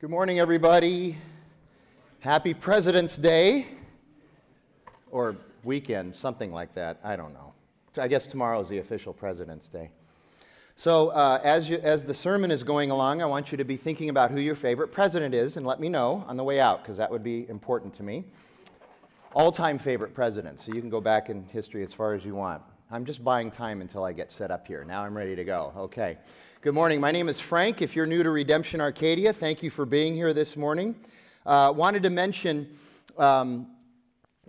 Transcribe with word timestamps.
Good 0.00 0.10
morning, 0.10 0.38
everybody. 0.38 1.18
Happy 2.20 2.54
President's 2.54 3.16
Day 3.16 3.66
or 5.10 5.34
weekend, 5.64 6.14
something 6.14 6.52
like 6.52 6.72
that. 6.74 7.00
I 7.02 7.16
don't 7.16 7.32
know. 7.32 7.52
I 8.00 8.06
guess 8.06 8.24
tomorrow 8.28 8.60
is 8.60 8.68
the 8.68 8.78
official 8.78 9.12
President's 9.12 9.68
Day. 9.68 9.90
So, 10.76 11.08
uh, 11.08 11.40
as, 11.42 11.68
you, 11.68 11.78
as 11.78 12.04
the 12.04 12.14
sermon 12.14 12.52
is 12.52 12.62
going 12.62 12.92
along, 12.92 13.22
I 13.22 13.26
want 13.26 13.50
you 13.50 13.58
to 13.58 13.64
be 13.64 13.76
thinking 13.76 14.08
about 14.08 14.30
who 14.30 14.40
your 14.40 14.54
favorite 14.54 14.92
president 14.92 15.34
is 15.34 15.56
and 15.56 15.66
let 15.66 15.80
me 15.80 15.88
know 15.88 16.24
on 16.28 16.36
the 16.36 16.44
way 16.44 16.60
out 16.60 16.84
because 16.84 16.96
that 16.98 17.10
would 17.10 17.24
be 17.24 17.48
important 17.48 17.92
to 17.94 18.04
me. 18.04 18.22
All 19.34 19.50
time 19.50 19.80
favorite 19.80 20.14
president, 20.14 20.60
so 20.60 20.72
you 20.72 20.80
can 20.80 20.90
go 20.90 21.00
back 21.00 21.28
in 21.28 21.42
history 21.48 21.82
as 21.82 21.92
far 21.92 22.14
as 22.14 22.24
you 22.24 22.36
want. 22.36 22.62
I'm 22.90 23.04
just 23.04 23.22
buying 23.22 23.50
time 23.50 23.82
until 23.82 24.02
I 24.02 24.14
get 24.14 24.32
set 24.32 24.50
up 24.50 24.66
here. 24.66 24.82
Now 24.82 25.04
I'm 25.04 25.14
ready 25.14 25.36
to 25.36 25.44
go. 25.44 25.74
Okay. 25.76 26.16
Good 26.62 26.72
morning. 26.72 27.02
My 27.02 27.10
name 27.10 27.28
is 27.28 27.38
Frank. 27.38 27.82
If 27.82 27.94
you're 27.94 28.06
new 28.06 28.22
to 28.22 28.30
Redemption 28.30 28.80
Arcadia, 28.80 29.30
thank 29.34 29.62
you 29.62 29.68
for 29.68 29.84
being 29.84 30.14
here 30.14 30.32
this 30.32 30.56
morning. 30.56 30.94
Uh, 31.44 31.70
wanted 31.76 32.02
to 32.04 32.08
mention, 32.08 32.66
um, 33.18 33.66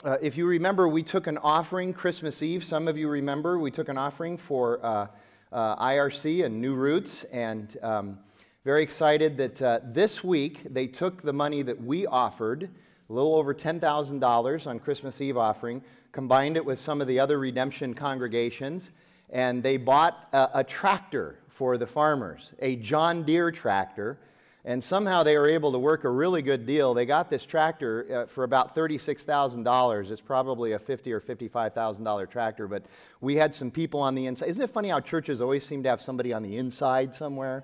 uh, 0.05 0.16
if 0.21 0.38
you 0.38 0.47
remember, 0.47 0.88
we 0.88 1.03
took 1.03 1.27
an 1.27 1.38
offering 1.39 1.91
Christmas 1.91 2.41
Eve. 2.41 2.63
Some 2.63 2.88
of 2.88 2.97
you 2.97 3.09
remember 3.09 3.59
we 3.59 3.71
took 3.71 3.89
an 3.89 3.97
offering 3.97 4.38
for 4.38 4.80
uh, 4.85 5.08
uh 5.52 5.83
IRC 5.85 6.45
and 6.45 6.61
New 6.61 6.75
Roots, 6.75 7.25
and 7.25 7.75
um, 7.83 8.19
very 8.63 8.83
excited 8.83 9.35
that 9.35 9.61
uh, 9.61 9.80
this 9.83 10.23
week 10.23 10.61
they 10.69 10.88
took 10.88 11.21
the 11.21 11.33
money 11.33 11.61
that 11.61 11.83
we 11.83 12.05
offered, 12.05 12.69
a 13.09 13.13
little 13.13 13.35
over 13.35 13.53
$10,000 13.53 14.67
on 14.67 14.79
Christmas 14.79 15.19
Eve 15.19 15.37
offering, 15.37 15.81
combined 16.11 16.57
it 16.57 16.65
with 16.65 16.79
some 16.79 17.01
of 17.01 17.07
the 17.07 17.19
other 17.19 17.39
redemption 17.39 17.93
congregations, 17.93 18.91
and 19.31 19.63
they 19.63 19.77
bought 19.77 20.27
a, 20.33 20.49
a 20.55 20.63
tractor 20.63 21.39
for 21.47 21.77
the 21.77 21.87
farmers, 21.87 22.53
a 22.59 22.75
John 22.77 23.23
Deere 23.23 23.51
tractor. 23.51 24.17
And 24.65 24.83
somehow 24.83 25.23
they 25.23 25.37
were 25.37 25.47
able 25.47 25.71
to 25.71 25.79
work 25.79 26.03
a 26.03 26.09
really 26.09 26.41
good 26.41 26.66
deal. 26.66 26.93
They 26.93 27.05
got 27.05 27.29
this 27.29 27.45
tractor 27.45 28.05
uh, 28.11 28.25
for 28.27 28.43
about 28.43 28.75
$36,000. 28.75 30.11
It's 30.11 30.21
probably 30.21 30.73
a 30.73 30.79
$50 30.79 31.07
or 31.07 31.21
$55,000 31.21 32.29
tractor, 32.29 32.67
but 32.67 32.83
we 33.21 33.35
had 33.35 33.55
some 33.55 33.71
people 33.71 34.01
on 34.01 34.16
the 34.16 34.25
inside. 34.25 34.49
Isn't 34.49 34.63
it 34.63 34.69
funny 34.69 34.89
how 34.89 34.99
churches 34.99 35.41
always 35.41 35.66
seem 35.66 35.81
to 35.83 35.89
have 35.89 36.01
somebody 36.01 36.33
on 36.33 36.44
the 36.44 36.57
inside 36.57 37.16
somewhere? 37.16 37.63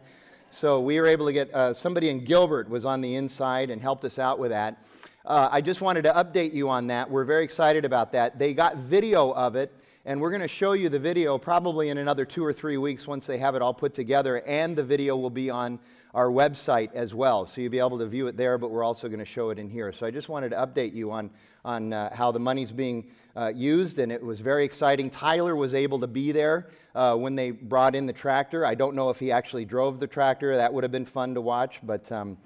So 0.52 0.80
we 0.80 1.00
were 1.02 1.08
able 1.08 1.26
to 1.26 1.34
get 1.34 1.54
uh, 1.54 1.74
somebody 1.74 2.10
in 2.10 2.24
Gilbert 2.24 2.70
was 2.70 2.86
on 2.86 3.02
the 3.02 3.16
inside 3.16 3.70
and 3.70 3.82
helped 3.82 4.06
us 4.06 4.18
out 4.18 4.40
with 4.40 4.52
that. 4.52 4.78
Uh, 5.26 5.50
I 5.52 5.60
just 5.60 5.82
wanted 5.82 6.04
to 6.04 6.14
update 6.14 6.54
you 6.54 6.70
on 6.70 6.86
that. 6.88 7.10
We're 7.10 7.24
very 7.24 7.44
excited 7.44 7.84
about 7.84 8.12
that. 8.12 8.38
They 8.38 8.54
got 8.54 8.78
video 8.78 9.32
of 9.32 9.56
it 9.56 9.74
and 10.06 10.22
we're 10.22 10.30
going 10.30 10.44
to 10.44 10.48
show 10.48 10.74
you 10.74 10.88
the 10.88 11.00
video 11.00 11.40
probably 11.40 11.90
in 11.90 11.98
another 11.98 12.26
two 12.26 12.46
or 12.46 12.54
three 12.54 12.78
weeks 12.78 13.08
once 13.08 13.26
they 13.26 13.40
have 13.40 13.56
it 13.56 13.62
all 13.64 13.74
put 13.74 13.96
together. 13.96 14.42
And 14.42 14.76
the 14.76 14.84
video 14.84 15.18
will 15.18 15.32
be 15.32 15.50
on 15.50 15.80
our 16.14 16.28
website 16.28 16.94
as 16.94 17.16
well. 17.16 17.48
So 17.48 17.60
you'll 17.60 17.72
be 17.72 17.80
able 17.80 17.98
to 17.98 18.06
view 18.06 18.28
it 18.28 18.38
there, 18.38 18.60
but 18.60 18.70
we're 18.70 18.84
also 18.84 19.08
going 19.08 19.18
to 19.18 19.26
show 19.26 19.50
it 19.50 19.58
in 19.58 19.68
here. 19.68 19.92
So 19.92 20.06
I 20.06 20.12
just 20.12 20.30
wanted 20.30 20.50
to 20.50 20.58
update 20.58 20.94
you 20.94 21.12
on, 21.12 21.32
on 21.66 21.92
uh, 21.92 22.14
how 22.14 22.32
the 22.32 22.40
money's 22.40 22.72
being 22.72 23.08
uh, 23.36 23.52
used. 23.56 23.98
And 23.98 24.12
it 24.12 24.22
was 24.22 24.42
very 24.42 24.64
exciting. 24.64 25.10
Tyler 25.10 25.56
was 25.56 25.74
able 25.74 26.00
to 26.02 26.08
be 26.08 26.34
there 26.34 26.68
uh, 26.94 27.16
when 27.16 27.36
they 27.36 27.50
brought 27.50 27.96
in 27.96 28.06
the 28.06 28.14
tractor. 28.14 28.64
I 28.64 28.76
don't 28.76 28.94
know 28.94 29.10
if 29.10 29.18
he 29.18 29.32
actually 29.32 29.66
drove 29.66 30.00
the 30.00 30.08
tractor. 30.08 30.56
That 30.56 30.72
would 30.72 30.84
have 30.84 30.92
been 30.92 31.08
fun 31.08 31.34
to 31.34 31.42
watch. 31.42 31.80
But. 31.82 32.12
Um, 32.12 32.38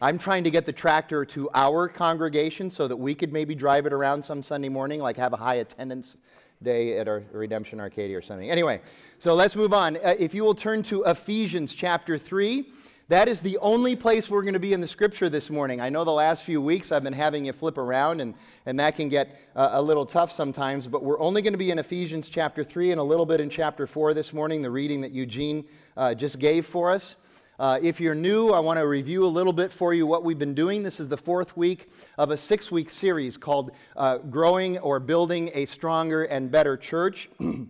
I'm 0.00 0.18
trying 0.18 0.44
to 0.44 0.50
get 0.50 0.66
the 0.66 0.72
tractor 0.72 1.24
to 1.24 1.48
our 1.54 1.88
congregation 1.88 2.70
so 2.70 2.86
that 2.86 2.96
we 2.96 3.14
could 3.14 3.32
maybe 3.32 3.54
drive 3.54 3.86
it 3.86 3.94
around 3.94 4.22
some 4.22 4.42
Sunday 4.42 4.68
morning, 4.68 5.00
like 5.00 5.16
have 5.16 5.32
a 5.32 5.38
high 5.38 5.54
attendance 5.54 6.18
day 6.62 6.98
at 6.98 7.08
our 7.08 7.22
Redemption 7.32 7.80
Arcadia 7.80 8.18
or 8.18 8.20
something. 8.20 8.50
Anyway, 8.50 8.82
so 9.18 9.32
let's 9.32 9.56
move 9.56 9.72
on. 9.72 9.96
Uh, 9.96 10.14
if 10.18 10.34
you 10.34 10.44
will 10.44 10.54
turn 10.54 10.82
to 10.84 11.02
Ephesians 11.04 11.74
chapter 11.74 12.18
3, 12.18 12.66
that 13.08 13.26
is 13.26 13.40
the 13.40 13.56
only 13.58 13.96
place 13.96 14.28
we're 14.28 14.42
going 14.42 14.52
to 14.52 14.60
be 14.60 14.74
in 14.74 14.82
the 14.82 14.88
scripture 14.88 15.30
this 15.30 15.48
morning. 15.48 15.80
I 15.80 15.88
know 15.88 16.04
the 16.04 16.10
last 16.10 16.42
few 16.42 16.60
weeks 16.60 16.92
I've 16.92 17.04
been 17.04 17.12
having 17.14 17.46
you 17.46 17.54
flip 17.54 17.78
around, 17.78 18.20
and, 18.20 18.34
and 18.66 18.78
that 18.80 18.96
can 18.96 19.08
get 19.08 19.40
uh, 19.54 19.70
a 19.72 19.82
little 19.82 20.04
tough 20.04 20.30
sometimes, 20.30 20.86
but 20.86 21.04
we're 21.04 21.20
only 21.20 21.40
going 21.40 21.54
to 21.54 21.58
be 21.58 21.70
in 21.70 21.78
Ephesians 21.78 22.28
chapter 22.28 22.62
3 22.62 22.90
and 22.90 23.00
a 23.00 23.04
little 23.04 23.24
bit 23.24 23.40
in 23.40 23.48
chapter 23.48 23.86
4 23.86 24.12
this 24.12 24.34
morning, 24.34 24.60
the 24.60 24.70
reading 24.70 25.00
that 25.00 25.12
Eugene 25.12 25.64
uh, 25.96 26.12
just 26.12 26.38
gave 26.38 26.66
for 26.66 26.90
us. 26.90 27.16
Uh, 27.58 27.78
if 27.82 28.00
you're 28.00 28.14
new, 28.14 28.50
I 28.50 28.60
want 28.60 28.78
to 28.78 28.86
review 28.86 29.24
a 29.24 29.28
little 29.28 29.52
bit 29.52 29.72
for 29.72 29.94
you 29.94 30.06
what 30.06 30.22
we've 30.22 30.38
been 30.38 30.54
doing. 30.54 30.82
This 30.82 31.00
is 31.00 31.08
the 31.08 31.16
fourth 31.16 31.56
week 31.56 31.88
of 32.18 32.30
a 32.30 32.36
six 32.36 32.70
week 32.70 32.90
series 32.90 33.38
called 33.38 33.70
uh, 33.96 34.18
Growing 34.18 34.76
or 34.78 35.00
Building 35.00 35.50
a 35.54 35.64
Stronger 35.64 36.24
and 36.24 36.50
Better 36.50 36.76
Church. 36.76 37.30
and 37.40 37.68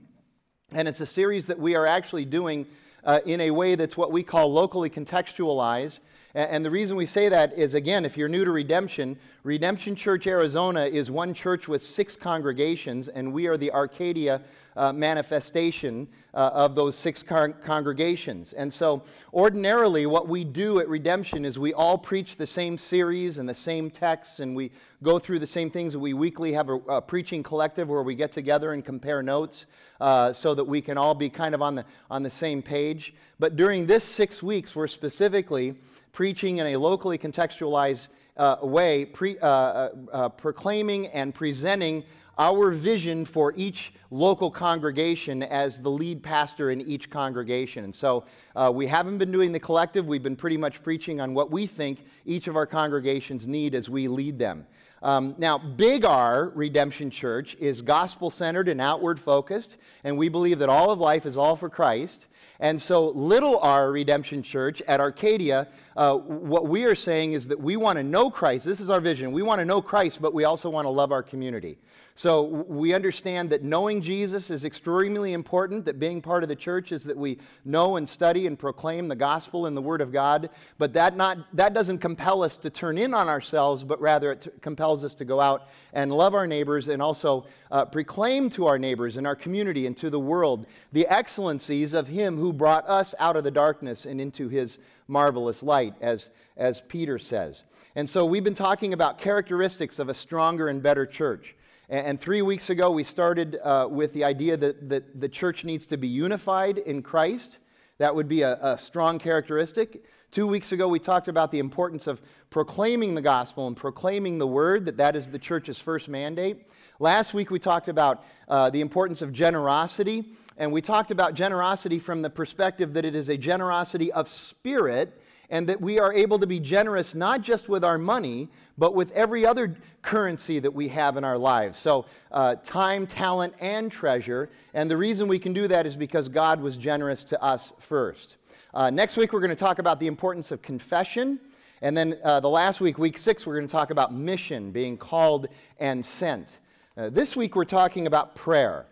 it's 0.73 1.01
a 1.01 1.07
series 1.07 1.47
that 1.47 1.59
we 1.59 1.77
are 1.77 1.87
actually 1.87 2.25
doing 2.25 2.67
uh, 3.05 3.21
in 3.27 3.41
a 3.43 3.53
way 3.53 3.77
that's 3.77 3.97
what 3.97 4.11
we 4.11 4.25
call 4.25 4.53
locally 4.53 4.91
contextualized. 4.91 6.01
And 6.37 6.63
the 6.63 6.71
reason 6.71 6.99
we 6.99 7.07
say 7.07 7.31
that 7.31 7.57
is, 7.57 7.73
again, 7.73 8.05
if 8.05 8.19
you're 8.19 8.29
new 8.29 8.45
to 8.45 8.51
Redemption, 8.51 9.19
Redemption 9.43 9.97
Church 9.97 10.27
Arizona 10.27 10.85
is 10.85 11.11
one 11.11 11.33
church 11.33 11.67
with 11.67 11.83
six 11.83 12.15
congregations, 12.15 13.09
and 13.09 13.33
we 13.33 13.47
are 13.47 13.57
the 13.57 13.73
Arcadia 13.73 14.43
uh, 14.77 14.93
manifestation 14.93 16.07
uh, 16.35 16.51
of 16.53 16.75
those 16.75 16.95
six 16.95 17.23
con- 17.23 17.55
congregations. 17.65 18.53
And 18.53 18.71
so, 18.71 19.03
ordinarily, 19.33 20.05
what 20.05 20.29
we 20.29 20.45
do 20.45 20.79
at 20.79 20.91
Redemption 20.91 21.47
is 21.47 21.59
we 21.59 21.73
all 21.73 21.97
preach 21.97 22.37
the 22.37 22.47
same 22.47 22.77
series 22.77 23.39
and 23.39 23.49
the 23.49 23.55
same 23.55 23.89
texts, 23.89 24.41
and 24.41 24.55
we 24.55 24.73
go 25.03 25.19
through 25.19 25.39
the 25.39 25.47
same 25.47 25.71
things. 25.71 25.97
We 25.97 26.13
weekly 26.13 26.53
have 26.53 26.69
a, 26.69 26.75
a 26.75 27.01
preaching 27.01 27.43
collective 27.43 27.89
where 27.89 28.03
we 28.03 28.15
get 28.15 28.31
together 28.31 28.75
and 28.75 28.85
compare 28.85 29.23
notes 29.23 29.69
uh, 30.03 30.35
so 30.35 30.55
that 30.55 30.65
we 30.65 30.83
can 30.83 30.99
all 30.99 31.15
be 31.15 31.31
kind 31.31 31.55
of 31.55 31.63
on 31.63 31.77
the, 31.77 31.87
on 32.11 32.23
the 32.23 32.29
same 32.29 32.61
page. 32.61 33.15
But 33.39 33.57
during 33.57 33.87
this 33.87 34.05
six 34.05 34.43
weeks, 34.43 34.77
we're 34.77 34.87
specifically 34.87 35.77
preaching 36.17 36.57
in 36.57 36.69
a 36.69 36.77
locally 36.79 37.19
contextualized 37.19 38.09
uh, 38.39 38.57
way, 38.63 39.05
pre, 39.05 39.39
uh, 39.41 39.47
uh, 39.47 39.91
uh 40.13 40.29
proclaiming 40.31 41.09
and 41.09 41.35
presenting 41.35 42.03
our 42.39 42.71
vision 42.71 43.27
for 43.27 43.53
each 43.55 43.93
local 44.11 44.51
congregation 44.51 45.43
as 45.43 45.79
the 45.79 45.91
lead 45.91 46.23
pastor 46.23 46.71
in 46.71 46.81
each 46.81 47.11
congregation. 47.11 47.85
And 47.85 47.95
so 47.95 48.25
uh, 48.55 48.73
we 48.75 48.87
haven't 48.87 49.19
been 49.19 49.31
doing 49.31 49.53
the 49.53 49.61
collective, 49.61 50.07
we've 50.07 50.23
been 50.23 50.37
pretty 50.37 50.57
much 50.57 50.83
preaching 50.83 51.21
on 51.21 51.35
what 51.35 51.51
we 51.51 51.67
think 51.67 52.07
each 52.25 52.49
of 52.49 52.57
our 52.57 52.67
congregations 52.67 53.47
need 53.47 53.75
as 53.75 53.91
we 53.91 54.09
lead 54.09 54.39
them. 54.39 54.67
Um, 55.03 55.35
now, 55.37 55.59
Big 55.59 56.07
R 56.07 56.51
Redemption 56.55 57.11
Church 57.11 57.57
is 57.61 57.83
gospel 57.83 58.31
centered 58.31 58.69
and 58.69 58.81
outward 58.81 59.21
focused, 59.21 59.77
and 60.03 60.17
we 60.17 60.31
believe 60.31 60.59
that 60.61 60.71
all 60.71 60.91
of 60.91 60.99
life 60.99 61.27
is 61.27 61.37
all 61.37 61.57
for 61.57 61.69
Christ. 61.69 62.29
And 62.61 62.81
so, 62.81 63.09
Little 63.09 63.59
R 63.59 63.93
Redemption 63.93 64.43
Church 64.43 64.81
at 64.89 65.01
Arcadia, 65.01 65.69
uh, 65.97 66.17
what 66.17 66.69
we 66.69 66.85
are 66.85 66.95
saying 66.95 67.33
is 67.33 67.49
that 67.49 67.61
we 67.61 67.77
want 67.77 67.99
to 67.99 68.03
know 68.03 68.31
Christ. 68.31 68.65
This 68.65 68.81
is 68.81 68.91
our 68.91 69.01
vision. 69.01 69.33
We 69.33 69.43
want 69.43 69.59
to 69.59 69.65
know 69.65 69.83
Christ, 69.83 70.21
but 70.23 70.33
we 70.33 70.45
also 70.45 70.71
want 70.71 70.87
to 70.87 70.91
love 70.91 71.13
our 71.13 71.23
community. 71.23 71.79
So 72.19 72.45
we 72.45 72.95
understand 72.95 73.51
that 73.51 73.63
knowing 73.63 74.01
Jesus 74.01 74.49
is 74.49 74.65
extremely 74.65 75.35
important, 75.35 75.85
that 75.85 75.99
being 75.99 76.23
part 76.23 76.43
of 76.43 76.49
the 76.49 76.57
church 76.57 76.91
is 76.91 77.05
that 77.05 77.17
we 77.17 77.37
know 77.67 77.97
and 77.97 78.09
study 78.09 78.47
and 78.47 78.59
proclaim 78.59 79.07
the 79.07 79.15
gospel 79.15 79.67
and 79.67 79.77
the 79.77 79.83
word 79.83 80.01
of 80.01 80.13
God, 80.13 80.49
but 80.79 80.95
that, 80.95 81.15
not, 81.15 81.37
that 81.55 81.75
doesn't 81.75 81.99
compel 81.99 82.43
us 82.43 82.57
to 82.57 82.71
turn 82.71 82.97
in 82.97 83.13
on 83.13 83.29
ourselves, 83.29 83.85
but 83.85 84.01
rather 84.01 84.33
it 84.33 84.41
t- 84.41 84.51
compels 84.63 85.05
us 85.05 85.15
to 85.17 85.27
go 85.27 85.43
out 85.43 85.69
and 85.93 86.11
love 86.11 86.35
our 86.35 86.47
neighbors 86.47 86.89
and 86.89 87.03
also 87.03 87.45
uh, 87.71 87.85
proclaim 87.85 88.49
to 88.49 88.65
our 88.65 88.79
neighbors 88.79 89.19
and 89.19 89.27
our 89.27 89.37
community 89.37 89.87
and 89.87 89.95
to 89.99 90.09
the 90.09 90.19
world 90.19 90.65
the 90.93 91.07
excellencies 91.09 91.93
of 91.93 92.09
Him 92.09 92.39
who 92.39 92.51
brought 92.51 92.89
us 92.89 93.15
out 93.19 93.37
of 93.37 93.45
the 93.45 93.51
darkness 93.51 94.07
and 94.07 94.23
into 94.23 94.49
His 94.49 94.79
marvelous 95.07 95.63
light, 95.63 95.93
as, 96.01 96.31
as 96.57 96.81
Peter 96.81 97.19
says. 97.19 97.65
And 97.95 98.09
so 98.09 98.25
we've 98.25 98.43
been 98.43 98.55
talking 98.55 98.95
about 98.95 99.19
characteristics 99.19 99.99
of 99.99 100.09
a 100.09 100.15
stronger 100.15 100.69
and 100.69 100.83
better 100.83 101.05
church. 101.05 101.55
And 101.89 102.21
three 102.21 102.43
weeks 102.43 102.69
ago, 102.71 102.91
we 102.91 103.05
started 103.05 103.61
uh, 103.63 103.87
with 103.89 104.13
the 104.13 104.25
idea 104.25 104.57
that, 104.57 104.89
that 104.89 105.21
the 105.21 105.29
church 105.29 105.65
needs 105.65 105.87
to 105.87 105.97
be 105.97 106.09
unified 106.09 106.79
in 106.79 107.01
Christ. 107.01 107.61
That 107.99 108.13
would 108.13 108.27
be 108.27 108.43
a, 108.43 108.59
a, 108.61 108.77
strong 108.77 109.21
characteristic. 109.21 110.03
Two 110.33 110.49
weeks 110.49 110.73
ago, 110.73 110.89
we 110.89 110.99
talked 110.99 111.29
about 111.29 111.53
the 111.53 111.61
importance 111.61 112.09
of 112.09 112.21
proclaiming 112.51 113.15
the 113.15 113.23
gospel 113.23 113.69
and 113.69 113.77
proclaiming 113.77 114.39
the 114.39 114.47
word, 114.49 114.85
that 114.87 114.97
that 114.97 115.15
is 115.15 115.31
the 115.31 115.39
church's 115.39 115.79
first 115.79 116.09
mandate. 116.09 116.67
Last 116.99 117.35
week, 117.35 117.53
we 117.53 117.61
talked 117.61 117.89
about 117.89 118.25
uh, 118.49 118.69
the 118.69 118.81
importance 118.81 119.23
of 119.23 119.33
generosity. 119.33 120.25
And 120.57 120.73
we 120.73 120.81
talked 120.81 121.13
about 121.13 121.35
generosity 121.35 122.01
from 122.01 122.21
the 122.21 122.31
perspective 122.31 122.95
that 122.95 123.05
it 123.05 123.15
is 123.15 123.29
a 123.29 123.37
generosity 123.37 124.11
of 124.11 124.29
spirit 124.29 125.21
and 125.51 125.69
that 125.69 125.81
we 125.81 125.99
are 125.99 126.13
able 126.13 126.39
to 126.39 126.47
be 126.47 126.61
generous 126.61 127.15
not 127.15 127.43
just 127.43 127.69
with 127.69 127.85
our 127.85 127.99
money, 127.99 128.49
but 128.79 128.95
with 128.95 129.11
every 129.13 129.47
other 129.47 129.77
currency 130.03 130.59
that 130.59 130.73
we 130.73 130.89
have 130.89 131.17
in 131.17 131.25
our 131.25 131.39
lives. 131.39 131.79
So, 131.79 132.07
uh, 132.33 132.57
time, 132.57 133.07
talent, 133.07 133.55
and 133.61 133.91
treasure. 133.91 134.51
And 134.75 134.91
the 134.91 134.97
reason 134.97 135.29
we 135.29 135.39
can 135.39 135.53
do 135.53 135.69
that 135.69 135.87
is 135.87 135.97
because 135.97 136.29
God 136.29 136.61
was 136.61 136.77
generous 136.77 137.25
to 137.25 137.43
us 137.43 137.73
first. 137.79 138.37
Uh, 138.75 138.91
next 138.91 139.17
week, 139.17 139.33
we're 139.33 139.41
going 139.41 139.51
to 139.51 139.57
talk 139.57 139.79
about 139.79 140.01
the 140.01 140.07
importance 140.07 140.51
of 140.51 140.61
confession. 140.63 141.41
And 141.83 141.97
then 141.97 142.19
uh, 142.25 142.41
the 142.41 142.49
last 142.49 142.81
week, 142.81 142.99
week 142.99 143.19
six, 143.19 143.47
we're 143.47 143.57
going 143.57 143.67
to 143.67 143.73
talk 143.73 143.91
about 143.91 144.13
mission, 144.13 144.71
being 144.71 144.97
called 144.97 145.49
and 145.79 146.05
sent. 146.05 146.61
Uh, 146.97 147.11
this 147.11 147.37
week, 147.37 147.55
we're 147.55 147.65
talking 147.65 148.07
about 148.07 148.35
prayer. 148.35 148.87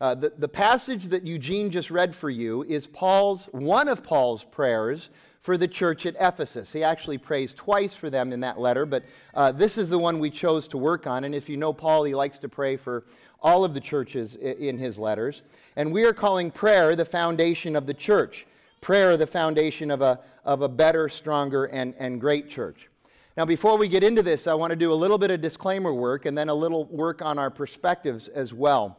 Uh, 0.00 0.14
the, 0.14 0.32
the 0.36 0.48
passage 0.48 1.04
that 1.06 1.26
Eugene 1.26 1.70
just 1.70 1.90
read 1.90 2.14
for 2.14 2.28
you 2.28 2.62
is 2.64 2.86
Paul's, 2.86 3.46
one 3.52 3.88
of 3.88 4.02
Paul's 4.02 4.44
prayers 4.44 5.10
for 5.46 5.56
the 5.56 5.68
church 5.68 6.06
at 6.06 6.16
Ephesus. 6.18 6.72
He 6.72 6.82
actually 6.82 7.18
prays 7.18 7.54
twice 7.54 7.94
for 7.94 8.10
them 8.10 8.32
in 8.32 8.40
that 8.40 8.58
letter, 8.58 8.84
but 8.84 9.04
uh, 9.32 9.52
this 9.52 9.78
is 9.78 9.88
the 9.88 9.96
one 9.96 10.18
we 10.18 10.28
chose 10.28 10.66
to 10.66 10.76
work 10.76 11.06
on. 11.06 11.22
And 11.22 11.32
if 11.32 11.48
you 11.48 11.56
know 11.56 11.72
Paul, 11.72 12.02
he 12.02 12.16
likes 12.16 12.40
to 12.40 12.48
pray 12.48 12.76
for 12.76 13.04
all 13.40 13.64
of 13.64 13.72
the 13.72 13.78
churches 13.78 14.34
in 14.34 14.76
his 14.76 14.98
letters. 14.98 15.42
And 15.76 15.92
we 15.92 16.02
are 16.02 16.12
calling 16.12 16.50
prayer 16.50 16.96
the 16.96 17.04
foundation 17.04 17.76
of 17.76 17.86
the 17.86 17.94
church, 17.94 18.44
prayer 18.80 19.16
the 19.16 19.28
foundation 19.28 19.92
of 19.92 20.02
a, 20.02 20.18
of 20.44 20.62
a 20.62 20.68
better, 20.68 21.08
stronger, 21.08 21.66
and, 21.66 21.94
and 21.96 22.20
great 22.20 22.50
church. 22.50 22.88
Now, 23.36 23.44
before 23.44 23.78
we 23.78 23.86
get 23.86 24.02
into 24.02 24.24
this, 24.24 24.48
I 24.48 24.54
want 24.54 24.72
to 24.72 24.76
do 24.76 24.92
a 24.92 24.94
little 24.94 25.16
bit 25.16 25.30
of 25.30 25.40
disclaimer 25.40 25.94
work 25.94 26.26
and 26.26 26.36
then 26.36 26.48
a 26.48 26.54
little 26.54 26.86
work 26.86 27.22
on 27.22 27.38
our 27.38 27.50
perspectives 27.50 28.26
as 28.26 28.52
well. 28.52 28.98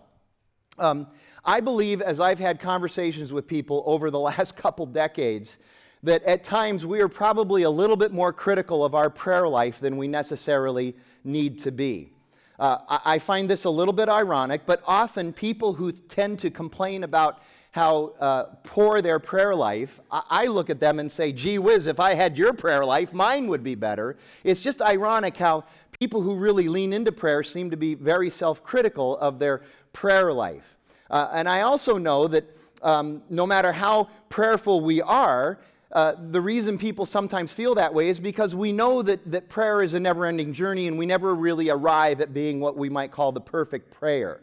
Um, 0.79 1.07
I 1.43 1.59
believe, 1.59 2.01
as 2.01 2.21
I've 2.21 2.39
had 2.39 2.61
conversations 2.61 3.33
with 3.33 3.47
people 3.47 3.83
over 3.85 4.09
the 4.09 4.19
last 4.31 4.55
couple 4.55 4.85
decades, 4.85 5.57
that 6.03 6.23
at 6.23 6.43
times 6.43 6.85
we 6.85 6.99
are 7.01 7.07
probably 7.07 7.63
a 7.63 7.69
little 7.69 7.97
bit 7.97 8.11
more 8.11 8.31
critical 8.31 8.85
of 8.85 8.95
our 8.95 9.09
prayer 9.09 9.47
life 9.47 9.79
than 9.79 9.97
we 9.97 10.07
necessarily 10.07 10.95
need 11.23 11.59
to 11.59 11.71
be. 11.71 12.11
Uh, 12.59 12.99
I, 13.05 13.19
find 13.19 13.47
this 13.47 13.65
a 13.65 13.69
little 13.69 13.93
bit 13.93 14.09
ironic, 14.09 14.65
but 14.65 14.81
often 14.87 15.31
people 15.31 15.73
who 15.73 15.91
tend 15.91 16.39
to 16.39 16.49
complain 16.49 17.03
about 17.03 17.43
how 17.69 18.13
uh, 18.19 18.45
poor 18.63 18.99
their 18.99 19.19
prayer 19.19 19.53
life, 19.53 19.99
I, 20.09 20.23
I 20.29 20.45
look 20.45 20.71
at 20.71 20.79
them 20.79 20.97
and 20.97 21.11
say, 21.11 21.31
gee 21.31 21.59
whiz, 21.59 21.85
if 21.85 21.99
I 21.99 22.15
had 22.15 22.35
your 22.35 22.53
prayer 22.53 22.83
life, 22.83 23.13
mine 23.13 23.45
would 23.47 23.63
be 23.63 23.75
better. 23.75 24.17
It's 24.43 24.63
just 24.63 24.81
ironic 24.81 25.37
how 25.37 25.65
people 25.99 26.19
who 26.19 26.35
really 26.35 26.67
lean 26.67 26.93
into 26.93 27.11
prayer 27.11 27.43
seem 27.43 27.69
to 27.69 27.77
be 27.77 27.93
very 27.93 28.31
self 28.31 28.63
critical 28.63 29.19
of 29.19 29.37
their 29.37 29.61
prayer 29.93 30.33
life. 30.33 30.77
Uh, 31.11 31.29
and 31.33 31.47
I 31.47 31.61
also 31.61 31.99
know 31.99 32.27
that 32.27 32.45
um, 32.81 33.21
no 33.29 33.45
matter 33.45 33.71
how 33.71 34.09
prayerful 34.29 34.81
we 34.81 35.01
are, 35.01 35.59
uh, 35.91 36.13
the 36.31 36.41
reason 36.41 36.77
people 36.77 37.05
sometimes 37.05 37.51
feel 37.51 37.75
that 37.75 37.93
way 37.93 38.09
is 38.09 38.19
because 38.19 38.53
we 38.53 38.71
know 38.71 39.01
that, 39.01 39.31
that 39.31 39.47
prayer 39.47 39.81
is 39.81 39.93
a 39.93 39.99
never 39.99 40.25
ending 40.25 40.51
journey 40.53 40.87
and 40.87 40.97
we 40.97 41.05
never 41.05 41.33
really 41.33 41.69
arrive 41.69 42.19
at 42.19 42.33
being 42.33 42.59
what 42.59 42.75
we 42.75 42.89
might 42.89 43.11
call 43.11 43.31
the 43.31 43.41
perfect 43.41 43.91
prayer. 43.91 44.41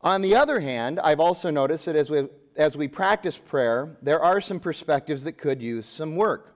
On 0.00 0.22
the 0.22 0.34
other 0.34 0.60
hand, 0.60 0.98
I've 1.00 1.20
also 1.20 1.50
noticed 1.50 1.84
that 1.86 1.96
as 1.96 2.10
we 2.10 2.28
as 2.54 2.76
we 2.76 2.86
practice 2.86 3.38
prayer, 3.38 3.96
there 4.02 4.20
are 4.20 4.40
some 4.40 4.60
perspectives 4.60 5.24
that 5.24 5.38
could 5.38 5.62
use 5.62 5.86
some 5.86 6.16
work. 6.16 6.54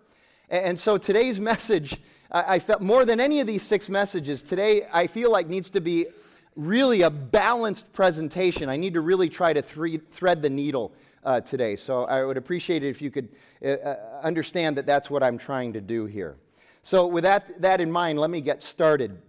And 0.51 0.79
so 0.79 0.99
today's 0.99 1.41
message, 1.41 1.97
I 2.31 2.59
felt 2.59 2.83
more 2.83 3.05
than 3.05 3.19
any 3.19 3.41
of 3.41 3.47
these 3.47 3.63
six 3.63 3.89
messages, 3.89 4.43
today 4.43 4.87
I 4.93 5.07
feel 5.07 5.31
like 5.31 5.49
needs 5.49 5.71
to 5.71 5.81
be 5.81 6.07
really 6.55 7.03
a 7.03 7.11
balanced 7.11 7.91
presentation. 7.93 8.69
I 8.69 8.77
need 8.77 8.95
to 8.95 9.01
really 9.01 9.29
try 9.29 9.53
to 9.53 9.63
thread 9.63 10.43
the 10.43 10.51
needle 10.51 10.93
uh, 11.27 11.41
today. 11.41 11.77
So 11.77 12.05
I 12.05 12.25
would 12.25 12.37
appreciate 12.37 12.83
it 12.83 12.89
if 12.89 13.03
you 13.03 13.11
could 13.11 13.29
uh, 13.63 13.69
uh, 13.69 14.21
understand 14.23 14.77
that 14.79 14.87
that's 14.87 15.11
what 15.11 15.23
I'm 15.23 15.37
trying 15.37 15.73
to 15.75 15.81
do 15.81 16.07
here. 16.07 16.37
So, 16.83 17.09
with 17.09 17.25
that, 17.25 17.61
that 17.61 17.81
in 17.81 17.91
mind, 17.91 18.21
let 18.21 18.31
me 18.31 18.41
get 18.41 18.63
started. 18.63 19.21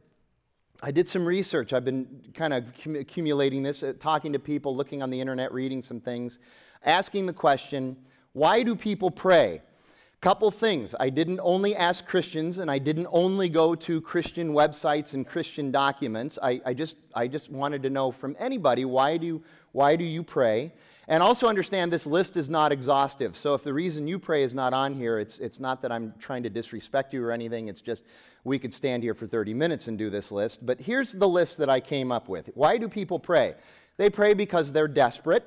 I 0.83 0.91
did 0.91 1.07
some 1.07 1.25
research. 1.25 1.73
I've 1.73 1.83
been 1.83 2.21
kind 2.35 2.53
of 2.53 2.71
accumulating 2.95 3.63
this, 3.63 3.81
uh, 3.81 3.93
talking 3.99 4.31
to 4.33 4.37
people, 4.37 4.75
looking 4.75 5.01
on 5.01 5.09
the 5.09 5.19
internet, 5.19 5.51
reading 5.51 5.81
some 5.81 5.99
things, 5.99 6.37
asking 6.85 7.25
the 7.25 7.33
question 7.33 7.97
why 8.33 8.61
do 8.61 8.75
people 8.75 9.09
pray? 9.09 9.63
Couple 10.21 10.51
things. 10.51 10.93
I 10.99 11.09
didn't 11.09 11.39
only 11.41 11.75
ask 11.75 12.05
Christians 12.05 12.59
and 12.59 12.69
I 12.69 12.77
didn't 12.77 13.07
only 13.09 13.49
go 13.49 13.73
to 13.73 14.01
Christian 14.01 14.53
websites 14.53 15.15
and 15.15 15.25
Christian 15.25 15.71
documents. 15.71 16.37
I, 16.43 16.61
I, 16.63 16.73
just, 16.75 16.97
I 17.15 17.27
just 17.27 17.51
wanted 17.51 17.81
to 17.83 17.89
know 17.89 18.11
from 18.11 18.35
anybody 18.37 18.85
why 18.85 19.17
do, 19.17 19.41
why 19.71 19.95
do 19.95 20.03
you 20.03 20.21
pray? 20.21 20.73
And 21.07 21.23
also 21.23 21.47
understand 21.47 21.91
this 21.91 22.05
list 22.05 22.35
is 22.35 22.49
not 22.49 22.71
exhaustive. 22.71 23.37
So 23.37 23.53
if 23.53 23.63
the 23.63 23.73
reason 23.73 24.07
you 24.07 24.19
pray 24.19 24.43
is 24.43 24.53
not 24.53 24.73
on 24.73 24.93
here, 24.93 25.19
it's, 25.19 25.39
it's 25.39 25.59
not 25.59 25.81
that 25.81 25.91
I'm 25.91 26.13
trying 26.19 26.43
to 26.43 26.49
disrespect 26.49 27.13
you 27.13 27.23
or 27.23 27.31
anything. 27.31 27.69
It's 27.69 27.79
just 27.79 28.03
we 28.43 28.59
could 28.59 28.73
stand 28.73 29.03
here 29.03 29.13
for 29.13 29.25
30 29.25 29.53
minutes 29.53 29.87
and 29.87 29.97
do 29.97 30.09
this 30.09 30.31
list. 30.31 30.65
But 30.65 30.81
here's 30.81 31.13
the 31.13 31.27
list 31.27 31.57
that 31.59 31.69
I 31.69 31.79
came 31.79 32.11
up 32.11 32.27
with. 32.27 32.49
Why 32.55 32.77
do 32.77 32.89
people 32.89 33.19
pray? 33.19 33.55
They 33.95 34.09
pray 34.09 34.33
because 34.33 34.71
they're 34.71 34.87
desperate. 34.87 35.45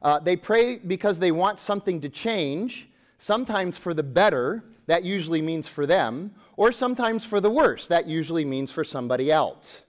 Uh, 0.00 0.18
they 0.18 0.36
pray 0.36 0.76
because 0.76 1.18
they 1.18 1.32
want 1.32 1.58
something 1.58 2.00
to 2.00 2.08
change, 2.08 2.88
sometimes 3.18 3.76
for 3.76 3.94
the 3.94 4.02
better, 4.02 4.64
that 4.86 5.04
usually 5.04 5.40
means 5.40 5.68
for 5.68 5.86
them, 5.86 6.34
or 6.56 6.72
sometimes 6.72 7.24
for 7.24 7.40
the 7.40 7.50
worse, 7.50 7.88
that 7.88 8.06
usually 8.06 8.44
means 8.44 8.70
for 8.70 8.84
somebody 8.84 9.30
else. 9.30 9.86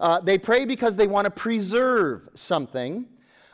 Uh, 0.00 0.20
they 0.20 0.36
pray 0.36 0.64
because 0.64 0.96
they 0.96 1.06
want 1.06 1.26
to 1.26 1.30
preserve 1.30 2.28
something. 2.34 3.06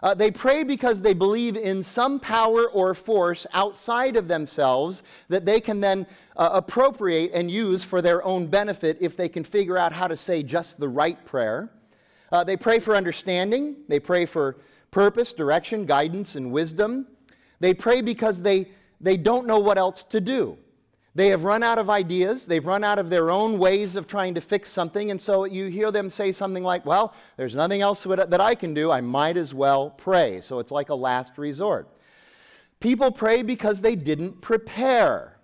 Uh, 0.03 0.15
they 0.15 0.31
pray 0.31 0.63
because 0.63 1.03
they 1.03 1.15
believe 1.15 1.57
in 1.57 1.83
some 1.83 2.21
power 2.21 2.69
or 2.71 2.95
force 2.95 3.47
outside 3.53 4.17
of 4.17 4.29
themselves 4.29 5.03
that 5.29 5.45
they 5.45 5.61
can 5.61 5.81
then 5.81 6.07
uh, 6.37 6.51
appropriate 6.53 7.33
and 7.35 7.51
use 7.51 7.83
for 7.83 8.01
their 8.01 8.25
own 8.25 8.47
benefit 8.47 8.97
if 9.01 9.17
they 9.17 9.29
can 9.29 9.43
figure 9.43 9.77
out 9.77 9.93
how 9.93 10.07
to 10.07 10.17
say 10.17 10.43
just 10.43 10.79
the 10.79 10.89
right 10.89 11.25
prayer. 11.25 11.71
Uh, 12.31 12.45
they 12.45 12.57
pray 12.57 12.79
for 12.79 12.95
understanding. 12.95 13.77
They 13.89 13.99
pray 13.99 14.25
for 14.25 14.59
purpose, 14.91 15.33
direction, 15.33 15.85
guidance, 15.85 16.37
and 16.37 16.53
wisdom. 16.53 17.07
They 17.59 17.75
pray 17.75 18.01
because 18.01 18.41
they, 18.41 18.69
they 19.01 19.17
don't 19.17 19.47
know 19.47 19.59
what 19.59 19.79
else 19.79 20.05
to 20.05 20.21
do. 20.21 20.59
They 21.19 21.31
have 21.31 21.43
run 21.43 21.65
out 21.65 21.79
of 21.79 21.91
ideas. 21.91 22.47
They've 22.47 22.65
run 22.65 22.85
out 22.85 23.01
of 23.01 23.11
their 23.11 23.29
own 23.29 23.59
ways 23.59 23.97
of 23.97 24.07
trying 24.07 24.37
to 24.37 24.41
fix 24.41 24.71
something. 24.71 25.11
And 25.11 25.21
so 25.21 25.47
you 25.47 25.67
hear 25.67 25.91
them 25.91 26.11
say 26.11 26.31
something 26.31 26.63
like, 26.63 26.87
Well, 26.87 27.13
there's 27.37 27.57
nothing 27.57 27.81
else 27.81 28.05
that 28.05 28.41
I 28.41 28.55
can 28.55 28.73
do. 28.73 28.93
I 28.93 29.01
might 29.01 29.37
as 29.37 29.53
well 29.53 29.91
pray. 29.91 30.41
So 30.41 30.61
it's 30.61 30.71
like 30.71 30.91
a 30.91 30.95
last 30.95 31.37
resort. 31.37 31.89
People 32.79 33.11
pray 33.11 33.43
because 33.43 33.81
they 33.81 33.97
didn't 33.97 34.41
prepare. 34.41 35.38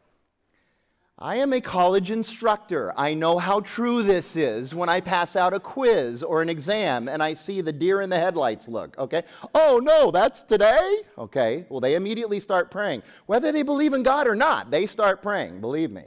I 1.19 1.37
am 1.37 1.52
a 1.52 1.61
college 1.61 2.11
instructor. 2.11 2.93
I 2.96 3.14
know 3.14 3.38
how 3.38 3.61
true 3.61 4.02
this 4.02 4.34
is 4.34 4.75
when 4.75 4.88
I 4.88 5.00
pass 5.00 5.37
out 5.37 5.55
a 5.55 5.61
quiz 5.61 6.25
or 6.25 6.43
an 6.43 6.49
exam 6.49 7.08
and 7.08 7.22
I 7.22 7.34
see 7.34 7.61
the 7.61 7.72
deer 7.72 8.00
in 8.00 8.11
the 8.11 8.19
headlights 8.19 8.66
look, 8.66 8.99
okay? 8.99 9.22
Oh, 9.55 9.81
no, 9.81 10.11
that's 10.11 10.43
today? 10.43 11.02
Okay, 11.16 11.66
well, 11.69 11.78
they 11.78 11.94
immediately 11.94 12.40
start 12.40 12.69
praying. 12.69 13.05
Whether 13.26 13.52
they 13.52 13.62
believe 13.62 13.94
in 13.94 14.02
God 14.02 14.26
or 14.26 14.34
not, 14.34 14.72
they 14.72 14.87
start 14.87 15.22
praying, 15.22 15.61
believe 15.61 15.93
me. 15.93 16.02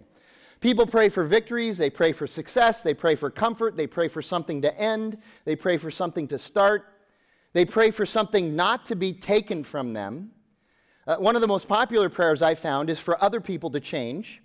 People 0.60 0.86
pray 0.86 1.08
for 1.08 1.24
victories, 1.24 1.78
they 1.78 1.90
pray 1.90 2.12
for 2.12 2.28
success, 2.28 2.84
they 2.84 2.94
pray 2.94 3.16
for 3.16 3.30
comfort, 3.30 3.78
they 3.78 3.88
pray 3.88 4.10
for 4.10 4.22
something 4.22 4.62
to 4.62 4.78
end, 4.78 5.20
they 5.46 5.56
pray 5.56 5.78
for 5.78 5.90
something 5.90 6.28
to 6.28 6.38
start, 6.38 6.96
they 7.54 7.64
pray 7.64 7.92
for 7.92 8.06
something 8.06 8.58
not 8.58 8.84
to 8.86 8.96
be 8.96 9.14
taken 9.14 9.64
from 9.64 9.94
them. 9.94 10.32
Uh, 11.06 11.16
one 11.16 11.36
of 11.36 11.42
the 11.42 11.48
most 11.48 11.70
popular 11.70 12.10
prayers 12.10 12.42
I 12.42 12.56
found 12.56 12.90
is 12.90 13.00
for 13.00 13.24
other 13.24 13.40
people 13.40 13.70
to 13.72 13.80
change. 13.80 14.42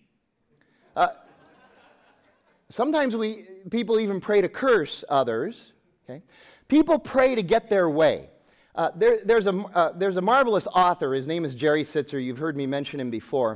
Uh, 0.96 1.08
sometimes 2.68 3.16
we, 3.16 3.46
people 3.70 4.00
even 4.00 4.20
pray 4.20 4.40
to 4.40 4.48
curse 4.48 5.04
others. 5.08 5.72
Okay? 6.04 6.22
People 6.68 6.98
pray 6.98 7.34
to 7.34 7.42
get 7.42 7.68
their 7.68 7.88
way. 7.88 8.28
Uh, 8.74 8.90
there, 8.96 9.18
there's, 9.24 9.46
a, 9.46 9.54
uh, 9.54 9.92
there's 9.96 10.16
a 10.16 10.22
marvelous 10.22 10.66
author. 10.66 11.12
His 11.12 11.26
name 11.26 11.44
is 11.44 11.54
Jerry 11.54 11.82
Sittser. 11.82 12.22
You've 12.22 12.38
heard 12.38 12.56
me 12.56 12.66
mention 12.66 12.98
him 12.98 13.10
before. 13.10 13.52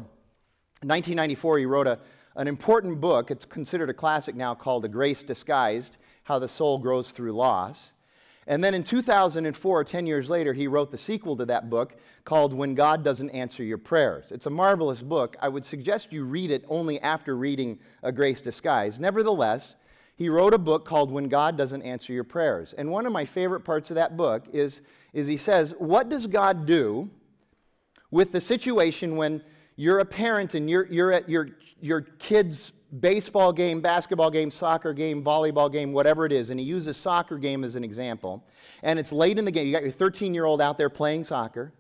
In 0.83 0.89
1994, 0.89 1.59
he 1.59 1.67
wrote 1.67 1.87
a, 1.87 1.99
an 2.37 2.47
important 2.47 3.01
book. 3.01 3.31
It's 3.31 3.47
considered 3.47 3.89
a 3.89 3.95
classic 3.95 4.35
now 4.35 4.55
called 4.55 4.85
A 4.85 4.89
Grace 4.89 5.23
Disguised 5.23 5.97
How 6.25 6.39
the 6.39 6.49
Soul 6.49 6.79
Grows 6.79 7.11
Through 7.11 7.33
Loss. 7.33 7.93
And 8.47 8.63
then 8.63 8.75
in 8.75 8.85
2004, 8.85 9.85
10 9.85 10.07
years 10.07 10.31
later, 10.31 10.53
he 10.53 10.69
wrote 10.69 10.91
the 10.91 10.99
sequel 10.99 11.37
to 11.37 11.45
that 11.47 11.69
book 11.69 11.97
called 12.25 12.55
When 12.55 12.75
God 12.75 13.03
Doesn't 13.03 13.31
Answer 13.31 13.65
Your 13.65 13.79
Prayers. 13.79 14.31
It's 14.31 14.47
a 14.47 14.51
marvelous 14.51 15.03
book. 15.03 15.37
I 15.41 15.49
would 15.49 15.65
suggest 15.65 16.13
you 16.13 16.25
read 16.25 16.53
it 16.53 16.65
only 16.69 17.01
after 17.01 17.37
reading 17.37 17.79
A 18.05 18.13
Grace 18.13 18.41
Disguise. 18.41 19.01
Nevertheless, 19.01 19.75
he 20.15 20.29
wrote 20.29 20.55
a 20.55 20.59
book 20.59 20.85
called 20.85 21.11
When 21.11 21.29
God 21.29 21.59
Doesn't 21.59 21.83
Answer 21.83 22.13
Your 22.13 22.25
Prayers. 22.25 22.73
And 22.79 22.91
one 22.91 23.05
of 23.05 23.13
my 23.13 23.25
favorite 23.25 23.61
parts 23.61 23.91
of 23.91 23.97
that 23.97 24.17
book 24.17 24.45
is, 24.53 24.81
is 25.13 25.27
he 25.27 25.37
says, 25.37 25.75
What 25.79 26.09
does 26.09 26.29
God 26.29 26.67
do 26.67 27.11
with 28.13 28.31
the 28.31 28.41
situation 28.41 29.17
when 29.17 29.43
you're 29.75 29.99
a 29.99 30.05
parent 30.05 30.55
and 30.55 30.71
you're, 30.71 30.87
you're 30.87 31.13
at 31.13 31.29
your, 31.29 31.51
your 31.81 32.03
kid's 32.03 32.73
baseball 33.01 33.53
game, 33.53 33.81
basketball 33.81 34.31
game, 34.31 34.51
soccer 34.51 34.93
game, 34.93 35.23
volleyball 35.23 35.71
game, 35.71 35.93
whatever 35.93 36.25
it 36.25 36.33
is, 36.33 36.51
and 36.51 36.61
he 36.61 36.67
uses 36.67 36.97
soccer 36.97 37.39
game 37.39 37.65
as 37.65 37.77
an 37.77 37.85
example. 37.85 38.45
And 38.83 38.99
it's 38.99 39.13
late 39.13 39.39
in 39.39 39.45
the 39.45 39.51
game. 39.51 39.67
You 39.67 39.73
got 39.73 39.83
your 39.83 39.93
13 39.93 40.35
year 40.35 40.45
old 40.45 40.61
out 40.61 40.79
there 40.79 40.91
playing 40.91 41.25
soccer. 41.25 41.73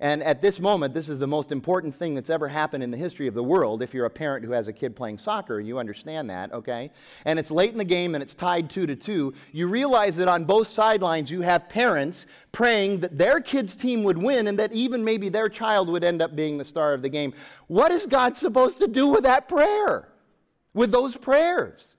And 0.00 0.24
at 0.24 0.42
this 0.42 0.58
moment, 0.58 0.92
this 0.92 1.08
is 1.08 1.20
the 1.20 1.26
most 1.26 1.52
important 1.52 1.94
thing 1.94 2.14
that's 2.14 2.28
ever 2.28 2.48
happened 2.48 2.82
in 2.82 2.90
the 2.90 2.96
history 2.96 3.28
of 3.28 3.34
the 3.34 3.42
world 3.42 3.80
if 3.80 3.94
you're 3.94 4.06
a 4.06 4.10
parent 4.10 4.44
who 4.44 4.50
has 4.50 4.66
a 4.66 4.72
kid 4.72 4.96
playing 4.96 5.18
soccer, 5.18 5.60
you 5.60 5.78
understand 5.78 6.28
that, 6.30 6.52
okay? 6.52 6.90
And 7.24 7.38
it's 7.38 7.50
late 7.50 7.70
in 7.70 7.78
the 7.78 7.84
game 7.84 8.14
and 8.14 8.22
it's 8.22 8.34
tied 8.34 8.68
two 8.68 8.86
to 8.86 8.96
two. 8.96 9.32
You 9.52 9.68
realize 9.68 10.16
that 10.16 10.26
on 10.26 10.44
both 10.44 10.66
sidelines 10.66 11.30
you 11.30 11.42
have 11.42 11.68
parents 11.68 12.26
praying 12.50 13.00
that 13.00 13.16
their 13.16 13.40
kid's 13.40 13.76
team 13.76 14.02
would 14.02 14.18
win 14.18 14.48
and 14.48 14.58
that 14.58 14.72
even 14.72 15.04
maybe 15.04 15.28
their 15.28 15.48
child 15.48 15.88
would 15.88 16.02
end 16.02 16.20
up 16.20 16.34
being 16.34 16.58
the 16.58 16.64
star 16.64 16.92
of 16.92 17.00
the 17.00 17.08
game. 17.08 17.32
What 17.68 17.92
is 17.92 18.04
God 18.04 18.36
supposed 18.36 18.80
to 18.80 18.88
do 18.88 19.08
with 19.08 19.22
that 19.22 19.48
prayer? 19.48 20.08
With 20.74 20.90
those 20.90 21.16
prayers. 21.16 21.94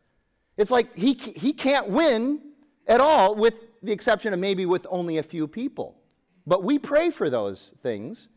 It's 0.57 0.71
like 0.71 0.95
he, 0.97 1.13
he 1.13 1.53
can't 1.53 1.89
win 1.89 2.41
at 2.87 3.01
all 3.01 3.35
with 3.35 3.55
the 3.81 3.91
exception 3.91 4.33
of 4.33 4.39
maybe 4.39 4.65
with 4.65 4.85
only 4.89 5.17
a 5.17 5.23
few 5.23 5.47
people. 5.47 5.97
But 6.45 6.63
we 6.63 6.77
pray 6.77 7.09
for 7.09 7.29
those 7.29 7.73
things. 7.81 8.29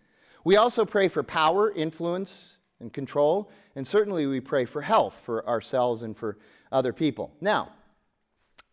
We 0.45 0.57
also 0.57 0.85
pray 0.85 1.09
for 1.09 1.23
power, 1.23 1.73
influence, 1.73 2.59
and 2.80 2.92
control. 2.92 3.50
And 3.76 3.87
certainly 3.87 4.26
we 4.26 4.40
pray 4.40 4.64
for 4.64 4.80
health 4.80 5.21
for 5.25 5.47
ourselves 5.47 6.02
and 6.02 6.16
for 6.16 6.38
other 6.73 6.92
people. 6.92 7.33
Now, 7.40 7.73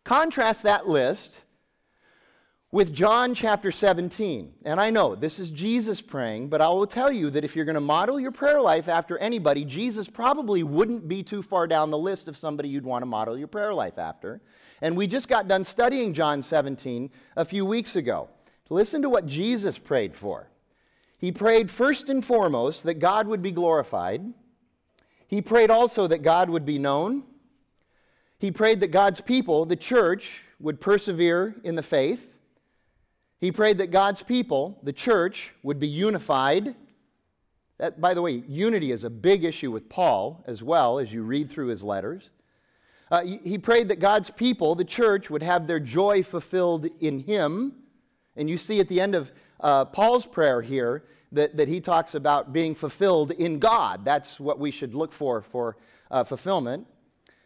contrast 0.04 0.64
that 0.64 0.88
list 0.88 1.45
with 2.76 2.92
John 2.92 3.34
chapter 3.34 3.72
17. 3.72 4.52
And 4.66 4.82
I 4.82 4.90
know 4.90 5.16
this 5.16 5.40
is 5.40 5.50
Jesus 5.50 6.02
praying, 6.02 6.50
but 6.50 6.60
I 6.60 6.68
will 6.68 6.86
tell 6.86 7.10
you 7.10 7.30
that 7.30 7.46
if 7.46 7.56
you're 7.56 7.64
going 7.64 7.76
to 7.76 7.80
model 7.80 8.20
your 8.20 8.34
prayer 8.34 8.60
life 8.60 8.90
after 8.90 9.18
anybody, 9.18 9.64
Jesus 9.64 10.10
probably 10.10 10.62
wouldn't 10.62 11.08
be 11.08 11.24
too 11.24 11.42
far 11.42 11.68
down 11.68 11.90
the 11.90 11.98
list 11.98 12.28
of 12.28 12.36
somebody 12.36 12.68
you'd 12.68 12.84
want 12.84 13.02
to 13.02 13.06
model 13.06 13.38
your 13.38 13.48
prayer 13.48 13.74
life 13.74 13.98
after. 13.98 14.42
And 14.82 14.98
we 14.98 15.08
just 15.08 15.30
got 15.30 15.48
done 15.48 15.64
studying 15.64 16.14
John 16.14 16.42
17 16.42 17.12
a 17.38 17.46
few 17.46 17.66
weeks 17.66 17.96
ago. 17.96 18.28
Listen 18.68 19.02
to 19.04 19.10
what 19.10 19.26
Jesus 19.26 19.78
prayed 19.78 20.14
for. 20.14 20.50
He 21.18 21.32
prayed 21.32 21.72
first 21.72 22.10
and 22.10 22.26
foremost 22.26 22.84
that 22.84 22.96
God 22.96 23.26
would 23.26 23.42
be 23.42 23.54
glorified. 23.54 24.22
He 25.28 25.42
prayed 25.42 25.72
also 25.72 26.08
that 26.08 26.24
God 26.24 26.50
would 26.50 26.66
be 26.66 26.78
known. 26.78 27.24
He 28.38 28.52
prayed 28.52 28.82
that 28.82 28.92
God's 28.92 29.22
people, 29.22 29.66
the 29.66 29.78
church, 29.78 30.42
would 30.60 30.82
persevere 30.82 31.56
in 31.64 31.76
the 31.76 31.82
faith. 31.82 32.34
He 33.40 33.52
prayed 33.52 33.78
that 33.80 33.92
God's 33.92 34.24
people, 34.24 34.80
the 34.84 34.94
church, 34.94 35.52
would 35.64 35.80
be 35.80 35.88
unified. 35.88 36.76
That, 37.78 38.00
by 38.00 38.14
the 38.14 38.22
way, 38.22 38.44
unity 38.48 38.92
is 38.92 39.04
a 39.04 39.10
big 39.10 39.44
issue 39.44 39.72
with 39.72 39.90
Paul 39.90 40.44
as 40.48 40.64
well 40.64 41.00
as 41.00 41.12
you 41.12 41.24
read 41.24 41.50
through 41.50 41.68
his 41.68 41.84
letters. 41.84 42.30
Uh, 43.12 43.24
he 43.44 43.58
prayed 43.58 43.90
that 43.90 44.00
God's 44.00 44.30
people, 44.32 44.74
the 44.74 44.86
church, 44.86 45.30
would 45.30 45.44
have 45.44 45.68
their 45.68 45.80
joy 45.80 46.24
fulfilled 46.24 46.88
in 47.02 47.20
him. 47.20 47.74
And 48.36 48.50
you 48.50 48.58
see 48.58 48.80
at 48.80 48.90
the 48.90 49.00
end 49.00 49.14
of 49.14 49.32
uh, 49.60 49.86
Paul's 49.86 50.26
prayer 50.26 50.62
here 50.62 51.04
that, 51.32 51.56
that 51.58 51.68
he 51.68 51.80
talks 51.80 52.16
about 52.16 52.52
being 52.52 52.74
fulfilled 52.74 53.32
in 53.32 53.60
God. 53.60 54.04
That's 54.04 54.40
what 54.40 54.60
we 54.60 54.72
should 54.72 54.96
look 54.96 55.12
for 55.14 55.42
for 55.42 55.78
uh, 56.10 56.24
fulfillment. 56.24 56.88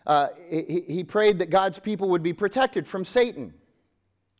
Uh, 0.07 0.29
he, 0.49 0.83
he 0.87 1.03
prayed 1.03 1.39
that 1.39 1.49
God's 1.49 1.77
people 1.77 2.09
would 2.09 2.23
be 2.23 2.33
protected 2.33 2.87
from 2.87 3.03
Satan. 3.03 3.53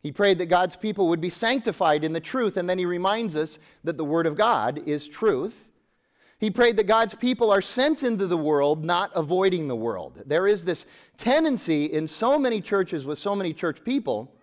He 0.02 0.12
prayed 0.12 0.38
that 0.38 0.46
God's 0.46 0.76
people 0.76 1.10
would 1.10 1.20
be 1.20 1.30
sanctified 1.30 2.04
in 2.04 2.14
the 2.14 2.22
truth, 2.22 2.58
and 2.58 2.70
then 2.70 2.80
he 2.80 2.86
reminds 2.86 3.36
us 3.36 3.60
that 3.84 3.98
the 3.98 4.06
Word 4.06 4.26
of 4.26 4.38
God 4.38 4.82
is 4.86 5.08
truth. 5.08 5.68
He 6.40 6.50
prayed 6.50 6.78
that 6.78 6.88
God's 6.88 7.16
people 7.16 7.52
are 7.52 7.62
sent 7.62 8.04
into 8.04 8.26
the 8.26 8.38
world, 8.38 8.86
not 8.86 9.12
avoiding 9.14 9.68
the 9.68 9.76
world. 9.76 10.24
There 10.26 10.48
is 10.48 10.64
this 10.64 10.86
tendency 11.18 11.86
in 11.86 12.08
so 12.08 12.40
many 12.40 12.62
churches 12.62 13.06
with 13.06 13.20
so 13.20 13.36
many 13.36 13.54
church 13.54 13.84
people 13.84 14.34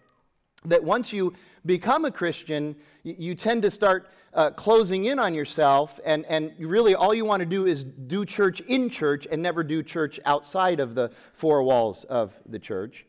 that 0.67 0.85
once 0.85 1.11
you 1.11 1.33
become 1.65 2.05
a 2.05 2.11
Christian, 2.11 2.77
you 3.03 3.35
tend 3.35 3.63
to 3.63 3.71
start 3.71 4.11
uh, 4.35 4.51
closing 4.51 5.07
in 5.07 5.19
on 5.19 5.33
yourself, 5.33 5.99
and, 6.05 6.27
and 6.27 6.53
really 6.59 6.95
all 6.95 7.15
you 7.15 7.25
want 7.25 7.41
to 7.41 7.47
do 7.47 7.65
is 7.65 7.85
do 7.85 8.27
church 8.27 8.61
in 8.61 8.91
church 8.91 9.27
and 9.31 9.43
never 9.43 9.65
do 9.65 9.83
church 9.83 10.21
outside 10.27 10.81
of 10.81 10.95
the 10.95 11.11
four 11.33 11.63
walls 11.63 12.05
of 12.05 12.35
the 12.45 12.59
church. 12.59 13.07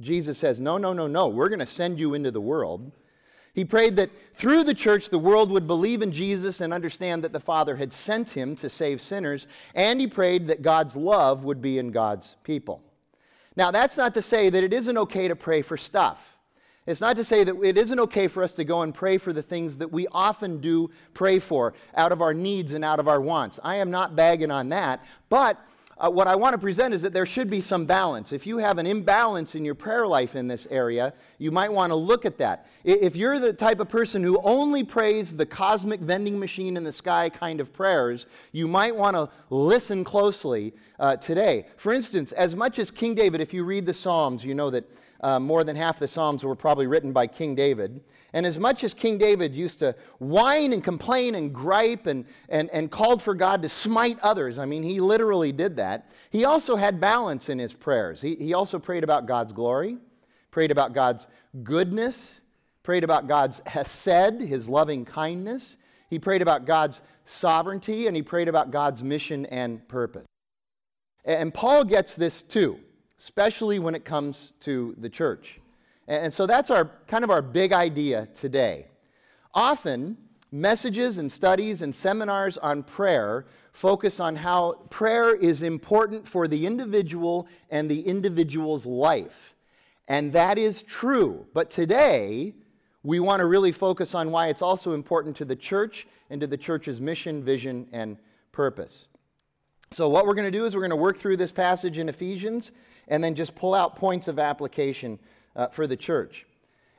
Jesus 0.00 0.38
says, 0.38 0.60
No, 0.60 0.78
no, 0.78 0.92
no, 0.92 1.06
no. 1.06 1.28
We're 1.28 1.48
going 1.48 1.58
to 1.58 1.66
send 1.66 1.98
you 1.98 2.14
into 2.14 2.30
the 2.30 2.40
world. 2.40 2.92
He 3.54 3.64
prayed 3.64 3.96
that 3.96 4.10
through 4.34 4.64
the 4.64 4.74
church, 4.74 5.10
the 5.10 5.18
world 5.18 5.50
would 5.50 5.66
believe 5.66 6.00
in 6.00 6.10
Jesus 6.10 6.62
and 6.62 6.72
understand 6.72 7.22
that 7.22 7.32
the 7.32 7.40
Father 7.40 7.76
had 7.76 7.92
sent 7.92 8.30
him 8.30 8.56
to 8.56 8.70
save 8.70 9.00
sinners. 9.00 9.46
And 9.74 10.00
he 10.00 10.06
prayed 10.06 10.46
that 10.48 10.62
God's 10.62 10.96
love 10.96 11.44
would 11.44 11.60
be 11.60 11.78
in 11.78 11.90
God's 11.90 12.36
people. 12.44 12.82
Now, 13.54 13.70
that's 13.70 13.98
not 13.98 14.14
to 14.14 14.22
say 14.22 14.48
that 14.48 14.64
it 14.64 14.72
isn't 14.72 14.96
okay 14.96 15.28
to 15.28 15.36
pray 15.36 15.60
for 15.60 15.76
stuff. 15.76 16.18
It's 16.86 17.00
not 17.00 17.16
to 17.16 17.24
say 17.24 17.44
that 17.44 17.62
it 17.62 17.76
isn't 17.76 18.00
okay 18.00 18.26
for 18.26 18.42
us 18.42 18.52
to 18.54 18.64
go 18.64 18.82
and 18.82 18.92
pray 18.92 19.18
for 19.18 19.32
the 19.32 19.42
things 19.42 19.78
that 19.78 19.92
we 19.92 20.08
often 20.10 20.60
do 20.60 20.90
pray 21.14 21.38
for 21.38 21.74
out 21.94 22.10
of 22.10 22.20
our 22.20 22.34
needs 22.34 22.72
and 22.72 22.84
out 22.84 22.98
of 22.98 23.06
our 23.06 23.20
wants. 23.20 23.60
I 23.62 23.76
am 23.76 23.90
not 23.90 24.16
bagging 24.16 24.50
on 24.50 24.70
that. 24.70 25.04
But 25.28 25.60
uh, 26.02 26.10
what 26.10 26.26
I 26.26 26.34
want 26.34 26.52
to 26.52 26.58
present 26.58 26.92
is 26.92 27.02
that 27.02 27.12
there 27.12 27.24
should 27.24 27.48
be 27.48 27.60
some 27.60 27.86
balance. 27.86 28.32
If 28.32 28.44
you 28.44 28.58
have 28.58 28.78
an 28.78 28.86
imbalance 28.86 29.54
in 29.54 29.64
your 29.64 29.76
prayer 29.76 30.06
life 30.06 30.34
in 30.34 30.48
this 30.48 30.66
area, 30.68 31.14
you 31.38 31.52
might 31.52 31.72
want 31.72 31.92
to 31.92 31.96
look 31.96 32.24
at 32.24 32.38
that. 32.38 32.66
If 32.82 33.14
you're 33.14 33.38
the 33.38 33.52
type 33.52 33.78
of 33.78 33.88
person 33.88 34.24
who 34.24 34.40
only 34.42 34.82
prays 34.82 35.32
the 35.32 35.46
cosmic 35.46 36.00
vending 36.00 36.38
machine 36.38 36.76
in 36.76 36.82
the 36.82 36.92
sky 36.92 37.28
kind 37.28 37.60
of 37.60 37.72
prayers, 37.72 38.26
you 38.50 38.66
might 38.66 38.94
want 38.94 39.14
to 39.14 39.30
listen 39.50 40.02
closely 40.02 40.74
uh, 40.98 41.16
today. 41.16 41.66
For 41.76 41.92
instance, 41.92 42.32
as 42.32 42.56
much 42.56 42.80
as 42.80 42.90
King 42.90 43.14
David, 43.14 43.40
if 43.40 43.54
you 43.54 43.62
read 43.62 43.86
the 43.86 43.94
Psalms, 43.94 44.44
you 44.44 44.56
know 44.56 44.70
that 44.70 44.84
uh, 45.20 45.38
more 45.38 45.62
than 45.62 45.76
half 45.76 46.00
the 46.00 46.08
Psalms 46.08 46.42
were 46.42 46.56
probably 46.56 46.88
written 46.88 47.12
by 47.12 47.28
King 47.28 47.54
David. 47.54 48.00
And 48.34 48.46
as 48.46 48.58
much 48.58 48.82
as 48.82 48.94
King 48.94 49.18
David 49.18 49.54
used 49.54 49.80
to 49.80 49.94
whine 50.18 50.72
and 50.72 50.82
complain 50.82 51.34
and 51.34 51.54
gripe 51.54 52.06
and, 52.06 52.24
and, 52.48 52.70
and 52.70 52.90
called 52.90 53.20
for 53.20 53.34
God 53.34 53.62
to 53.62 53.68
smite 53.68 54.18
others, 54.20 54.58
I 54.58 54.64
mean, 54.64 54.82
he 54.82 55.00
literally 55.00 55.52
did 55.52 55.76
that, 55.76 56.10
he 56.30 56.44
also 56.44 56.76
had 56.76 57.00
balance 57.00 57.50
in 57.50 57.58
his 57.58 57.74
prayers. 57.74 58.22
He, 58.22 58.36
he 58.36 58.54
also 58.54 58.78
prayed 58.78 59.04
about 59.04 59.26
God's 59.26 59.52
glory, 59.52 59.98
prayed 60.50 60.70
about 60.70 60.94
God's 60.94 61.28
goodness, 61.62 62.40
prayed 62.82 63.04
about 63.04 63.28
God's 63.28 63.60
hesed, 63.66 64.40
his 64.40 64.68
loving 64.68 65.04
kindness. 65.04 65.76
He 66.08 66.18
prayed 66.18 66.42
about 66.42 66.64
God's 66.64 67.02
sovereignty, 67.24 68.06
and 68.06 68.16
he 68.16 68.22
prayed 68.22 68.48
about 68.48 68.70
God's 68.70 69.02
mission 69.02 69.46
and 69.46 69.86
purpose. 69.88 70.26
And 71.24 71.54
Paul 71.54 71.84
gets 71.84 72.16
this 72.16 72.42
too, 72.42 72.78
especially 73.18 73.78
when 73.78 73.94
it 73.94 74.04
comes 74.04 74.52
to 74.60 74.94
the 74.98 75.08
church. 75.08 75.60
And 76.12 76.32
so 76.32 76.46
that's 76.46 76.70
our 76.70 76.90
kind 77.06 77.24
of 77.24 77.30
our 77.30 77.40
big 77.40 77.72
idea 77.72 78.28
today. 78.34 78.86
Often, 79.54 80.18
messages 80.50 81.16
and 81.16 81.32
studies 81.32 81.80
and 81.80 81.94
seminars 81.94 82.58
on 82.58 82.82
prayer 82.82 83.46
focus 83.72 84.20
on 84.20 84.36
how 84.36 84.74
prayer 84.90 85.34
is 85.34 85.62
important 85.62 86.28
for 86.28 86.46
the 86.46 86.66
individual 86.66 87.48
and 87.70 87.90
the 87.90 88.00
individual's 88.00 88.84
life. 88.84 89.54
And 90.08 90.30
that 90.34 90.58
is 90.58 90.82
true. 90.82 91.46
But 91.54 91.70
today, 91.70 92.52
we 93.02 93.18
want 93.18 93.40
to 93.40 93.46
really 93.46 93.72
focus 93.72 94.14
on 94.14 94.30
why 94.30 94.48
it's 94.48 94.60
also 94.60 94.92
important 94.92 95.34
to 95.36 95.46
the 95.46 95.56
church 95.56 96.06
and 96.28 96.38
to 96.42 96.46
the 96.46 96.58
church's 96.58 97.00
mission, 97.00 97.42
vision, 97.42 97.86
and 97.92 98.18
purpose. 98.52 99.06
So, 99.90 100.10
what 100.10 100.26
we're 100.26 100.34
going 100.34 100.50
to 100.50 100.58
do 100.58 100.66
is 100.66 100.74
we're 100.74 100.82
going 100.82 100.90
to 100.90 100.96
work 100.96 101.16
through 101.16 101.38
this 101.38 101.52
passage 101.52 101.96
in 101.96 102.10
Ephesians 102.10 102.72
and 103.08 103.24
then 103.24 103.34
just 103.34 103.54
pull 103.54 103.72
out 103.72 103.96
points 103.96 104.28
of 104.28 104.38
application 104.38 105.18
uh, 105.56 105.68
for 105.68 105.86
the 105.86 105.96
church. 105.96 106.46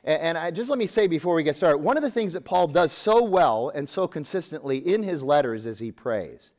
And, 0.04 0.20
and 0.20 0.38
I, 0.38 0.50
just 0.50 0.70
let 0.70 0.78
me 0.78 0.86
say 0.86 1.06
before 1.06 1.34
we 1.34 1.42
get 1.42 1.56
started 1.56 1.78
one 1.78 1.96
of 1.96 2.02
the 2.02 2.10
things 2.10 2.32
that 2.34 2.44
Paul 2.44 2.68
does 2.68 2.92
so 2.92 3.24
well 3.24 3.70
and 3.74 3.88
so 3.88 4.06
consistently 4.06 4.78
in 4.78 5.02
his 5.02 5.22
letters 5.22 5.66
is 5.66 5.78
he 5.78 5.92
prays. 5.92 6.52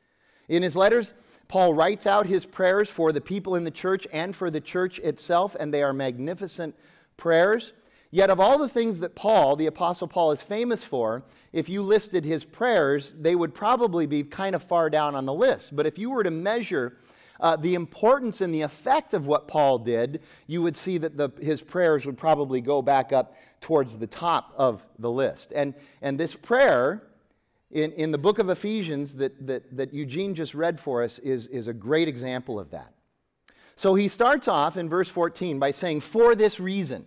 In 0.48 0.62
his 0.64 0.76
letters, 0.76 1.14
Paul 1.48 1.74
writes 1.74 2.08
out 2.08 2.26
his 2.26 2.46
prayers 2.46 2.90
for 2.90 3.12
the 3.12 3.22
people 3.22 3.56
in 3.56 3.64
the 3.64 3.72
church 3.72 4.08
and 4.12 4.36
for 4.36 4.50
the 4.50 4.62
church 4.62 5.00
itself, 5.00 5.56
and 5.60 5.74
they 5.74 5.84
are 5.84 5.94
magnificent 5.94 6.76
prayers. 7.18 7.74
Yet, 8.12 8.30
of 8.30 8.40
all 8.40 8.58
the 8.58 8.70
things 8.70 9.00
that 9.02 9.16
Paul, 9.16 9.56
the 9.56 9.66
Apostle 9.66 10.08
Paul, 10.08 10.32
is 10.32 10.42
famous 10.42 10.84
for, 10.84 11.24
if 11.52 11.68
you 11.68 11.82
listed 11.82 12.24
his 12.24 12.44
prayers, 12.44 13.14
they 13.20 13.36
would 13.36 13.54
probably 13.54 14.06
be 14.06 14.24
kind 14.24 14.56
of 14.56 14.64
far 14.64 14.90
down 14.90 15.16
on 15.16 15.26
the 15.26 15.34
list. 15.34 15.76
But 15.76 15.86
if 15.86 15.98
you 15.98 16.10
were 16.10 16.24
to 16.24 16.32
measure 16.32 16.98
uh, 17.40 17.56
the 17.56 17.76
importance 17.76 18.42
and 18.42 18.54
the 18.54 18.62
effect 18.62 19.14
of 19.14 19.28
what 19.28 19.48
Paul 19.48 19.80
did, 19.80 20.22
you 20.48 20.62
would 20.62 20.76
see 20.76 20.98
that 20.98 21.18
the, 21.18 21.30
his 21.42 21.62
prayers 21.62 22.06
would 22.06 22.18
probably 22.18 22.62
go 22.62 22.82
back 22.82 23.12
up 23.14 23.36
towards 23.62 23.98
the 23.98 24.08
top 24.08 24.54
of 24.58 24.84
the 25.00 25.10
list. 25.10 25.52
And, 25.56 25.74
and 26.02 26.20
this 26.20 26.36
prayer 26.36 27.04
in, 27.72 27.92
in 27.94 28.12
the 28.12 28.18
book 28.18 28.40
of 28.40 28.50
Ephesians 28.50 29.14
that, 29.16 29.46
that, 29.48 29.76
that 29.76 29.94
Eugene 29.94 30.36
just 30.36 30.54
read 30.54 30.80
for 30.80 31.04
us 31.04 31.20
is, 31.20 31.48
is 31.48 31.68
a 31.68 31.74
great 31.74 32.08
example 32.08 32.60
of 32.60 32.70
that. 32.72 32.94
So 33.76 33.96
he 33.96 34.08
starts 34.08 34.48
off 34.48 34.78
in 34.78 34.88
verse 34.88 35.10
14 35.10 35.60
by 35.60 35.72
saying, 35.72 36.00
For 36.02 36.36
this 36.36 36.60
reason. 36.60 37.06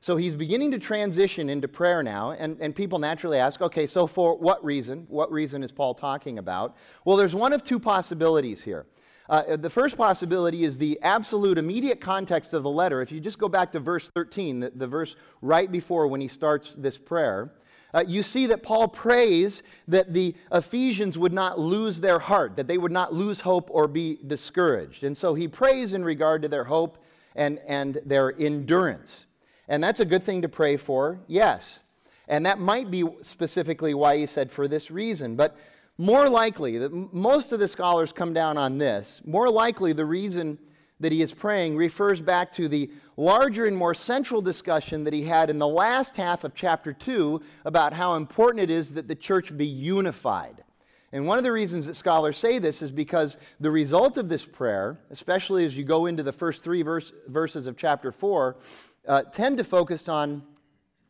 So 0.00 0.16
he's 0.16 0.34
beginning 0.34 0.70
to 0.72 0.78
transition 0.78 1.48
into 1.48 1.68
prayer 1.68 2.02
now, 2.02 2.32
and, 2.32 2.56
and 2.60 2.74
people 2.74 2.98
naturally 2.98 3.38
ask, 3.38 3.60
okay, 3.60 3.86
so 3.86 4.06
for 4.06 4.36
what 4.36 4.64
reason? 4.64 5.04
What 5.08 5.32
reason 5.32 5.64
is 5.64 5.72
Paul 5.72 5.94
talking 5.94 6.38
about? 6.38 6.76
Well, 7.04 7.16
there's 7.16 7.34
one 7.34 7.52
of 7.52 7.64
two 7.64 7.80
possibilities 7.80 8.62
here. 8.62 8.86
Uh, 9.28 9.56
the 9.56 9.70
first 9.70 9.96
possibility 9.96 10.62
is 10.62 10.76
the 10.76 10.98
absolute 11.02 11.58
immediate 11.58 12.00
context 12.00 12.54
of 12.54 12.62
the 12.62 12.70
letter. 12.70 13.02
If 13.02 13.10
you 13.10 13.20
just 13.20 13.38
go 13.38 13.48
back 13.48 13.72
to 13.72 13.80
verse 13.80 14.10
13, 14.14 14.60
the, 14.60 14.70
the 14.74 14.86
verse 14.86 15.16
right 15.42 15.70
before 15.70 16.06
when 16.06 16.20
he 16.20 16.28
starts 16.28 16.74
this 16.76 16.96
prayer, 16.96 17.50
uh, 17.92 18.04
you 18.06 18.22
see 18.22 18.46
that 18.46 18.62
Paul 18.62 18.88
prays 18.88 19.62
that 19.88 20.12
the 20.12 20.34
Ephesians 20.52 21.16
would 21.16 21.32
not 21.32 21.58
lose 21.58 22.00
their 22.00 22.18
heart, 22.18 22.56
that 22.56 22.68
they 22.68 22.78
would 22.78 22.92
not 22.92 23.14
lose 23.14 23.40
hope 23.40 23.68
or 23.72 23.88
be 23.88 24.18
discouraged. 24.26 25.02
And 25.02 25.16
so 25.16 25.34
he 25.34 25.48
prays 25.48 25.94
in 25.94 26.04
regard 26.04 26.42
to 26.42 26.48
their 26.48 26.64
hope 26.64 26.98
and, 27.34 27.58
and 27.66 28.00
their 28.04 28.38
endurance. 28.38 29.26
And 29.68 29.82
that's 29.82 30.00
a 30.00 30.04
good 30.04 30.22
thing 30.22 30.42
to 30.42 30.48
pray 30.48 30.76
for, 30.76 31.18
yes. 31.26 31.80
And 32.28 32.44
that 32.46 32.58
might 32.58 32.90
be 32.90 33.04
specifically 33.22 33.94
why 33.94 34.18
he 34.18 34.26
said 34.26 34.50
for 34.50 34.68
this 34.68 34.90
reason. 34.90 35.36
But 35.36 35.56
more 35.98 36.28
likely, 36.28 36.78
most 37.12 37.52
of 37.52 37.60
the 37.60 37.68
scholars 37.68 38.12
come 38.12 38.32
down 38.32 38.58
on 38.58 38.76
this, 38.78 39.22
more 39.24 39.48
likely 39.48 39.92
the 39.92 40.04
reason 40.04 40.58
that 41.00 41.12
he 41.12 41.22
is 41.22 41.32
praying 41.32 41.76
refers 41.76 42.20
back 42.20 42.52
to 42.52 42.68
the 42.68 42.90
larger 43.16 43.66
and 43.66 43.76
more 43.76 43.94
central 43.94 44.42
discussion 44.42 45.04
that 45.04 45.12
he 45.12 45.22
had 45.22 45.50
in 45.50 45.58
the 45.58 45.66
last 45.66 46.16
half 46.16 46.44
of 46.44 46.54
chapter 46.54 46.92
2 46.92 47.40
about 47.64 47.92
how 47.92 48.14
important 48.14 48.62
it 48.62 48.70
is 48.70 48.94
that 48.94 49.08
the 49.08 49.14
church 49.14 49.56
be 49.56 49.66
unified. 49.66 50.64
And 51.12 51.26
one 51.26 51.38
of 51.38 51.44
the 51.44 51.52
reasons 51.52 51.86
that 51.86 51.94
scholars 51.94 52.36
say 52.36 52.58
this 52.58 52.82
is 52.82 52.90
because 52.90 53.38
the 53.60 53.70
result 53.70 54.18
of 54.18 54.28
this 54.28 54.44
prayer, 54.44 54.98
especially 55.10 55.64
as 55.64 55.76
you 55.76 55.84
go 55.84 56.06
into 56.06 56.22
the 56.22 56.32
first 56.32 56.64
three 56.64 56.82
verse, 56.82 57.12
verses 57.28 57.66
of 57.66 57.76
chapter 57.76 58.12
4, 58.12 58.56
uh, 59.06 59.22
tend 59.22 59.56
to 59.58 59.64
focus 59.64 60.08
on 60.08 60.42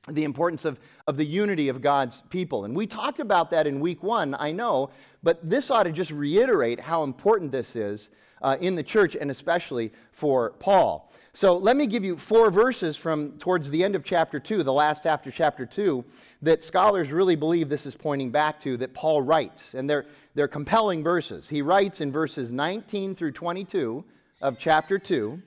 the 0.08 0.24
importance 0.24 0.64
of, 0.64 0.78
of 1.06 1.16
the 1.16 1.24
unity 1.24 1.68
of 1.68 1.80
God's 1.80 2.22
people. 2.30 2.64
And 2.64 2.74
we 2.74 2.86
talked 2.86 3.20
about 3.20 3.50
that 3.50 3.66
in 3.66 3.80
week 3.80 4.02
one, 4.02 4.36
I 4.38 4.52
know, 4.52 4.90
but 5.22 5.48
this 5.48 5.70
ought 5.70 5.84
to 5.84 5.92
just 5.92 6.10
reiterate 6.10 6.78
how 6.78 7.02
important 7.02 7.50
this 7.50 7.76
is 7.76 8.10
uh, 8.42 8.56
in 8.60 8.76
the 8.76 8.82
church 8.82 9.16
and 9.16 9.30
especially 9.30 9.92
for 10.12 10.50
Paul. 10.58 11.12
So 11.32 11.56
let 11.56 11.76
me 11.76 11.86
give 11.86 12.02
you 12.02 12.16
four 12.16 12.50
verses 12.50 12.96
from 12.96 13.32
towards 13.32 13.68
the 13.68 13.84
end 13.84 13.94
of 13.94 14.04
chapter 14.04 14.40
2, 14.40 14.62
the 14.62 14.72
last 14.72 15.06
after 15.06 15.30
chapter 15.30 15.66
2, 15.66 16.02
that 16.42 16.64
scholars 16.64 17.12
really 17.12 17.36
believe 17.36 17.68
this 17.68 17.84
is 17.84 17.94
pointing 17.94 18.30
back 18.30 18.58
to 18.60 18.78
that 18.78 18.94
Paul 18.94 19.20
writes. 19.20 19.74
And 19.74 19.90
they're, 19.90 20.06
they're 20.34 20.48
compelling 20.48 21.02
verses. 21.02 21.46
He 21.46 21.60
writes 21.60 22.00
in 22.00 22.10
verses 22.10 22.52
19 22.52 23.14
through 23.14 23.32
22 23.32 24.02
of 24.40 24.58
chapter 24.58 24.98
2 24.98 25.42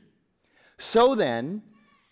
So 0.78 1.16
then, 1.16 1.64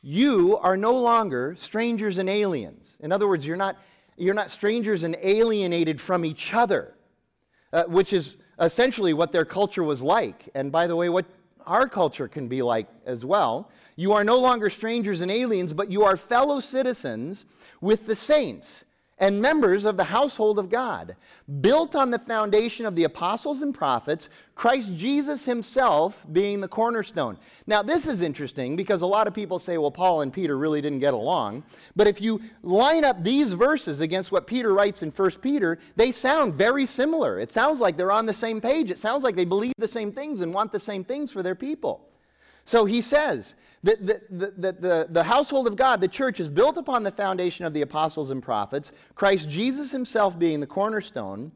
you 0.02 0.58
are 0.58 0.78
no 0.78 0.98
longer 0.98 1.56
strangers 1.58 2.18
and 2.18 2.30
aliens. 2.30 2.98
In 3.00 3.12
other 3.12 3.28
words, 3.28 3.46
you're 3.46 3.58
not, 3.58 3.78
you're 4.18 4.34
not 4.34 4.50
strangers 4.50 5.04
and 5.04 5.18
alienated 5.22 6.00
from 6.00 6.26
each 6.26 6.54
other, 6.54 6.94
uh, 7.74 7.84
which 7.86 8.14
is 8.14 8.38
essentially 8.60 9.14
what 9.14 9.32
their 9.32 9.46
culture 9.46 9.84
was 9.84 10.02
like. 10.02 10.50
And 10.56 10.72
by 10.72 10.88
the 10.88 10.96
way, 10.96 11.10
what 11.10 11.26
our 11.66 11.88
culture 11.88 12.28
can 12.28 12.48
be 12.48 12.62
like 12.62 12.88
as 13.06 13.26
well. 13.26 13.70
You 13.96 14.14
are 14.14 14.24
no 14.24 14.38
longer 14.38 14.70
strangers 14.70 15.22
and 15.22 15.32
aliens, 15.32 15.74
but 15.74 15.92
you 15.92 16.04
are 16.04 16.16
fellow 16.16 16.60
citizens 16.60 17.46
with 17.82 18.06
the 18.06 18.16
saints 18.16 18.86
and 19.20 19.42
members 19.42 19.86
of 19.86 19.98
the 19.98 20.04
household 20.04 20.60
of 20.60 20.70
God, 20.70 21.16
built 21.62 21.96
on 21.96 22.12
the 22.12 22.20
foundation 22.20 22.86
of 22.86 22.96
the 22.96 23.06
apostles 23.06 23.62
and 23.64 23.74
prophets, 23.74 24.30
Christ 24.54 24.94
Jesus 24.94 25.44
himself 25.44 26.24
being 26.32 26.62
the 26.62 26.68
cornerstone. 26.68 27.38
Now, 27.66 27.82
this 27.82 28.08
is 28.08 28.22
interesting 28.22 28.76
because 28.76 29.02
a 29.02 29.08
lot 29.08 29.28
of 29.28 29.34
people 29.34 29.58
say, 29.58 29.78
well, 29.78 29.92
Paul 29.92 30.22
and 30.22 30.32
Peter 30.32 30.58
really 30.58 30.82
didn't 30.82 31.00
get 31.00 31.14
along. 31.14 31.64
But 31.96 32.08
if 32.08 32.22
you 32.22 32.42
line 32.62 33.04
up 33.04 33.24
these 33.24 33.54
verses 33.54 34.02
against 34.02 34.32
what 34.32 34.46
Peter 34.46 34.74
writes 34.74 35.02
in 35.02 35.10
1 35.10 35.32
Peter, 35.42 35.80
they 35.96 36.12
sound 36.12 36.54
very 36.54 36.86
similar. 36.86 37.40
It 37.40 37.52
sounds 37.52 37.80
like 37.80 37.98
they're 37.98 38.12
on 38.12 38.28
the 38.28 38.34
same 38.34 38.62
page. 38.62 38.92
It 38.92 39.00
sounds 39.00 39.24
like 39.24 39.36
they 39.36 39.46
believe 39.46 39.74
the 39.78 39.88
same 39.88 40.12
things 40.12 40.42
and 40.42 40.54
want 40.54 40.72
the 40.72 40.80
same 40.80 41.04
things 41.04 41.32
for 41.32 41.42
their 41.42 41.56
people. 41.56 42.08
So 42.68 42.84
he 42.84 43.00
says 43.00 43.56
that 43.84 44.06
the, 44.06 44.22
the, 44.30 45.08
the, 45.10 45.24
household 45.24 45.68
of 45.68 45.78
God, 45.78 46.02
the 46.02 46.08
church, 46.10 46.42
is 46.42 46.50
built 46.50 46.76
upon 46.76 47.02
the 47.02 47.12
foundation 47.12 47.64
of 47.64 47.74
the 47.74 47.82
apostles 47.82 48.30
and 48.30 48.44
prophets, 48.44 48.92
Christ 49.16 49.48
Jesus 49.48 49.90
himself 49.90 50.38
being 50.38 50.60
the 50.60 50.68
cornerstone, 50.68 51.54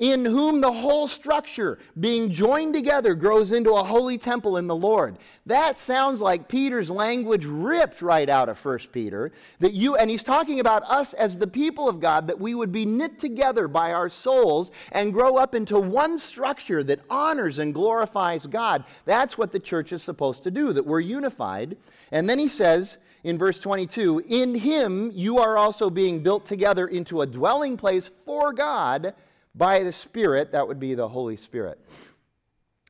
in 0.00 0.24
whom 0.24 0.62
the 0.62 0.72
whole 0.72 1.06
structure, 1.06 1.78
being 2.00 2.30
joined 2.30 2.72
together, 2.72 3.14
grows 3.14 3.52
into 3.52 3.72
a 3.72 3.84
holy 3.84 4.16
temple 4.16 4.56
in 4.56 4.66
the 4.66 4.74
Lord. 4.74 5.18
That 5.44 5.76
sounds 5.76 6.22
like 6.22 6.48
Peter's 6.48 6.90
language 6.90 7.44
ripped 7.44 8.00
right 8.00 8.28
out 8.28 8.48
of 8.48 8.64
1 8.64 8.78
Peter. 8.92 9.30
That 9.58 9.74
you, 9.74 9.96
and 9.96 10.08
he's 10.08 10.22
talking 10.22 10.58
about 10.58 10.84
us 10.84 11.12
as 11.12 11.36
the 11.36 11.46
people 11.46 11.86
of 11.86 12.00
God, 12.00 12.26
that 12.28 12.40
we 12.40 12.54
would 12.54 12.72
be 12.72 12.86
knit 12.86 13.18
together 13.18 13.68
by 13.68 13.92
our 13.92 14.08
souls 14.08 14.72
and 14.92 15.12
grow 15.12 15.36
up 15.36 15.54
into 15.54 15.78
one 15.78 16.18
structure 16.18 16.82
that 16.84 17.00
honors 17.10 17.58
and 17.58 17.74
glorifies 17.74 18.46
God. 18.46 18.84
That's 19.04 19.36
what 19.36 19.52
the 19.52 19.60
church 19.60 19.92
is 19.92 20.02
supposed 20.02 20.42
to 20.44 20.50
do, 20.50 20.72
that 20.72 20.86
we're 20.86 21.00
unified. 21.00 21.76
And 22.10 22.28
then 22.28 22.38
he 22.38 22.48
says, 22.48 22.96
in 23.22 23.36
verse 23.36 23.60
22 23.60 24.22
In 24.30 24.54
him 24.54 25.10
you 25.12 25.36
are 25.40 25.58
also 25.58 25.90
being 25.90 26.22
built 26.22 26.46
together 26.46 26.86
into 26.88 27.20
a 27.20 27.26
dwelling 27.26 27.76
place 27.76 28.10
for 28.24 28.54
God 28.54 29.14
by 29.54 29.82
the 29.82 29.92
Spirit, 29.92 30.52
that 30.52 30.66
would 30.66 30.80
be 30.80 30.94
the 30.94 31.08
Holy 31.08 31.36
Spirit. 31.36 31.78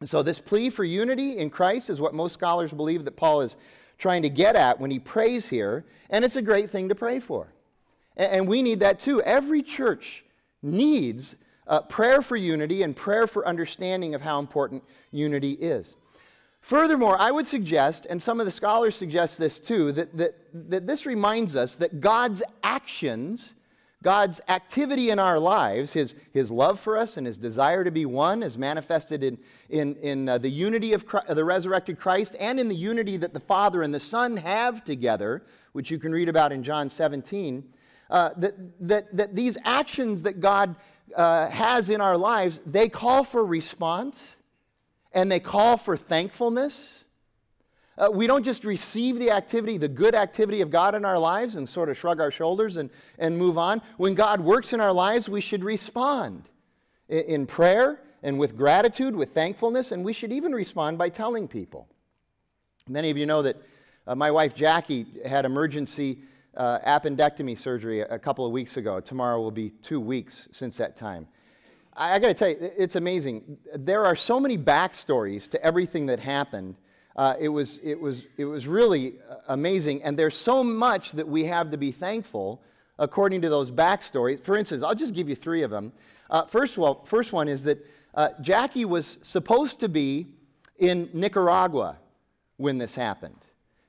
So, 0.04 0.22
this 0.22 0.38
plea 0.38 0.70
for 0.70 0.84
unity 0.84 1.38
in 1.38 1.50
Christ 1.50 1.90
is 1.90 2.00
what 2.00 2.14
most 2.14 2.32
scholars 2.32 2.72
believe 2.72 3.04
that 3.04 3.16
Paul 3.16 3.42
is 3.42 3.56
trying 3.98 4.22
to 4.22 4.30
get 4.30 4.56
at 4.56 4.80
when 4.80 4.90
he 4.90 4.98
prays 4.98 5.46
here, 5.46 5.84
and 6.08 6.24
it's 6.24 6.36
a 6.36 6.42
great 6.42 6.70
thing 6.70 6.88
to 6.88 6.94
pray 6.94 7.20
for. 7.20 7.52
And 8.16 8.48
we 8.48 8.62
need 8.62 8.80
that 8.80 8.98
too. 8.98 9.22
Every 9.22 9.62
church 9.62 10.24
needs 10.62 11.36
uh, 11.66 11.82
prayer 11.82 12.22
for 12.22 12.36
unity 12.36 12.82
and 12.82 12.96
prayer 12.96 13.26
for 13.26 13.46
understanding 13.46 14.14
of 14.14 14.20
how 14.20 14.38
important 14.38 14.82
unity 15.12 15.52
is. 15.52 15.96
Furthermore, 16.60 17.16
I 17.18 17.30
would 17.30 17.46
suggest, 17.46 18.06
and 18.10 18.20
some 18.20 18.40
of 18.40 18.46
the 18.46 18.52
scholars 18.52 18.94
suggest 18.94 19.38
this 19.38 19.60
too, 19.60 19.92
that, 19.92 20.16
that, 20.16 20.34
that 20.52 20.86
this 20.86 21.06
reminds 21.06 21.56
us 21.56 21.76
that 21.76 22.00
God's 22.00 22.42
actions 22.62 23.54
God's 24.02 24.40
activity 24.48 25.10
in 25.10 25.18
our 25.18 25.38
lives, 25.38 25.92
his, 25.92 26.14
his 26.32 26.50
love 26.50 26.80
for 26.80 26.96
us 26.96 27.18
and 27.18 27.26
his 27.26 27.36
desire 27.36 27.84
to 27.84 27.90
be 27.90 28.06
one, 28.06 28.42
is 28.42 28.56
manifested 28.56 29.22
in, 29.22 29.38
in, 29.68 29.94
in 29.96 30.28
uh, 30.28 30.38
the 30.38 30.48
unity 30.48 30.94
of 30.94 31.04
Christ, 31.06 31.34
the 31.34 31.44
resurrected 31.44 31.98
Christ 31.98 32.34
and 32.40 32.58
in 32.58 32.68
the 32.68 32.74
unity 32.74 33.18
that 33.18 33.34
the 33.34 33.40
Father 33.40 33.82
and 33.82 33.92
the 33.92 34.00
Son 34.00 34.38
have 34.38 34.84
together, 34.84 35.44
which 35.72 35.90
you 35.90 35.98
can 35.98 36.12
read 36.12 36.30
about 36.30 36.50
in 36.50 36.62
John 36.62 36.88
17. 36.88 37.62
Uh, 38.08 38.30
that, 38.38 38.54
that, 38.80 39.16
that 39.16 39.36
these 39.36 39.58
actions 39.64 40.22
that 40.22 40.40
God 40.40 40.76
uh, 41.14 41.48
has 41.48 41.90
in 41.90 42.00
our 42.00 42.16
lives, 42.16 42.60
they 42.64 42.88
call 42.88 43.22
for 43.22 43.44
response 43.44 44.40
and 45.12 45.30
they 45.30 45.40
call 45.40 45.76
for 45.76 45.96
thankfulness 45.96 46.99
uh, 48.00 48.10
we 48.10 48.26
don't 48.26 48.44
just 48.44 48.64
receive 48.64 49.18
the 49.18 49.30
activity, 49.30 49.76
the 49.76 49.88
good 49.88 50.14
activity 50.14 50.62
of 50.62 50.70
God 50.70 50.94
in 50.94 51.04
our 51.04 51.18
lives 51.18 51.56
and 51.56 51.68
sort 51.68 51.90
of 51.90 51.98
shrug 51.98 52.18
our 52.18 52.30
shoulders 52.30 52.78
and, 52.78 52.88
and 53.18 53.36
move 53.36 53.58
on. 53.58 53.82
When 53.98 54.14
God 54.14 54.40
works 54.40 54.72
in 54.72 54.80
our 54.80 54.92
lives, 54.92 55.28
we 55.28 55.42
should 55.42 55.62
respond 55.62 56.48
in, 57.10 57.24
in 57.24 57.46
prayer 57.46 58.00
and 58.22 58.38
with 58.38 58.56
gratitude, 58.56 59.14
with 59.14 59.34
thankfulness, 59.34 59.92
and 59.92 60.02
we 60.02 60.14
should 60.14 60.32
even 60.32 60.52
respond 60.52 60.96
by 60.96 61.10
telling 61.10 61.46
people. 61.46 61.88
Many 62.88 63.10
of 63.10 63.18
you 63.18 63.26
know 63.26 63.42
that 63.42 63.56
uh, 64.06 64.14
my 64.14 64.30
wife 64.30 64.54
Jackie 64.54 65.06
had 65.26 65.44
emergency 65.44 66.20
uh, 66.56 66.78
appendectomy 66.80 67.56
surgery 67.56 68.00
a, 68.00 68.06
a, 68.08 68.18
couple 68.18 68.46
of 68.46 68.52
weeks 68.52 68.76
ago. 68.78 68.98
Tomorrow 68.98 69.40
will 69.40 69.50
be 69.50 69.70
two 69.82 70.00
weeks 70.00 70.48
since 70.52 70.76
that 70.78 70.96
time. 70.96 71.28
I, 71.94 72.14
I 72.14 72.18
got 72.18 72.28
to 72.28 72.34
tell 72.34 72.48
you, 72.48 72.56
it's 72.60 72.96
amazing. 72.96 73.58
There 73.74 74.04
are 74.04 74.16
so 74.16 74.40
many 74.40 74.56
backstories 74.56 75.48
to 75.50 75.62
everything 75.64 76.06
that 76.06 76.18
happened 76.18 76.76
uh, 77.20 77.36
it, 77.38 77.50
was, 77.50 77.80
it, 77.84 78.00
was, 78.00 78.24
it 78.38 78.46
was 78.46 78.66
really 78.66 79.16
uh, 79.28 79.34
amazing. 79.48 80.02
And 80.02 80.18
there's 80.18 80.34
so 80.34 80.64
much 80.64 81.12
that 81.12 81.28
we 81.28 81.44
have 81.44 81.70
to 81.70 81.76
be 81.76 81.92
thankful 81.92 82.62
according 82.98 83.42
to 83.42 83.50
those 83.50 83.70
backstories. 83.70 84.42
For 84.42 84.56
instance, 84.56 84.82
I'll 84.82 84.94
just 84.94 85.12
give 85.12 85.28
you 85.28 85.34
three 85.34 85.62
of 85.62 85.70
them. 85.70 85.92
Uh, 86.30 86.46
first, 86.46 86.78
of 86.78 86.82
all, 86.82 87.04
first 87.04 87.34
one 87.34 87.46
is 87.46 87.62
that 87.64 87.86
uh, 88.14 88.30
Jackie 88.40 88.86
was 88.86 89.18
supposed 89.20 89.80
to 89.80 89.88
be 89.90 90.28
in 90.78 91.10
Nicaragua 91.12 91.98
when 92.56 92.78
this 92.78 92.94
happened. 92.94 93.36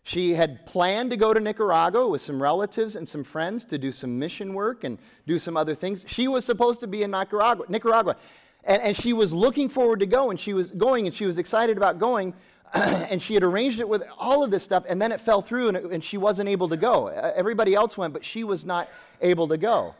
She 0.04 0.34
had 0.34 0.66
planned 0.66 1.10
to 1.12 1.16
go 1.16 1.34
to 1.34 1.40
Nicaragua 1.40 2.10
with 2.10 2.20
some 2.20 2.42
relatives 2.42 2.98
and 2.98 3.08
some 3.08 3.24
friends 3.24 3.64
to 3.66 3.78
do 3.78 3.94
some 3.94 4.20
mission 4.20 4.54
work 4.54 4.84
and 4.84 4.98
do 5.26 5.40
some 5.40 5.56
other 5.56 5.74
things. 5.74 6.04
She 6.06 6.28
was 6.28 6.44
supposed 6.44 6.82
to 6.82 6.88
be 6.88 7.04
in 7.04 7.12
Nicaragua. 7.12 7.64
Nicaragua. 7.70 8.18
And, 8.66 8.82
and 8.82 8.98
she 8.98 9.14
was 9.14 9.34
looking 9.34 9.70
forward 9.70 10.02
to 10.02 10.06
go, 10.06 10.32
and 10.32 10.40
she 10.40 10.54
was 10.54 10.72
going, 10.72 11.06
and 11.08 11.16
she 11.16 11.26
was 11.26 11.38
excited 11.38 11.78
about 11.78 11.98
going. 11.98 12.34
and 12.74 13.22
she 13.22 13.34
had 13.34 13.44
arranged 13.44 13.80
it 13.80 13.90
with 13.90 14.04
all 14.18 14.44
of 14.44 14.52
this 14.52 14.64
stuff, 14.64 14.86
and 14.88 15.02
then 15.02 15.12
it 15.12 15.20
fell 15.20 15.42
through, 15.42 15.70
and, 15.70 15.78
it, 15.78 15.86
and 15.86 16.04
she 16.04 16.18
wasn't 16.18 16.48
able 16.48 16.70
to 16.70 16.78
go. 16.78 17.08
Everybody 17.08 17.76
else 17.76 17.98
went, 17.98 18.14
but 18.14 18.24
she 18.24 18.44
was 18.44 18.66
not 18.66 18.90
able 19.22 19.48
to 19.50 19.58
go. 19.58 19.94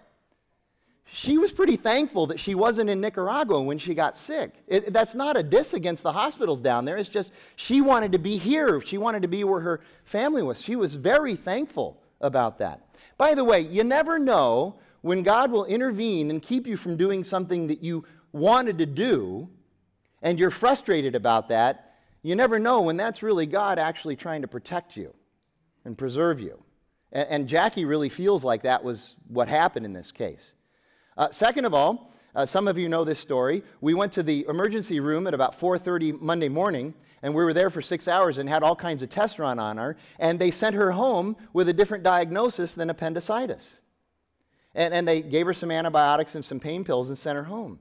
She 1.14 1.38
was 1.38 1.52
pretty 1.52 1.76
thankful 1.76 2.28
that 2.28 2.40
she 2.40 2.56
wasn't 2.56 2.90
in 2.90 3.02
Nicaragua 3.02 3.62
when 3.62 3.78
she 3.78 3.94
got 3.94 4.16
sick. 4.16 4.54
It, 4.68 4.94
that's 4.94 5.14
not 5.14 5.36
a 5.36 5.44
diss 5.44 5.74
against 5.74 6.04
the 6.04 6.14
hospitals 6.14 6.62
down 6.62 6.86
there. 6.86 6.96
It's 6.96 7.10
just 7.10 7.34
she 7.58 7.82
wanted 7.82 8.14
to 8.14 8.20
be 8.20 8.38
here. 8.38 8.80
She 8.80 8.98
wanted 8.98 9.22
to 9.24 9.28
be 9.28 9.44
where 9.44 9.60
her 9.60 9.82
family 10.06 10.42
was. 10.42 10.62
She 10.62 10.78
was 10.78 10.96
very 10.96 11.36
thankful 11.36 12.02
about 12.22 12.60
that. 12.60 12.88
By 13.18 13.36
the 13.36 13.44
way, 13.44 13.60
you 13.60 13.84
never 13.84 14.18
know 14.18 14.76
when 15.02 15.22
God 15.22 15.52
will 15.52 15.66
intervene 15.66 16.30
and 16.30 16.42
keep 16.42 16.66
you 16.66 16.78
from 16.78 16.96
doing 16.96 17.26
something 17.26 17.68
that 17.68 17.84
you 17.84 18.06
wanted 18.32 18.78
to 18.78 18.86
do, 18.86 19.50
and 20.22 20.40
you're 20.40 20.50
frustrated 20.50 21.14
about 21.14 21.50
that 21.50 21.91
you 22.24 22.36
never 22.36 22.60
know 22.60 22.82
when 22.82 22.98
that's 22.98 23.24
really 23.24 23.46
God 23.46 23.80
actually 23.80 24.16
trying 24.16 24.42
to 24.42 24.48
protect 24.48 24.96
you 24.96 25.14
and 25.86 25.98
preserve 25.98 26.40
you. 26.40 26.64
And, 27.12 27.28
and 27.30 27.48
Jackie 27.48 27.86
really 27.86 28.10
feels 28.10 28.44
like 28.44 28.64
that 28.64 28.84
was 28.84 29.16
what 29.28 29.48
happened 29.48 29.86
in 29.86 29.94
this 29.94 30.12
case. 30.12 30.54
Uh, 31.18 31.30
second 31.32 31.66
of 31.66 31.74
all, 31.74 32.14
uh, 32.34 32.46
some 32.46 32.68
of 32.68 32.78
you 32.78 32.88
know 32.88 33.04
this 33.04 33.20
story. 33.20 33.64
We 33.82 33.94
went 33.94 34.14
to 34.14 34.24
the 34.24 34.46
emergency 34.48 35.00
room 35.00 35.28
at 35.28 35.34
about 35.34 35.60
4:30 35.60 36.22
Monday 36.22 36.48
morning, 36.48 36.94
and 37.22 37.34
we 37.34 37.44
were 37.44 37.54
there 37.54 37.70
for 37.70 37.82
six 37.82 38.08
hours 38.08 38.38
and 38.38 38.48
had 38.48 38.64
all 38.64 38.76
kinds 38.76 39.02
of 39.02 39.10
tests 39.10 39.38
run 39.38 39.60
on 39.60 39.78
her. 39.78 39.98
And 40.20 40.40
they 40.40 40.52
sent 40.52 40.76
her 40.76 40.92
home 40.92 41.36
with 41.54 41.68
a 41.68 41.74
different 41.74 42.04
diagnosis 42.04 42.74
than 42.74 42.90
appendicitis. 42.90 43.82
And, 44.74 44.94
and 44.94 45.06
they 45.06 45.22
gave 45.22 45.46
her 45.46 45.54
some 45.54 45.72
antibiotics 45.72 46.36
and 46.36 46.46
some 46.46 46.60
pain 46.60 46.86
pills 46.86 47.10
and 47.10 47.18
sent 47.18 47.36
her 47.36 47.44
home. 47.44 47.80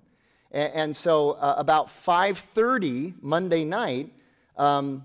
And, 0.50 0.72
and 0.74 0.96
so, 0.96 1.32
uh, 1.32 1.54
about 1.56 1.88
5:30 1.88 3.14
Monday 3.22 3.64
night, 3.64 4.12
um, 4.56 5.04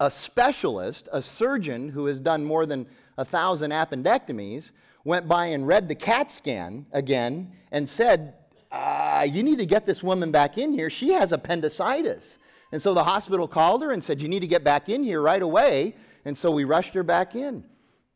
a 0.00 0.10
specialist, 0.10 1.08
a 1.12 1.22
surgeon 1.22 1.88
who 1.88 2.06
has 2.06 2.20
done 2.20 2.44
more 2.44 2.66
than 2.66 2.86
a 3.18 3.24
thousand 3.24 3.70
appendectomies, 3.70 4.72
went 5.04 5.28
by 5.28 5.46
and 5.46 5.66
read 5.66 5.88
the 5.88 5.94
CAT 5.94 6.30
scan 6.30 6.86
again 6.92 7.52
and 7.70 7.88
said, 7.88 8.34
uh, 8.70 9.26
You 9.30 9.42
need 9.42 9.58
to 9.58 9.66
get 9.66 9.86
this 9.86 10.02
woman 10.02 10.30
back 10.30 10.58
in 10.58 10.72
here. 10.72 10.90
She 10.90 11.10
has 11.10 11.32
appendicitis. 11.32 12.38
And 12.72 12.80
so 12.80 12.94
the 12.94 13.04
hospital 13.04 13.46
called 13.46 13.82
her 13.82 13.92
and 13.92 14.02
said, 14.02 14.22
You 14.22 14.28
need 14.28 14.40
to 14.40 14.46
get 14.46 14.64
back 14.64 14.88
in 14.88 15.02
here 15.02 15.20
right 15.20 15.42
away. 15.42 15.94
And 16.24 16.36
so 16.36 16.50
we 16.50 16.64
rushed 16.64 16.94
her 16.94 17.02
back 17.02 17.34
in. 17.34 17.64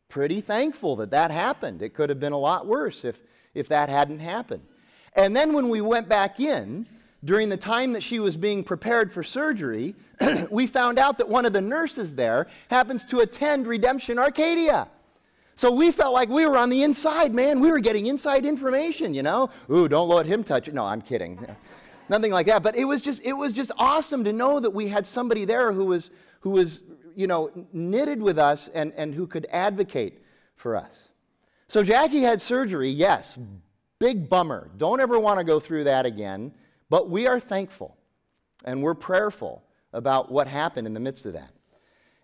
Pretty 0.09 0.41
thankful 0.41 0.95
that 0.97 1.11
that 1.11 1.31
happened. 1.31 1.81
It 1.81 1.93
could 1.93 2.09
have 2.09 2.19
been 2.19 2.33
a 2.33 2.37
lot 2.37 2.65
worse 2.65 3.03
if, 3.05 3.19
if 3.53 3.67
that 3.69 3.89
hadn't 3.89 4.19
happened. 4.19 4.63
And 5.13 5.35
then 5.35 5.53
when 5.53 5.69
we 5.69 5.81
went 5.81 6.07
back 6.07 6.39
in, 6.39 6.87
during 7.23 7.49
the 7.49 7.57
time 7.57 7.93
that 7.93 8.03
she 8.03 8.19
was 8.19 8.37
being 8.37 8.63
prepared 8.63 9.11
for 9.11 9.23
surgery, 9.23 9.95
we 10.51 10.67
found 10.67 10.99
out 10.99 11.17
that 11.17 11.27
one 11.27 11.45
of 11.45 11.53
the 11.53 11.61
nurses 11.61 12.13
there 12.13 12.47
happens 12.69 13.05
to 13.05 13.19
attend 13.19 13.67
Redemption 13.67 14.19
Arcadia. 14.19 14.87
So 15.55 15.71
we 15.71 15.91
felt 15.91 16.13
like 16.13 16.29
we 16.29 16.45
were 16.45 16.57
on 16.57 16.69
the 16.69 16.83
inside, 16.83 17.33
man. 17.33 17.59
We 17.59 17.71
were 17.71 17.79
getting 17.79 18.05
inside 18.05 18.45
information, 18.45 19.15
you 19.15 19.23
know? 19.23 19.49
Ooh, 19.71 19.87
don't 19.87 20.07
let 20.07 20.27
him 20.27 20.43
touch 20.43 20.67
it. 20.67 20.75
No, 20.75 20.83
I'm 20.83 21.01
kidding. 21.01 21.43
Nothing 22.09 22.31
like 22.31 22.45
that. 22.45 22.61
But 22.61 22.75
it 22.75 22.85
was 22.85 23.01
just 23.01 23.23
it 23.23 23.33
was 23.33 23.53
just 23.53 23.71
awesome 23.77 24.23
to 24.23 24.31
know 24.31 24.59
that 24.59 24.69
we 24.69 24.87
had 24.87 25.05
somebody 25.05 25.45
there 25.45 25.71
who 25.73 25.85
was 25.85 26.11
who 26.41 26.51
was, 26.51 26.83
you 27.15 27.25
know, 27.25 27.49
knitted 27.73 28.21
with 28.21 28.37
us 28.37 28.69
and, 28.73 28.93
and 28.95 29.13
who 29.13 29.25
could 29.25 29.47
advocate 29.51 30.21
for 30.55 30.75
us. 30.75 31.09
So 31.67 31.83
Jackie 31.83 32.21
had 32.21 32.39
surgery, 32.39 32.89
yes. 32.89 33.37
Big 33.99 34.29
bummer. 34.29 34.69
Don't 34.77 34.99
ever 34.99 35.19
want 35.19 35.39
to 35.39 35.43
go 35.43 35.59
through 35.59 35.85
that 35.85 36.05
again. 36.05 36.53
But 36.89 37.09
we 37.09 37.27
are 37.27 37.39
thankful 37.39 37.97
and 38.65 38.81
we're 38.81 38.95
prayerful 38.95 39.63
about 39.93 40.31
what 40.31 40.47
happened 40.47 40.87
in 40.87 40.93
the 40.93 40.99
midst 40.99 41.25
of 41.25 41.33
that. 41.33 41.51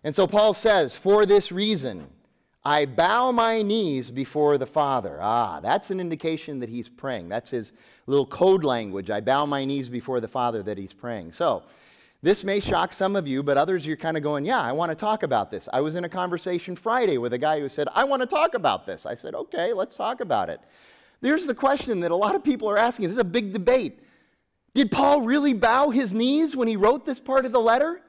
And 0.04 0.14
so 0.14 0.26
Paul 0.26 0.54
says, 0.54 0.96
For 0.96 1.26
this 1.26 1.50
reason, 1.50 2.06
I 2.64 2.86
bow 2.86 3.30
my 3.32 3.62
knees 3.62 4.10
before 4.10 4.56
the 4.58 4.66
Father. 4.66 5.18
Ah, 5.20 5.60
that's 5.60 5.90
an 5.90 6.00
indication 6.00 6.60
that 6.60 6.68
he's 6.68 6.88
praying. 6.88 7.28
That's 7.28 7.50
his 7.50 7.72
little 8.06 8.26
code 8.26 8.64
language. 8.64 9.10
I 9.10 9.20
bow 9.20 9.44
my 9.46 9.64
knees 9.64 9.88
before 9.88 10.20
the 10.20 10.28
Father 10.28 10.62
that 10.62 10.78
he's 10.78 10.92
praying. 10.92 11.32
So, 11.32 11.62
this 12.22 12.42
may 12.42 12.58
shock 12.58 12.94
some 12.94 13.16
of 13.16 13.28
you, 13.28 13.42
but 13.42 13.58
others 13.58 13.84
you're 13.84 13.98
kind 13.98 14.16
of 14.16 14.22
going, 14.22 14.46
Yeah, 14.46 14.60
I 14.60 14.72
want 14.72 14.90
to 14.90 14.94
talk 14.94 15.24
about 15.24 15.50
this. 15.50 15.68
I 15.72 15.82
was 15.82 15.94
in 15.94 16.04
a 16.04 16.08
conversation 16.08 16.74
Friday 16.74 17.18
with 17.18 17.34
a 17.34 17.38
guy 17.38 17.60
who 17.60 17.68
said, 17.68 17.86
I 17.94 18.04
want 18.04 18.22
to 18.22 18.26
talk 18.26 18.54
about 18.54 18.86
this. 18.86 19.04
I 19.04 19.14
said, 19.14 19.34
Okay, 19.34 19.74
let's 19.74 19.94
talk 19.94 20.20
about 20.20 20.48
it. 20.48 20.60
There's 21.20 21.46
the 21.46 21.54
question 21.54 22.00
that 22.00 22.10
a 22.10 22.16
lot 22.16 22.34
of 22.34 22.42
people 22.42 22.68
are 22.70 22.78
asking. 22.78 23.08
This 23.08 23.16
is 23.16 23.18
a 23.18 23.24
big 23.24 23.52
debate. 23.52 24.00
Did 24.74 24.90
Paul 24.90 25.22
really 25.22 25.52
bow 25.52 25.90
his 25.90 26.12
knees 26.12 26.56
when 26.56 26.66
he 26.66 26.76
wrote 26.76 27.06
this 27.06 27.20
part 27.20 27.46
of 27.46 27.52
the 27.52 27.60
letter? 27.60 28.00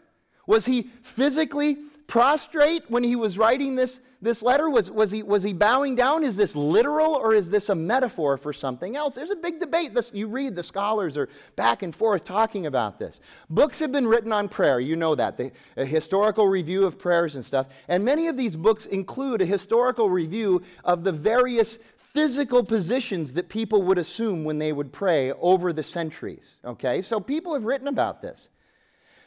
Was 0.47 0.65
he 0.65 0.89
physically 1.03 1.77
prostrate 2.07 2.83
when 2.89 3.03
he 3.03 3.15
was 3.15 3.37
writing 3.37 3.75
this, 3.75 3.99
this 4.21 4.41
letter? 4.41 4.69
Was, 4.69 4.89
was, 4.89 5.11
he, 5.11 5.21
was 5.23 5.43
he 5.43 5.53
bowing 5.53 5.95
down? 5.95 6.23
Is 6.23 6.35
this 6.35 6.55
literal 6.55 7.13
or 7.15 7.33
is 7.35 7.49
this 7.49 7.69
a 7.69 7.75
metaphor 7.75 8.37
for 8.37 8.53
something 8.53 8.95
else? 8.95 9.15
There's 9.15 9.31
a 9.31 9.35
big 9.35 9.59
debate. 9.59 9.93
This, 9.93 10.11
you 10.13 10.27
read, 10.27 10.55
the 10.55 10.63
scholars 10.63 11.17
are 11.17 11.29
back 11.55 11.83
and 11.83 11.95
forth 11.95 12.23
talking 12.23 12.65
about 12.65 12.97
this. 12.97 13.19
Books 13.49 13.79
have 13.79 13.91
been 13.91 14.07
written 14.07 14.31
on 14.31 14.49
prayer. 14.49 14.79
You 14.79 14.95
know 14.95 15.15
that. 15.15 15.37
The, 15.37 15.51
a 15.77 15.85
historical 15.85 16.47
review 16.47 16.85
of 16.85 16.97
prayers 16.97 17.35
and 17.35 17.45
stuff. 17.45 17.67
And 17.87 18.03
many 18.03 18.27
of 18.27 18.37
these 18.37 18.55
books 18.55 18.87
include 18.87 19.41
a 19.41 19.45
historical 19.45 20.09
review 20.09 20.63
of 20.83 21.03
the 21.03 21.11
various 21.11 21.79
physical 22.15 22.63
positions 22.63 23.33
that 23.33 23.49
people 23.49 23.83
would 23.83 23.97
assume 23.97 24.45
when 24.45 24.57
they 24.57 24.71
would 24.71 24.93
pray 24.93 25.33
over 25.33 25.73
the 25.73 25.83
centuries. 25.83 26.55
Okay, 26.63 27.01
so 27.01 27.19
people 27.19 27.53
have 27.53 27.65
written 27.65 27.89
about 27.89 28.21
this. 28.21 28.47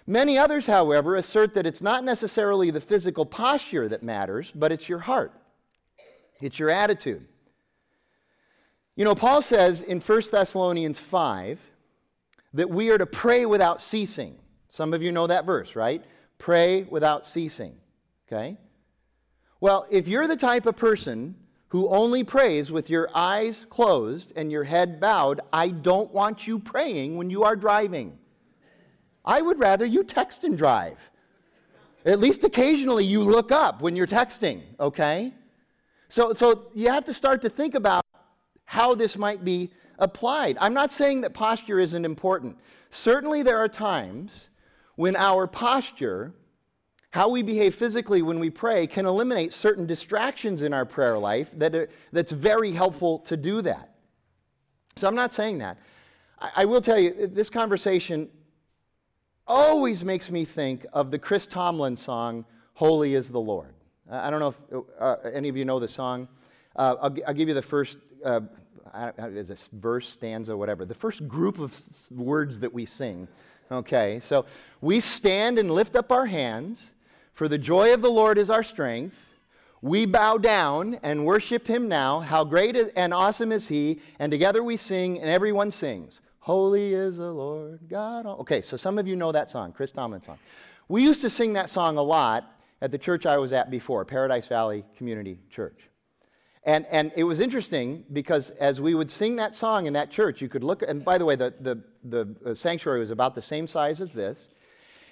Many 0.07 0.39
others, 0.39 0.67
however, 0.67 1.17
assert 1.17 1.53
that 1.53 1.67
it's 1.67 1.83
not 1.83 2.03
necessarily 2.03 2.71
the 2.71 2.81
physical 2.81 3.27
posture 3.27 3.91
that 3.91 4.03
matters, 4.03 4.51
but 4.55 4.73
it's 4.73 4.89
your 4.89 5.01
heart, 5.01 5.33
it's 6.41 6.59
your 6.59 6.71
attitude. 6.71 7.29
You 8.97 9.05
know, 9.05 9.15
Paul 9.15 9.43
says 9.43 9.83
in 9.83 10.01
1 10.01 10.23
Thessalonians 10.33 10.99
5 10.99 11.61
that 12.55 12.71
we 12.71 12.89
are 12.89 12.99
to 12.99 13.07
pray 13.07 13.45
without 13.45 13.83
ceasing. 13.83 14.35
Some 14.71 14.95
of 14.95 15.03
you 15.03 15.13
know 15.13 15.27
that 15.27 15.45
verse, 15.45 15.77
right? 15.77 16.03
Pray 16.39 16.85
without 16.85 17.27
ceasing. 17.27 17.77
Okay? 18.27 18.57
Well, 19.61 19.87
if 19.91 20.09
you're 20.09 20.27
the 20.27 20.37
type 20.37 20.65
of 20.65 20.75
person 20.75 21.35
who 21.69 21.89
only 21.89 22.25
prays 22.25 22.73
with 22.73 22.89
your 22.89 23.09
eyes 23.15 23.67
closed 23.69 24.33
and 24.37 24.51
your 24.51 24.65
head 24.65 25.01
bowed, 25.01 25.41
I 25.53 25.69
don't 25.69 26.13
want 26.13 26.47
you 26.47 26.59
praying 26.59 27.17
when 27.17 27.31
you 27.31 27.45
are 27.45 27.57
driving. 27.57 28.19
I 29.25 29.43
would 29.43 29.59
rather 29.59 29.85
you 29.85 30.03
text 30.05 30.45
and 30.45 30.57
drive. 30.57 30.99
At 32.07 32.21
least 32.21 32.45
occasionally 32.45 33.05
you 33.05 33.23
look 33.23 33.53
up 33.53 33.83
when 33.83 33.95
you're 33.95 34.07
texting, 34.07 34.63
okay? 34.81 35.35
So, 36.09 36.33
so 36.33 36.69
you 36.73 36.89
have 36.89 37.05
to 37.05 37.13
start 37.13 37.43
to 37.43 37.51
think 37.51 37.75
about 37.75 38.05
how 38.65 38.95
this 38.95 39.19
might 39.19 39.45
be 39.45 39.71
applied. 39.99 40.57
I'm 40.61 40.73
not 40.73 40.91
saying 40.91 41.21
that 41.23 41.35
posture 41.35 41.79
isn't 41.79 42.05
important. 42.05 42.57
Certainly, 42.91 43.43
there 43.43 43.59
are 43.59 43.69
times 43.69 44.49
when 44.97 45.17
our 45.17 45.47
posture 45.47 46.33
how 47.19 47.29
we 47.29 47.43
behave 47.43 47.75
physically 47.75 48.23
when 48.23 48.39
we 48.39 48.49
pray 48.49 48.87
can 48.87 49.05
eliminate 49.05 49.53
certain 49.53 49.85
distractions 49.87 50.63
in 50.63 50.73
our 50.73 50.85
prayer 50.85 51.19
life 51.19 51.51
that 51.55 51.75
are, 51.75 51.89
that's 52.13 52.31
very 52.31 52.71
helpful 52.71 53.19
to 53.19 53.37
do 53.37 53.61
that. 53.61 53.93
So 54.95 55.09
I'm 55.09 55.17
not 55.17 55.33
saying 55.33 55.59
that. 55.59 55.79
I, 56.41 56.51
I 56.59 56.65
will 56.65 56.81
tell 56.81 56.97
you, 56.97 57.27
this 57.27 57.51
conversation 57.51 58.29
always 59.49 60.05
makes 60.05 60.31
me 60.31 60.45
think 60.45 60.87
of 60.93 61.11
the 61.11 61.19
Chris 61.19 61.49
Tomlin 61.49 61.97
song, 61.97 62.45
Holy 62.75 63.17
is 63.17 63.29
the 63.31 63.41
Lord. 63.41 63.75
I 64.09 64.31
don't 64.31 64.39
know 64.39 64.55
if 64.55 64.85
uh, 65.01 65.17
any 65.35 65.49
of 65.49 65.57
you 65.57 65.65
know 65.65 65.81
the 65.81 65.89
song. 65.89 66.29
Uh, 66.77 66.95
I'll, 67.03 67.17
I'll, 67.27 67.35
give 67.35 67.49
you 67.49 67.55
the 67.55 67.61
first, 67.61 67.99
uh, 68.25 68.43
is 69.23 69.49
this 69.49 69.69
verse, 69.73 70.09
stanza, 70.09 70.57
whatever, 70.57 70.85
the 70.85 70.95
first 70.95 71.27
group 71.27 71.59
of 71.59 71.77
words 72.13 72.61
that 72.61 72.73
we 72.73 72.87
sing. 72.87 73.27
Okay, 73.73 74.21
so 74.21 74.47
we 74.81 75.01
stand 75.01 75.59
and 75.59 75.73
lift 75.73 75.97
up 75.97 76.13
our 76.13 76.25
hands 76.25 76.93
for 77.39 77.47
the 77.47 77.57
joy 77.57 77.95
of 77.95 78.03
the 78.03 78.11
Lord 78.11 78.37
is 78.37 78.51
our 78.51 78.65
strength. 78.65 79.15
We 79.81 80.07
bow 80.07 80.39
down 80.39 80.99
and 81.05 81.25
worship 81.25 81.69
him 81.69 81.87
now. 81.87 82.19
How 82.19 82.43
great 82.43 82.77
and 82.97 83.15
awesome 83.15 83.53
is 83.53 83.69
he. 83.69 84.01
And 84.19 84.33
together 84.33 84.65
we 84.65 84.77
sing, 84.77 85.21
and 85.21 85.31
everyone 85.31 85.71
sings. 85.71 86.21
Holy 86.41 86.95
is 86.95 87.19
the 87.19 87.31
Lord 87.31 87.79
God. 87.89 88.27
Okay, 88.27 88.61
so 88.61 88.77
some 88.77 88.99
of 88.99 89.07
you 89.07 89.15
know 89.15 89.31
that 89.31 89.49
song, 89.49 89.71
Chris 89.71 89.93
Tomlin 89.93 90.21
song. 90.21 90.37
We 90.89 91.05
used 91.05 91.21
to 91.21 91.31
sing 91.31 91.53
that 91.53 91.71
song 91.71 91.97
a 91.97 92.03
lot 92.03 92.57
at 92.83 92.91
the 92.91 92.99
church 92.99 93.25
I 93.25 93.39
was 93.39 93.53
at 93.53 93.71
before, 93.71 94.05
Paradise 94.05 94.49
Valley 94.49 94.85
Community 94.97 95.39
Church. 95.49 95.79
And, 96.65 96.87
and 96.91 97.13
it 97.15 97.23
was 97.23 97.39
interesting 97.39 98.03
because 98.13 98.51
as 98.51 98.81
we 98.81 98.97
would 98.97 99.13
sing 99.13 99.37
that 99.37 99.55
song 99.55 99.87
in 99.87 99.93
that 99.93 100.11
church, 100.11 100.43
you 100.43 100.49
could 100.49 100.65
look, 100.65 100.83
and 100.83 101.05
by 101.05 101.19
the 101.19 101.25
way, 101.25 101.37
the, 101.37 101.55
the, 101.61 101.81
the 102.03 102.35
uh, 102.45 102.55
sanctuary 102.55 102.99
was 102.99 103.13
about 103.13 103.37
the 103.37 103.43
same 103.43 103.69
size 103.69 104.01
as 104.01 104.13
this. 104.13 104.49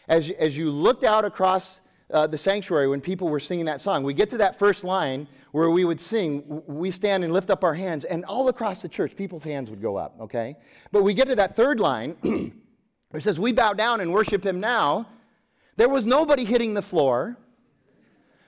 As, 0.08 0.28
as 0.30 0.56
you 0.56 0.72
looked 0.72 1.04
out 1.04 1.24
across 1.24 1.82
uh, 2.10 2.26
the 2.26 2.38
sanctuary 2.38 2.88
when 2.88 3.00
people 3.00 3.28
were 3.28 3.40
singing 3.40 3.64
that 3.64 3.80
song. 3.80 4.04
We 4.04 4.14
get 4.14 4.30
to 4.30 4.38
that 4.38 4.58
first 4.58 4.84
line 4.84 5.26
where 5.52 5.70
we 5.70 5.84
would 5.84 6.00
sing, 6.00 6.62
we 6.66 6.90
stand 6.90 7.24
and 7.24 7.32
lift 7.32 7.50
up 7.50 7.64
our 7.64 7.74
hands, 7.74 8.04
and 8.04 8.24
all 8.26 8.48
across 8.48 8.82
the 8.82 8.88
church, 8.88 9.16
people's 9.16 9.44
hands 9.44 9.70
would 9.70 9.80
go 9.80 9.96
up, 9.96 10.14
okay? 10.20 10.56
But 10.92 11.02
we 11.02 11.14
get 11.14 11.28
to 11.28 11.36
that 11.36 11.56
third 11.56 11.80
line 11.80 12.10
where 12.20 13.18
it 13.18 13.22
says, 13.22 13.40
We 13.40 13.52
bow 13.52 13.72
down 13.72 14.00
and 14.00 14.12
worship 14.12 14.44
him 14.44 14.60
now. 14.60 15.08
There 15.76 15.88
was 15.88 16.06
nobody 16.06 16.44
hitting 16.44 16.74
the 16.74 16.82
floor. 16.82 17.36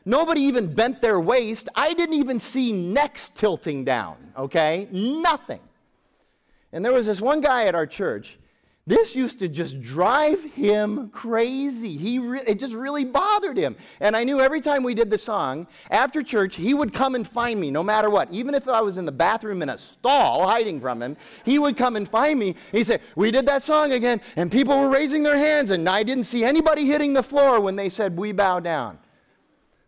Nobody 0.04 0.40
even 0.42 0.72
bent 0.72 1.02
their 1.02 1.20
waist. 1.20 1.68
I 1.74 1.92
didn't 1.92 2.14
even 2.14 2.40
see 2.40 2.72
necks 2.72 3.30
tilting 3.30 3.84
down, 3.84 4.16
okay? 4.38 4.88
Nothing. 4.90 5.60
And 6.72 6.84
there 6.84 6.92
was 6.92 7.06
this 7.06 7.20
one 7.20 7.40
guy 7.40 7.64
at 7.64 7.74
our 7.74 7.86
church 7.86 8.38
this 8.88 9.14
used 9.14 9.38
to 9.40 9.48
just 9.48 9.82
drive 9.82 10.42
him 10.42 11.10
crazy. 11.10 11.94
He 11.94 12.18
re- 12.18 12.40
it 12.46 12.58
just 12.58 12.72
really 12.72 13.04
bothered 13.04 13.58
him. 13.58 13.76
And 14.00 14.16
I 14.16 14.24
knew 14.24 14.40
every 14.40 14.62
time 14.62 14.82
we 14.82 14.94
did 14.94 15.10
the 15.10 15.18
song, 15.18 15.66
after 15.90 16.22
church, 16.22 16.56
he 16.56 16.72
would 16.72 16.94
come 16.94 17.14
and 17.14 17.28
find 17.28 17.60
me 17.60 17.70
no 17.70 17.82
matter 17.82 18.08
what. 18.08 18.32
Even 18.32 18.54
if 18.54 18.66
I 18.66 18.80
was 18.80 18.96
in 18.96 19.04
the 19.04 19.12
bathroom 19.12 19.60
in 19.60 19.68
a 19.68 19.76
stall 19.76 20.48
hiding 20.48 20.80
from 20.80 21.02
him, 21.02 21.18
he 21.44 21.58
would 21.58 21.76
come 21.76 21.96
and 21.96 22.08
find 22.08 22.40
me. 22.40 22.54
He 22.72 22.82
said, 22.82 23.02
We 23.14 23.30
did 23.30 23.44
that 23.44 23.62
song 23.62 23.92
again, 23.92 24.22
and 24.36 24.50
people 24.50 24.80
were 24.80 24.88
raising 24.88 25.22
their 25.22 25.36
hands, 25.36 25.68
and 25.68 25.86
I 25.86 26.02
didn't 26.02 26.24
see 26.24 26.42
anybody 26.42 26.86
hitting 26.86 27.12
the 27.12 27.22
floor 27.22 27.60
when 27.60 27.76
they 27.76 27.90
said, 27.90 28.16
We 28.16 28.32
bow 28.32 28.58
down. 28.58 28.98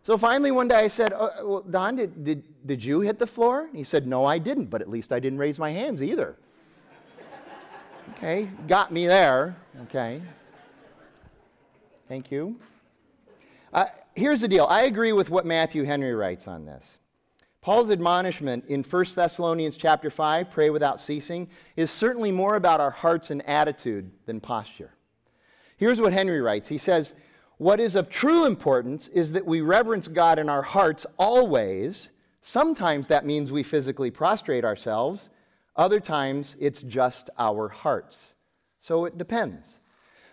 So 0.03 0.15
finally, 0.15 0.51
one 0.51 0.67
day 0.67 0.75
I 0.75 0.87
said, 0.87 1.13
oh, 1.13 1.31
well, 1.43 1.61
Don, 1.61 1.95
did, 1.95 2.23
did, 2.23 2.43
did 2.67 2.83
you 2.83 3.01
hit 3.01 3.17
the 3.17 3.27
floor? 3.27 3.67
He 3.73 3.83
said, 3.83 4.05
No, 4.05 4.25
I 4.25 4.37
didn't, 4.37 4.65
but 4.65 4.81
at 4.81 4.89
least 4.89 5.11
I 5.11 5.19
didn't 5.19 5.39
raise 5.39 5.57
my 5.57 5.71
hands 5.71 6.03
either. 6.03 6.37
Okay, 8.23 8.47
got 8.67 8.91
me 8.91 9.07
there. 9.07 9.55
Okay. 9.85 10.21
Thank 12.07 12.29
you. 12.29 12.55
Uh, 13.73 13.85
here's 14.13 14.41
the 14.41 14.47
deal 14.47 14.67
I 14.69 14.83
agree 14.83 15.11
with 15.11 15.31
what 15.31 15.43
Matthew 15.43 15.85
Henry 15.85 16.13
writes 16.13 16.47
on 16.47 16.63
this. 16.63 16.99
Paul's 17.61 17.89
admonishment 17.89 18.65
in 18.67 18.83
1 18.83 19.05
Thessalonians 19.15 19.75
chapter 19.75 20.11
5, 20.11 20.51
pray 20.51 20.69
without 20.69 20.99
ceasing, 20.99 21.49
is 21.75 21.89
certainly 21.89 22.31
more 22.31 22.57
about 22.57 22.79
our 22.79 22.91
hearts 22.91 23.31
and 23.31 23.43
attitude 23.49 24.11
than 24.27 24.39
posture. 24.39 24.91
Here's 25.77 25.99
what 25.99 26.13
Henry 26.13 26.41
writes 26.41 26.69
He 26.69 26.77
says, 26.77 27.15
What 27.57 27.79
is 27.79 27.95
of 27.95 28.07
true 28.07 28.45
importance 28.45 29.07
is 29.07 29.31
that 29.31 29.47
we 29.47 29.61
reverence 29.61 30.07
God 30.07 30.37
in 30.37 30.47
our 30.47 30.61
hearts 30.61 31.07
always. 31.17 32.11
Sometimes 32.43 33.07
that 33.07 33.25
means 33.25 33.51
we 33.51 33.63
physically 33.63 34.11
prostrate 34.11 34.63
ourselves, 34.63 35.31
other 35.75 35.99
times 35.99 36.55
it's 36.59 36.81
just 36.81 37.29
our 37.37 37.69
hearts. 37.69 38.35
So 38.79 39.05
it 39.05 39.17
depends. 39.17 39.81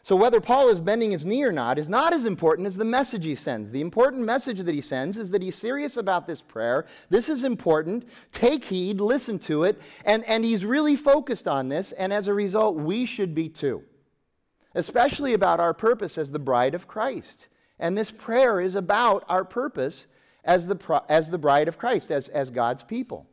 So, 0.03 0.17
whether 0.17 0.41
Paul 0.41 0.71
is 0.71 0.81
bending 0.81 1.11
his 1.11 1.27
knee 1.27 1.43
or 1.43 1.53
not 1.53 1.79
is 1.79 1.89
not 1.89 2.15
as 2.15 2.25
important 2.25 2.67
as 2.67 2.77
the 2.77 2.85
message 2.85 3.27
he 3.27 3.35
sends. 3.35 3.71
The 3.71 3.83
important 3.83 4.25
message 4.25 4.61
that 4.61 4.75
he 4.75 4.81
sends 4.81 5.19
is 5.19 5.29
that 5.31 5.43
he's 5.43 5.55
serious 5.55 5.99
about 5.99 6.27
this 6.27 6.41
prayer. 6.41 6.87
This 7.11 7.29
is 7.29 7.45
important. 7.45 8.09
Take 8.33 8.65
heed, 8.65 9.03
listen 9.03 9.39
to 9.41 9.65
it. 9.65 9.79
And, 10.07 10.25
and 10.25 10.45
he's 10.45 10.65
really 10.65 10.97
focused 10.97 11.47
on 11.47 11.69
this. 11.69 11.93
And 11.93 12.11
as 12.11 12.27
a 12.27 12.33
result, 12.33 12.77
we 12.77 13.05
should 13.05 13.35
be 13.35 13.51
too, 13.51 13.83
especially 14.75 15.35
about 15.35 15.61
our 15.61 15.75
purpose 15.75 16.17
as 16.17 16.31
the 16.31 16.39
bride 16.39 16.75
of 16.75 16.89
Christ. 16.89 17.49
And 17.79 17.99
this 17.99 18.11
prayer 18.11 18.63
is 18.63 18.77
about 18.77 19.25
our 19.29 19.45
purpose 19.45 20.07
as 20.43 20.67
the, 20.67 21.03
as 21.11 21.29
the 21.29 21.39
bride 21.39 21.69
of 21.69 21.77
Christ, 21.77 22.11
as, 22.11 22.29
as 22.29 22.49
God's 22.49 22.83
people. 22.83 23.27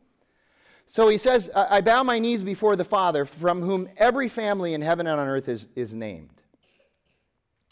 So 0.88 1.08
he 1.08 1.18
says, 1.18 1.50
I 1.56 1.82
bow 1.82 2.04
my 2.04 2.20
knees 2.20 2.44
before 2.44 2.76
the 2.76 2.86
Father, 2.86 3.26
from 3.26 3.62
whom 3.62 3.90
every 3.98 4.30
family 4.30 4.74
in 4.74 4.82
heaven 4.82 5.08
and 5.08 5.20
on 5.20 5.28
earth 5.28 5.50
is, 5.50 5.68
is 5.76 5.94
named. 5.94 6.30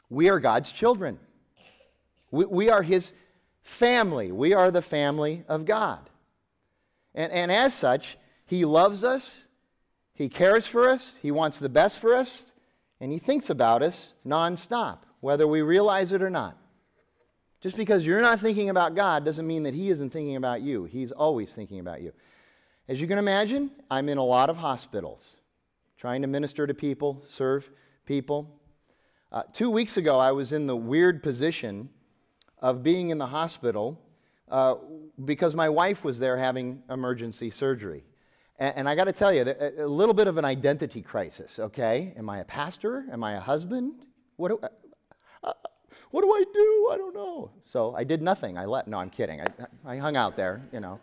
We 0.10 0.30
are 0.30 0.39
God's 0.39 0.71
children. 0.71 1.19
We, 2.32 2.45
we 2.45 2.69
are 2.69 2.82
His 2.82 3.13
family. 3.62 4.32
We 4.32 4.54
are 4.54 4.71
the 4.71 4.82
family 4.82 5.43
of 5.47 5.65
God. 5.65 6.10
And, 7.15 7.32
and 7.32 7.52
as 7.52 7.73
such, 7.73 8.17
He 8.45 8.65
loves 8.65 9.04
us, 9.04 9.43
He 10.13 10.30
cares 10.30 10.65
for 10.65 10.89
us, 10.89 11.17
He 11.21 11.32
wants 11.32 11.60
the 11.60 11.69
best 11.69 11.99
for 11.99 12.15
us, 12.15 12.52
and 12.99 13.12
He 13.12 13.19
thinks 13.19 13.49
about 13.49 13.84
us 13.84 14.13
nonstop, 14.26 14.99
whether 15.19 15.47
we 15.47 15.62
realize 15.62 16.12
it 16.12 16.21
or 16.21 16.30
not. 16.30 16.58
Just 17.62 17.78
because 17.78 18.06
you're 18.06 18.21
not 18.21 18.39
thinking 18.39 18.69
about 18.69 18.95
God 18.95 19.23
doesn't 19.23 19.47
mean 19.47 19.63
that 19.63 19.73
He 19.73 19.89
isn't 19.89 20.10
thinking 20.10 20.36
about 20.36 20.62
you. 20.62 20.84
He's 20.84 21.12
always 21.12 21.54
thinking 21.54 21.80
about 21.80 22.02
you. 22.02 22.12
As 22.89 23.00
you 23.00 23.08
can 23.08 23.17
imagine, 23.17 23.72
I'm 23.89 24.10
in 24.10 24.17
a 24.17 24.24
lot 24.24 24.50
of 24.50 24.58
hospitals, 24.58 25.38
trying 25.98 26.22
to 26.22 26.28
minister 26.28 26.67
to 26.67 26.74
people, 26.74 27.24
serve 27.26 27.69
people. 28.06 28.60
Uh, 29.32 29.43
two 29.54 29.69
weeks 29.69 29.96
ago, 29.96 30.19
I 30.19 30.34
was 30.34 30.52
in 30.52 30.67
the 30.67 30.76
weird 30.76 31.24
position 31.24 31.88
of 32.60 32.84
being 32.84 33.10
in 33.10 33.17
the 33.17 33.28
hospital 33.28 34.02
uh, 34.52 34.76
because 35.24 35.56
my 35.56 35.69
wife 35.69 36.04
was 36.04 36.19
there 36.19 36.38
having 36.38 36.84
emergency 36.89 37.50
surgery. 37.50 38.04
And, 38.60 38.76
and 38.76 38.89
I 38.89 38.96
got 38.96 39.06
to 39.06 39.13
tell 39.13 39.34
you, 39.34 39.43
a, 39.43 39.88
little 39.88 40.13
bit 40.13 40.28
of 40.28 40.38
an 40.38 40.43
identity 40.43 41.02
crisis, 41.02 41.60
okay? 41.60 42.13
Am 42.17 42.30
I 42.30 42.39
a 42.39 42.46
pastor? 42.46 43.06
Am 43.13 43.24
I 43.24 43.36
a 43.36 43.39
husband? 43.39 43.93
What 44.36 44.50
do, 44.50 44.60
uh, 44.62 44.67
uh 45.46 45.54
what 46.12 46.22
do 46.22 46.34
I 46.34 46.43
do? 46.54 46.89
I 46.91 46.98
don't 46.98 47.15
know. 47.15 47.50
So 47.63 47.96
I 47.96 48.04
did 48.04 48.22
nothing. 48.22 48.58
I 48.58 48.65
let, 48.65 48.89
no, 48.89 48.98
I'm 48.98 49.10
kidding. 49.10 49.39
I, 49.39 49.46
I 49.86 49.98
hung 49.98 50.17
out 50.17 50.36
there, 50.36 50.62
you 50.74 50.82
know. 50.82 51.00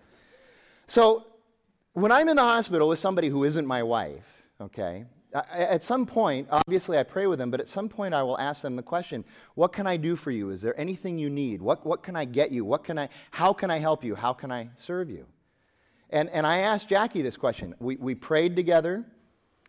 So 0.86 1.24
when 1.94 2.12
I'm 2.12 2.28
in 2.28 2.36
the 2.36 2.42
hospital 2.42 2.88
with 2.88 2.98
somebody 2.98 3.28
who 3.28 3.44
isn't 3.44 3.66
my 3.66 3.82
wife, 3.82 4.24
okay, 4.60 5.04
at 5.32 5.84
some 5.84 6.06
point, 6.06 6.48
obviously 6.50 6.98
I 6.98 7.04
pray 7.04 7.26
with 7.26 7.38
them, 7.38 7.50
but 7.50 7.60
at 7.60 7.68
some 7.68 7.88
point 7.88 8.14
I 8.14 8.22
will 8.22 8.38
ask 8.38 8.62
them 8.62 8.74
the 8.74 8.82
question, 8.82 9.24
what 9.54 9.72
can 9.72 9.86
I 9.86 9.96
do 9.96 10.16
for 10.16 10.30
you? 10.30 10.50
Is 10.50 10.60
there 10.60 10.78
anything 10.78 11.18
you 11.18 11.30
need? 11.30 11.62
What, 11.62 11.86
what 11.86 12.02
can 12.02 12.16
I 12.16 12.24
get 12.24 12.50
you? 12.50 12.64
What 12.64 12.82
can 12.82 12.98
I, 12.98 13.08
how 13.30 13.52
can 13.52 13.70
I 13.70 13.78
help 13.78 14.02
you? 14.02 14.14
How 14.14 14.32
can 14.32 14.50
I 14.50 14.68
serve 14.74 15.08
you? 15.08 15.26
And, 16.10 16.28
and 16.30 16.46
I 16.46 16.58
asked 16.58 16.88
Jackie 16.88 17.22
this 17.22 17.36
question. 17.36 17.74
We, 17.78 17.96
we 17.96 18.16
prayed 18.16 18.56
together. 18.56 19.04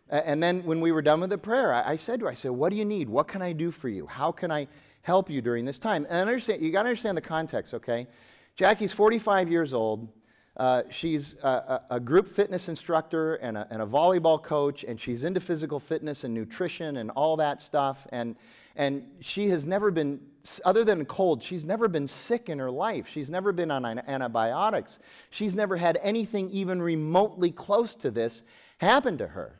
And 0.08 0.42
then 0.42 0.64
when 0.64 0.80
we 0.80 0.90
were 0.90 1.02
done 1.02 1.20
with 1.20 1.30
the 1.30 1.38
prayer, 1.38 1.72
I, 1.72 1.92
I 1.92 1.96
said 1.96 2.18
to 2.20 2.26
her, 2.26 2.30
I 2.30 2.34
said, 2.34 2.50
what 2.50 2.70
do 2.70 2.76
you 2.76 2.84
need? 2.84 3.08
What 3.08 3.28
can 3.28 3.40
I 3.40 3.52
do 3.52 3.70
for 3.70 3.88
you? 3.88 4.06
How 4.06 4.32
can 4.32 4.50
I 4.50 4.66
help 5.02 5.30
you 5.30 5.40
during 5.40 5.64
this 5.64 5.78
time? 5.78 6.06
And 6.10 6.28
understand, 6.28 6.60
you 6.60 6.72
got 6.72 6.82
to 6.82 6.88
understand 6.88 7.16
the 7.16 7.22
context, 7.22 7.72
okay? 7.74 8.08
Jackie's 8.56 8.92
45 8.92 9.48
years 9.48 9.72
old. 9.72 10.08
Uh, 10.56 10.82
she's 10.90 11.36
a, 11.42 11.80
a, 11.90 12.00
group 12.00 12.28
fitness 12.28 12.68
instructor 12.68 13.36
and 13.36 13.56
a, 13.56 13.66
and 13.70 13.80
a, 13.80 13.86
volleyball 13.86 14.42
coach, 14.42 14.84
and 14.84 15.00
she's 15.00 15.24
into 15.24 15.40
physical 15.40 15.80
fitness 15.80 16.24
and 16.24 16.34
nutrition 16.34 16.98
and 16.98 17.10
all 17.12 17.38
that 17.38 17.62
stuff. 17.62 18.06
And, 18.10 18.36
and 18.76 19.06
she 19.20 19.48
has 19.48 19.64
never 19.64 19.90
been, 19.90 20.20
other 20.66 20.84
than 20.84 21.06
cold, 21.06 21.42
she's 21.42 21.64
never 21.64 21.88
been 21.88 22.06
sick 22.06 22.50
in 22.50 22.58
her 22.58 22.70
life. 22.70 23.08
She's 23.08 23.30
never 23.30 23.50
been 23.50 23.70
on 23.70 23.86
antibiotics. 23.86 24.98
She's 25.30 25.56
never 25.56 25.78
had 25.78 25.98
anything 26.02 26.50
even 26.50 26.82
remotely 26.82 27.50
close 27.50 27.94
to 27.96 28.10
this 28.10 28.42
happen 28.76 29.16
to 29.18 29.28
her. 29.28 29.58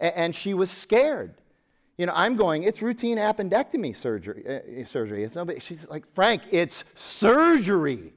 And, 0.00 0.14
and 0.16 0.34
she 0.34 0.52
was 0.52 0.68
scared. 0.68 1.34
You 1.96 2.06
know, 2.06 2.12
I'm 2.16 2.34
going, 2.34 2.64
it's 2.64 2.82
routine 2.82 3.18
appendectomy 3.18 3.94
surgery. 3.94 4.44
Uh, 4.82 4.84
surgery. 4.84 5.22
It's 5.22 5.36
nobody, 5.36 5.60
she's 5.60 5.86
like, 5.88 6.12
Frank, 6.12 6.42
it's 6.50 6.82
surgery 6.94 8.12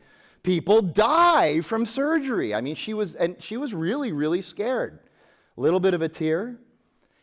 people 0.47 0.81
die 0.81 1.59
from 1.59 1.85
surgery. 1.85 2.55
I 2.55 2.61
mean, 2.61 2.75
she 2.75 2.93
was, 2.93 3.15
and 3.15 3.35
she 3.43 3.57
was 3.57 3.73
really, 3.73 4.13
really 4.13 4.41
scared. 4.41 4.99
A 5.57 5.59
little 5.59 5.81
bit 5.81 5.93
of 5.93 6.01
a 6.01 6.07
tear. 6.07 6.55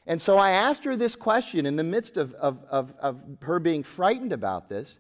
And 0.07 0.21
so 0.21 0.37
I 0.37 0.51
asked 0.51 0.85
her 0.85 0.95
this 0.95 1.17
question 1.17 1.65
in 1.65 1.75
the 1.77 1.83
midst 1.83 2.19
of, 2.19 2.35
of, 2.35 2.59
of, 2.69 2.93
of 3.01 3.23
her 3.41 3.59
being 3.59 3.83
frightened 3.83 4.35
about 4.35 4.69
this. 4.69 4.99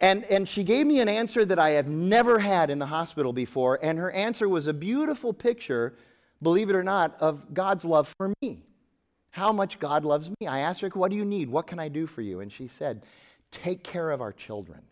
And, 0.00 0.24
and 0.24 0.46
she 0.46 0.62
gave 0.62 0.86
me 0.86 1.00
an 1.00 1.08
answer 1.08 1.46
that 1.46 1.58
I 1.58 1.70
have 1.70 1.88
never 1.88 2.38
had 2.38 2.68
in 2.68 2.78
the 2.78 2.84
hospital 2.84 3.32
before. 3.32 3.78
And 3.82 3.98
her 3.98 4.10
answer 4.10 4.46
was 4.46 4.66
a 4.66 4.74
beautiful 4.74 5.32
picture, 5.32 5.96
believe 6.42 6.68
it 6.68 6.76
or 6.76 6.82
not, 6.82 7.16
of 7.20 7.54
God's 7.54 7.86
love 7.86 8.12
for 8.18 8.34
me. 8.42 8.64
How 9.30 9.50
much 9.50 9.78
God 9.78 10.04
loves 10.04 10.28
me. 10.28 10.46
I 10.46 10.58
asked 10.58 10.82
her, 10.82 10.90
What 10.90 11.10
do 11.10 11.16
you 11.16 11.24
need? 11.24 11.48
What 11.48 11.66
can 11.66 11.78
I 11.78 11.88
do 11.88 12.06
for 12.06 12.20
you? 12.20 12.40
And 12.40 12.52
she 12.52 12.68
said, 12.68 13.06
Take 13.50 13.82
care 13.82 14.10
of 14.10 14.20
our 14.20 14.32
children 14.34 14.82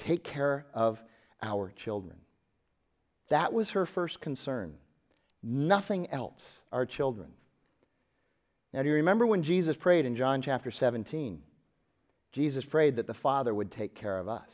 take 0.00 0.24
care 0.24 0.66
of 0.74 1.02
our 1.42 1.72
children. 1.76 2.16
That 3.28 3.52
was 3.52 3.70
her 3.70 3.86
first 3.86 4.20
concern. 4.20 4.74
Nothing 5.42 6.10
else, 6.10 6.58
our 6.72 6.84
children. 6.84 7.28
Now, 8.72 8.82
do 8.82 8.88
you 8.88 8.96
remember 8.96 9.26
when 9.26 9.42
Jesus 9.42 9.76
prayed 9.76 10.06
in 10.06 10.16
John 10.16 10.42
chapter 10.42 10.70
17? 10.70 11.42
Jesus 12.32 12.64
prayed 12.64 12.96
that 12.96 13.06
the 13.06 13.14
Father 13.14 13.54
would 13.54 13.70
take 13.70 13.94
care 13.94 14.18
of 14.18 14.28
us, 14.28 14.50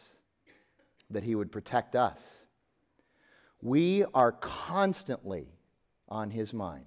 that 1.11 1.23
He 1.23 1.35
would 1.35 1.53
protect 1.53 1.95
us. 1.95 2.27
We 3.63 4.05
are 4.15 4.33
constantly 4.33 5.49
on 6.09 6.31
His 6.31 6.53
mind. 6.53 6.87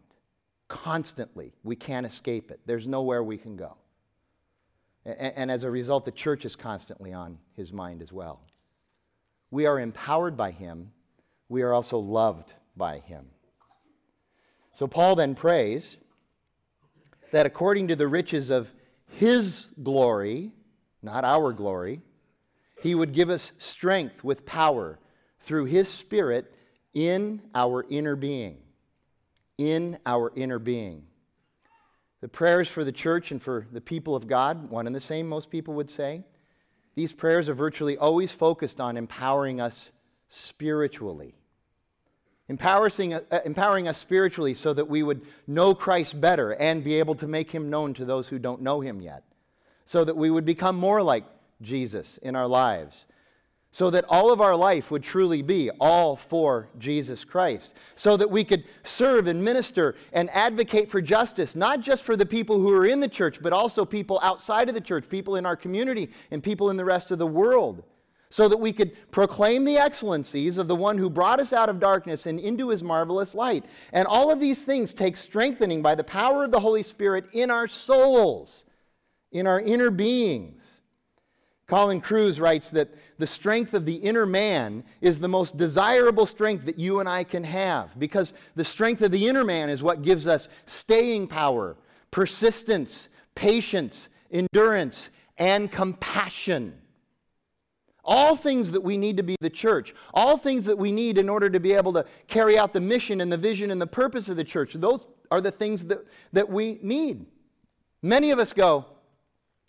Constantly. 0.67 1.53
We 1.63 1.75
can't 1.75 2.05
escape 2.05 2.51
it. 2.51 2.59
There's 2.65 2.87
nowhere 2.87 3.23
we 3.23 3.37
can 3.37 3.55
go. 3.55 3.75
And, 5.05 5.49
as 5.49 5.63
a 5.63 5.71
result, 5.71 6.05
the 6.05 6.11
church 6.11 6.45
is 6.45 6.55
constantly 6.55 7.13
on 7.13 7.39
His 7.55 7.73
mind 7.73 8.01
as 8.01 8.11
well. 8.11 8.41
We 9.51 9.65
are 9.65 9.79
empowered 9.79 10.37
by 10.37 10.51
him. 10.51 10.91
We 11.47 11.61
are 11.63 11.73
also 11.73 11.97
loved 11.97 12.53
by 12.77 12.99
him. 12.99 13.25
So 14.73 14.87
Paul 14.87 15.15
then 15.15 15.35
prays 15.35 15.97
that 17.31 17.45
according 17.45 17.87
to 17.89 17.95
the 17.95 18.07
riches 18.07 18.49
of 18.49 18.71
his 19.07 19.69
glory, 19.83 20.51
not 21.01 21.23
our 21.23 21.51
glory, 21.51 22.01
he 22.81 22.95
would 22.95 23.13
give 23.13 23.29
us 23.29 23.51
strength 23.57 24.23
with 24.23 24.45
power 24.45 24.99
through 25.41 25.65
his 25.65 25.87
spirit 25.89 26.53
in 26.93 27.41
our 27.53 27.85
inner 27.89 28.15
being. 28.15 28.57
In 29.57 29.97
our 30.05 30.31
inner 30.35 30.59
being. 30.59 31.03
The 32.21 32.27
prayers 32.27 32.67
for 32.67 32.83
the 32.83 32.91
church 32.91 33.31
and 33.31 33.41
for 33.41 33.67
the 33.71 33.81
people 33.81 34.15
of 34.15 34.27
God, 34.27 34.69
one 34.69 34.87
and 34.87 34.95
the 34.95 35.01
same, 35.01 35.27
most 35.27 35.49
people 35.49 35.73
would 35.75 35.89
say. 35.89 36.23
These 36.99 37.13
prayers 37.13 37.47
are 37.47 37.53
virtually 37.53 37.95
always 37.95 38.33
focused 38.33 38.81
on 38.81 38.97
empowering 38.97 39.61
us 39.61 39.93
spiritually. 40.27 41.33
Empowering, 42.49 43.13
uh, 43.13 43.21
empowering 43.45 43.87
us 43.87 43.97
spiritually 43.97 44.53
so 44.53 44.73
that 44.73 44.89
we 44.89 45.01
would 45.01 45.21
know 45.47 45.73
Christ 45.73 46.19
better 46.19 46.55
and 46.55 46.83
be 46.83 46.95
able 46.95 47.15
to 47.15 47.25
make 47.25 47.49
him 47.49 47.69
known 47.69 47.93
to 47.93 48.03
those 48.03 48.27
who 48.27 48.37
don't 48.37 48.61
know 48.61 48.81
him 48.81 48.99
yet. 48.99 49.23
So 49.85 50.03
that 50.03 50.17
we 50.17 50.29
would 50.29 50.43
become 50.43 50.75
more 50.75 51.01
like 51.01 51.23
Jesus 51.61 52.17
in 52.17 52.35
our 52.35 52.47
lives 52.47 53.05
so 53.71 53.89
that 53.91 54.05
all 54.09 54.31
of 54.31 54.41
our 54.41 54.55
life 54.55 54.89
would 54.89 55.03
truly 55.03 55.41
be 55.43 55.69
all 55.79 56.15
for 56.15 56.69
Jesus 56.79 57.23
Christ, 57.23 57.75
so 57.95 58.17
that 58.17 58.29
we 58.29 58.43
could 58.43 58.63
serve 58.83 59.27
and 59.27 59.43
minister 59.43 59.95
and 60.11 60.29
advocate 60.31 60.89
for 60.89 61.01
justice, 61.01 61.55
not 61.55 61.81
just 61.81 62.03
for 62.03 62.15
the 62.15 62.25
people 62.25 62.57
who 62.57 62.73
are 62.73 62.87
in 62.87 62.99
the 62.99 63.07
church, 63.07 63.41
but 63.41 63.53
also 63.53 63.85
people 63.85 64.19
outside 64.23 64.69
of 64.69 64.75
the 64.75 64.81
church, 64.81 65.07
people 65.07 65.35
in 65.35 65.45
our 65.45 65.55
community, 65.55 66.09
and 66.31 66.41
people 66.41 66.71
in 66.71 66.77
the 66.77 66.85
rest 66.85 67.11
of 67.11 67.19
the 67.19 67.27
world, 67.27 67.83
so 68.31 68.47
that 68.47 68.57
we 68.57 68.73
could 68.73 68.95
proclaim 69.11 69.65
the 69.65 69.77
excellencies 69.77 70.57
of 70.57 70.67
the 70.67 70.75
one 70.75 70.97
who 70.97 71.09
brought 71.09 71.39
us 71.39 71.53
out 71.53 71.69
of 71.69 71.79
darkness 71.79 72.25
and 72.25 72.39
into 72.39 72.69
his 72.69 72.81
marvelous 72.81 73.35
light. 73.35 73.65
And 73.93 74.07
all 74.07 74.31
of 74.31 74.39
these 74.39 74.65
things 74.65 74.93
take 74.93 75.15
strengthening 75.15 75.83
by 75.83 75.93
the 75.93 76.03
power 76.03 76.43
of 76.43 76.51
the 76.51 76.59
Holy 76.59 76.83
Spirit 76.83 77.25
in 77.33 77.51
our 77.51 77.67
souls, 77.67 78.65
in 79.31 79.45
our 79.45 79.59
inner 79.59 79.91
beings. 79.91 80.63
Colin 81.67 82.01
Kruse 82.01 82.39
writes 82.39 82.71
that 82.71 82.89
the 83.19 83.27
strength 83.27 83.73
of 83.73 83.85
the 83.85 83.95
inner 83.95 84.25
man 84.25 84.83
is 85.01 85.19
the 85.19 85.27
most 85.27 85.57
desirable 85.57 86.25
strength 86.25 86.65
that 86.65 86.79
you 86.79 87.01
and 87.01 87.07
I 87.07 87.25
can 87.25 87.43
have 87.43 87.99
because 87.99 88.33
the 88.55 88.63
strength 88.63 89.01
of 89.01 89.11
the 89.11 89.27
inner 89.27 89.43
man 89.43 89.69
is 89.69 89.83
what 89.83 90.01
gives 90.01 90.25
us 90.25 90.47
staying 90.65 91.27
power, 91.27 91.75
persistence, 92.11 93.09
patience, 93.35 94.09
endurance, 94.31 95.09
and 95.37 95.69
compassion. 95.69 96.73
All 98.05 98.37
things 98.37 98.71
that 98.71 98.81
we 98.81 98.97
need 98.97 99.17
to 99.17 99.23
be 99.23 99.35
the 99.41 99.49
church, 99.49 99.93
all 100.13 100.37
things 100.37 100.63
that 100.65 100.77
we 100.77 100.91
need 100.91 101.17
in 101.17 101.27
order 101.27 101.49
to 101.49 101.59
be 101.59 101.73
able 101.73 101.91
to 101.93 102.05
carry 102.27 102.57
out 102.57 102.71
the 102.71 102.79
mission 102.79 103.19
and 103.19 103.29
the 103.29 103.37
vision 103.37 103.69
and 103.69 103.81
the 103.81 103.87
purpose 103.87 104.29
of 104.29 104.37
the 104.37 104.45
church, 104.45 104.73
those 104.73 105.07
are 105.29 105.41
the 105.41 105.51
things 105.51 105.83
that, 105.85 106.05
that 106.31 106.49
we 106.49 106.79
need. 106.81 107.25
Many 108.01 108.31
of 108.31 108.39
us 108.39 108.53
go 108.53 108.85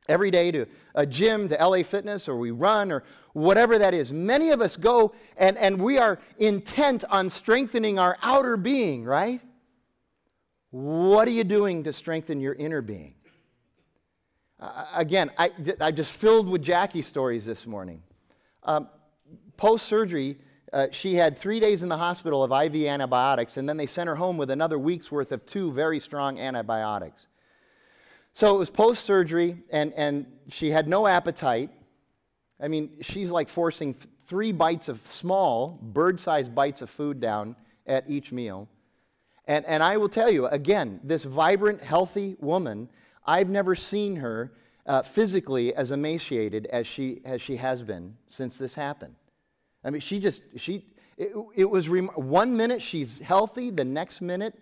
every 0.09 0.31
day 0.31 0.51
to 0.51 0.67
a 0.95 1.07
gym, 1.07 1.49
to 1.49 1.55
LA 1.55 1.83
Fitness, 1.83 2.29
or 2.29 2.37
we 2.37 2.51
run, 2.51 2.91
or 2.91 3.05
whatever 3.33 3.79
that 3.79 3.95
is. 3.95 4.13
Many 4.13 4.51
of 4.51 4.61
us 4.61 4.77
go 4.77 5.13
and, 5.37 5.57
and 5.59 5.81
we 5.81 5.99
are 5.99 6.19
intent 6.39 7.05
on 7.11 7.31
strengthening 7.31 7.99
our 7.99 8.19
outer 8.23 8.57
being, 8.57 9.05
right? 9.05 9.41
What 10.71 11.27
are 11.29 11.33
you 11.33 11.45
doing 11.45 11.85
to 11.85 11.93
strengthen 11.93 12.41
your 12.41 12.55
inner 12.55 12.83
being? 12.83 13.15
Uh, 14.59 14.85
again, 14.95 15.31
I, 15.39 15.53
I 15.81 15.91
just 15.91 16.13
filled 16.13 16.49
with 16.49 16.63
Jackie 16.63 17.03
stories 17.03 17.47
this 17.47 17.67
morning. 17.67 18.03
Um, 18.63 18.89
Post 19.57 19.87
surgery, 19.87 20.39
uh, 20.73 20.87
she 20.91 21.15
had 21.15 21.37
three 21.37 21.61
days 21.61 21.83
in 21.83 21.91
the 21.91 21.97
hospital 21.97 22.43
of 22.43 22.51
IV 22.51 22.87
antibiotics, 22.87 23.59
and 23.59 23.69
then 23.69 23.77
they 23.77 23.87
sent 23.87 24.09
her 24.09 24.17
home 24.17 24.39
with 24.39 24.51
another 24.51 24.79
week's 24.79 25.13
worth 25.13 25.33
of 25.33 25.45
two 25.45 25.71
very 25.73 26.01
strong 26.01 26.39
antibiotics. 26.39 27.27
So 28.33 28.55
it 28.55 28.59
was 28.59 28.71
post 28.71 29.05
surgery, 29.05 29.59
and, 29.71 29.93
and 29.95 30.27
she 30.49 30.71
had 30.71 30.89
no 30.89 31.07
appetite. 31.07 31.71
I 32.61 32.69
mean, 32.69 32.91
she's 33.01 33.31
like 33.31 33.49
forcing 33.49 33.95
three 34.27 34.53
bites 34.53 34.89
of 34.89 35.05
small, 35.07 35.79
bird 35.83 36.21
sized 36.21 36.55
bites 36.55 36.83
of 36.83 36.91
food 36.91 37.21
down 37.21 37.57
at 37.87 38.09
each 38.09 38.33
meal. 38.33 38.69
And, 39.47 39.65
and 39.67 39.83
I 39.83 39.97
will 39.97 40.09
tell 40.09 40.31
you, 40.31 40.47
again, 40.47 41.01
this 41.03 41.25
vibrant, 41.25 41.83
healthy 41.83 42.37
woman, 42.39 42.89
I've 43.27 43.49
never 43.49 43.75
seen 43.75 44.17
her 44.17 44.53
uh, 44.87 45.03
physically 45.03 45.75
as 45.75 45.91
emaciated 45.91 46.67
as 46.67 46.87
she, 46.87 47.21
as 47.25 47.43
she 47.43 47.57
has 47.57 47.83
been 47.83 48.17
since 48.27 48.57
this 48.57 48.75
happened. 48.75 49.15
I 49.85 49.91
mean, 49.91 50.01
she 50.01 50.21
just, 50.21 50.43
she, 50.57 50.85
it, 51.17 51.33
it 51.55 51.65
was 51.69 51.89
rem- 51.89 52.11
one 52.15 52.57
minute 52.57 52.81
she's 52.81 53.19
healthy, 53.19 53.71
the 53.71 53.85
next 53.85 54.21
minute, 54.21 54.55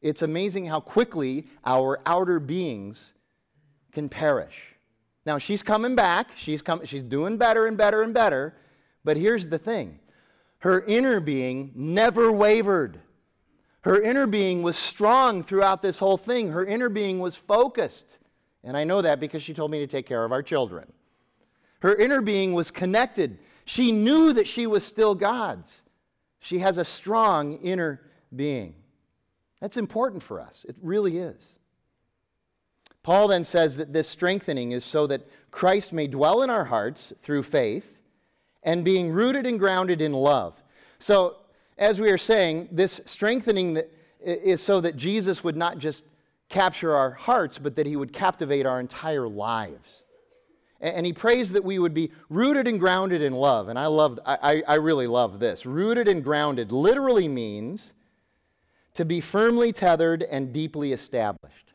it's 0.00 0.22
amazing 0.22 0.66
how 0.66 0.80
quickly 0.80 1.46
our 1.64 2.00
outer 2.06 2.40
beings 2.40 3.12
can 3.92 4.08
perish. 4.08 4.54
Now, 5.26 5.38
she's 5.38 5.62
coming 5.62 5.94
back, 5.94 6.28
she's, 6.36 6.62
come, 6.62 6.84
she's 6.86 7.02
doing 7.02 7.36
better 7.36 7.66
and 7.66 7.76
better 7.76 8.02
and 8.02 8.14
better, 8.14 8.54
but 9.04 9.16
here's 9.16 9.48
the 9.48 9.58
thing 9.58 9.98
her 10.60 10.82
inner 10.84 11.20
being 11.20 11.72
never 11.74 12.32
wavered. 12.32 13.00
Her 13.82 14.02
inner 14.02 14.26
being 14.26 14.62
was 14.62 14.76
strong 14.76 15.42
throughout 15.42 15.82
this 15.82 15.98
whole 15.98 16.18
thing. 16.18 16.50
Her 16.50 16.66
inner 16.66 16.88
being 16.88 17.20
was 17.20 17.36
focused. 17.36 18.18
And 18.64 18.76
I 18.76 18.84
know 18.84 19.00
that 19.02 19.20
because 19.20 19.42
she 19.42 19.54
told 19.54 19.70
me 19.70 19.78
to 19.78 19.86
take 19.86 20.04
care 20.04 20.24
of 20.24 20.32
our 20.32 20.42
children. 20.42 20.92
Her 21.80 21.94
inner 21.94 22.20
being 22.20 22.52
was 22.54 22.70
connected. 22.70 23.38
She 23.64 23.92
knew 23.92 24.32
that 24.32 24.48
she 24.48 24.66
was 24.66 24.84
still 24.84 25.14
God's. 25.14 25.82
She 26.40 26.58
has 26.58 26.78
a 26.78 26.84
strong 26.84 27.58
inner 27.58 28.00
being. 28.34 28.74
That's 29.60 29.76
important 29.76 30.22
for 30.22 30.40
us. 30.40 30.64
It 30.68 30.76
really 30.80 31.18
is. 31.18 31.58
Paul 33.02 33.28
then 33.28 33.44
says 33.44 33.76
that 33.76 33.92
this 33.92 34.08
strengthening 34.08 34.72
is 34.72 34.84
so 34.84 35.06
that 35.06 35.26
Christ 35.50 35.92
may 35.92 36.06
dwell 36.06 36.42
in 36.42 36.50
our 36.50 36.64
hearts 36.64 37.12
through 37.22 37.42
faith 37.44 37.98
and 38.62 38.84
being 38.84 39.10
rooted 39.10 39.46
and 39.46 39.58
grounded 39.58 40.02
in 40.02 40.12
love. 40.12 40.62
So, 40.98 41.36
as 41.78 42.00
we 42.00 42.10
are 42.10 42.18
saying, 42.18 42.68
this 42.72 43.00
strengthening 43.06 43.80
is 44.20 44.60
so 44.60 44.80
that 44.80 44.96
Jesus 44.96 45.44
would 45.44 45.56
not 45.56 45.78
just 45.78 46.04
capture 46.48 46.94
our 46.94 47.12
hearts, 47.12 47.58
but 47.58 47.76
that 47.76 47.86
he 47.86 47.96
would 47.96 48.12
captivate 48.12 48.66
our 48.66 48.80
entire 48.80 49.28
lives. 49.28 50.02
And 50.80 51.04
he 51.04 51.12
prays 51.12 51.50
that 51.52 51.64
we 51.64 51.78
would 51.78 51.94
be 51.94 52.12
rooted 52.28 52.68
and 52.68 52.78
grounded 52.78 53.22
in 53.22 53.32
love. 53.32 53.68
And 53.68 53.78
I 53.78 53.86
love, 53.86 54.18
I, 54.24 54.62
I 54.66 54.74
really 54.74 55.06
love 55.06 55.40
this. 55.40 55.66
Rooted 55.66 56.06
and 56.08 56.22
grounded 56.22 56.70
literally 56.72 57.26
means 57.26 57.94
to 58.98 59.04
be 59.04 59.20
firmly 59.20 59.72
tethered 59.72 60.24
and 60.24 60.52
deeply 60.52 60.92
established. 60.92 61.72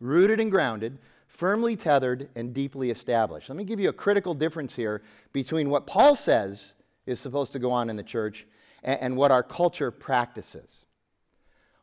Rooted 0.00 0.40
and 0.40 0.50
grounded, 0.50 0.96
firmly 1.28 1.76
tethered 1.76 2.30
and 2.34 2.54
deeply 2.54 2.88
established. 2.88 3.50
Let 3.50 3.56
me 3.56 3.64
give 3.64 3.78
you 3.78 3.90
a 3.90 3.92
critical 3.92 4.32
difference 4.32 4.74
here 4.74 5.02
between 5.34 5.68
what 5.68 5.86
Paul 5.86 6.16
says 6.16 6.72
is 7.04 7.20
supposed 7.20 7.52
to 7.52 7.58
go 7.58 7.70
on 7.70 7.90
in 7.90 7.96
the 7.96 8.02
church 8.02 8.46
and, 8.82 8.98
and 8.98 9.16
what 9.18 9.30
our 9.30 9.42
culture 9.42 9.90
practices. 9.90 10.86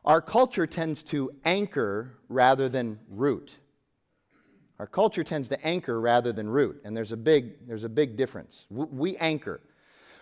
Our 0.04 0.20
culture 0.20 0.66
tends 0.66 1.04
to 1.04 1.30
anchor 1.44 2.18
rather 2.28 2.68
than 2.68 2.98
root. 3.08 3.54
Our 4.80 4.88
culture 4.88 5.22
tends 5.22 5.46
to 5.50 5.64
anchor 5.64 6.00
rather 6.00 6.32
than 6.32 6.48
root, 6.48 6.80
and 6.84 6.96
there's 6.96 7.12
a 7.12 7.16
big, 7.16 7.68
there's 7.68 7.84
a 7.84 7.88
big 7.88 8.16
difference. 8.16 8.66
We 8.68 9.16
anchor. 9.18 9.60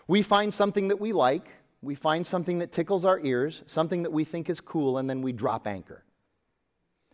We 0.07 0.21
find 0.21 0.53
something 0.53 0.89
that 0.89 1.01
we 1.01 1.15
like, 1.15 1.49
we 1.87 1.95
find 1.95 2.27
something 2.27 2.59
that 2.59 2.73
tickles 2.73 3.05
our 3.05 3.21
ears, 3.21 3.63
something 3.67 4.03
that 4.03 4.13
we 4.13 4.25
think 4.25 4.51
is 4.51 4.61
cool, 4.61 4.99
and 4.99 5.09
then 5.09 5.23
we 5.23 5.33
drop 5.33 5.67
anchor. 5.67 6.05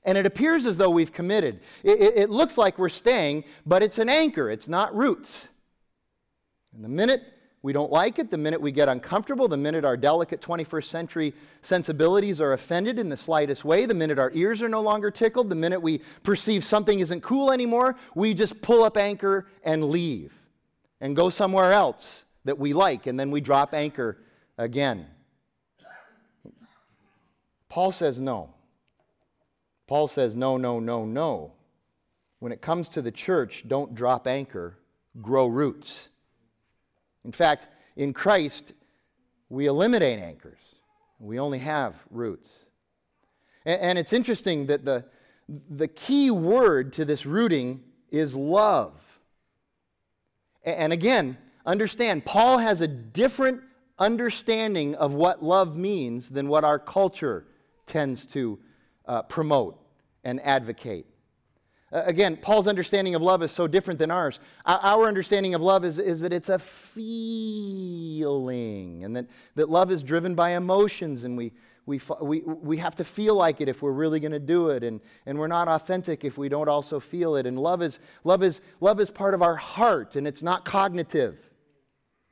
And 0.04 0.18
it 0.18 0.26
appears 0.26 0.66
as 0.66 0.78
though 0.78 0.90
we've 0.90 1.12
committed. 1.12 1.61
It, 1.85 2.00
it, 2.00 2.16
it 2.16 2.30
looks 2.30 2.58
like 2.58 2.78
we're 2.78 2.88
staying, 2.88 3.44
but 3.66 3.82
it's 3.82 3.98
an 3.98 4.08
anchor, 4.08 4.50
it's 4.50 4.66
not 4.66 4.96
roots. 4.96 5.48
And 6.74 6.82
the 6.82 6.88
minute 6.88 7.22
we 7.61 7.72
don't 7.72 7.92
like 7.92 8.18
it, 8.18 8.30
the 8.30 8.38
minute 8.38 8.61
we 8.61 8.72
get 8.72 8.88
uncomfortable, 8.88 9.46
the 9.46 9.56
minute 9.56 9.85
our 9.85 9.96
delicate 9.96 10.40
21st 10.40 10.85
century 10.85 11.35
sensibilities 11.61 12.40
are 12.40 12.54
offended 12.54 12.98
in 12.98 13.08
the 13.08 13.16
slightest 13.16 13.64
way, 13.64 13.87
the 13.87 13.94
minute 13.94 14.18
our 14.18 14.32
ears 14.35 14.62
are 14.62 14.68
no 14.68 14.80
longer 14.80 15.11
tickled, 15.11 15.48
the 15.48 15.54
minute 15.54 15.80
we 15.80 16.00
perceive 16.24 16.64
something 16.64 16.98
isn't 16.98 17.20
cool 17.20 17.52
anymore, 17.52 17.94
we 18.16 18.35
just 18.35 18.61
pull 18.62 18.82
up 18.82 18.96
anchor 18.96 19.46
and 19.62 19.85
leave 19.85 20.32
and 21.00 21.14
go 21.14 21.28
somewhere 21.28 21.72
else 21.72 22.24
that 22.44 22.58
we 22.58 22.72
like, 22.72 23.06
and 23.06 23.20
then 23.20 23.30
we 23.30 23.40
drop 23.40 23.74
anchor 23.74 24.18
again. 24.62 25.07
Paul 27.68 27.92
says 27.92 28.18
no. 28.20 28.51
Paul 29.87 30.09
says 30.09 30.37
no, 30.37 30.57
no, 30.57 30.79
no, 30.79 31.05
no. 31.05 31.53
When 32.38 32.53
it 32.53 32.61
comes 32.61 32.88
to 32.90 33.03
the 33.03 33.11
church, 33.11 33.64
don't 33.66 33.94
drop 33.94 34.27
anchor, 34.27 34.79
grow 35.20 35.46
roots. 35.46 36.09
In 37.25 37.33
fact, 37.33 37.68
in 37.96 38.12
Christ, 38.12 38.72
we 39.48 39.66
eliminate 39.66 40.18
anchors. 40.18 40.59
We 41.18 41.38
only 41.38 41.59
have 41.59 41.94
roots. 42.11 42.51
And, 43.64 43.81
and 43.81 43.98
it's 43.98 44.12
interesting 44.12 44.66
that 44.66 44.85
the, 44.85 45.05
the 45.70 45.88
key 45.88 46.31
word 46.31 46.92
to 46.94 47.05
this 47.05 47.27
rooting 47.27 47.81
is 48.11 48.37
love. 48.37 48.94
And, 50.64 50.77
and 50.77 50.92
again, 50.92 51.38
understand, 51.64 52.25
Paul 52.25 52.59
has 52.59 52.81
a 52.81 52.88
different 52.88 53.61
understanding 54.02 54.94
of 54.96 55.14
what 55.14 55.44
love 55.44 55.76
means 55.76 56.28
than 56.28 56.48
what 56.48 56.64
our 56.64 56.78
culture 56.78 57.46
tends 57.86 58.26
to 58.26 58.58
uh, 59.06 59.22
promote 59.22 59.78
and 60.24 60.40
advocate. 60.44 61.06
Uh, 61.92 62.02
again, 62.06 62.36
Paul's 62.36 62.66
understanding 62.66 63.14
of 63.14 63.22
love 63.22 63.42
is 63.44 63.52
so 63.52 63.68
different 63.68 63.98
than 63.98 64.10
ours. 64.10 64.40
Our 64.66 65.06
understanding 65.06 65.54
of 65.54 65.60
love 65.60 65.84
is, 65.84 66.00
is 66.00 66.20
that 66.22 66.32
it's 66.32 66.48
a 66.48 66.58
feeling, 66.58 67.04
and 69.04 69.14
that, 69.14 69.26
that 69.54 69.70
love 69.70 69.92
is 69.92 70.02
driven 70.02 70.34
by 70.34 70.56
emotions, 70.56 71.24
and 71.24 71.36
we, 71.36 71.52
we, 71.86 72.00
we, 72.20 72.40
we 72.40 72.76
have 72.78 72.96
to 72.96 73.04
feel 73.04 73.36
like 73.36 73.60
it 73.60 73.68
if 73.68 73.82
we're 73.82 73.92
really 73.92 74.18
going 74.20 74.32
to 74.32 74.40
do 74.40 74.70
it, 74.70 74.82
and, 74.82 75.00
and 75.26 75.38
we're 75.38 75.46
not 75.46 75.68
authentic 75.68 76.24
if 76.24 76.36
we 76.38 76.48
don't 76.48 76.68
also 76.68 76.98
feel 76.98 77.36
it. 77.36 77.46
And 77.46 77.56
love 77.58 77.82
is, 77.82 78.00
love, 78.24 78.42
is, 78.42 78.60
love 78.80 78.98
is 78.98 79.10
part 79.10 79.34
of 79.34 79.42
our 79.42 79.56
heart, 79.56 80.16
and 80.16 80.26
it's 80.26 80.42
not 80.42 80.64
cognitive. 80.64 81.51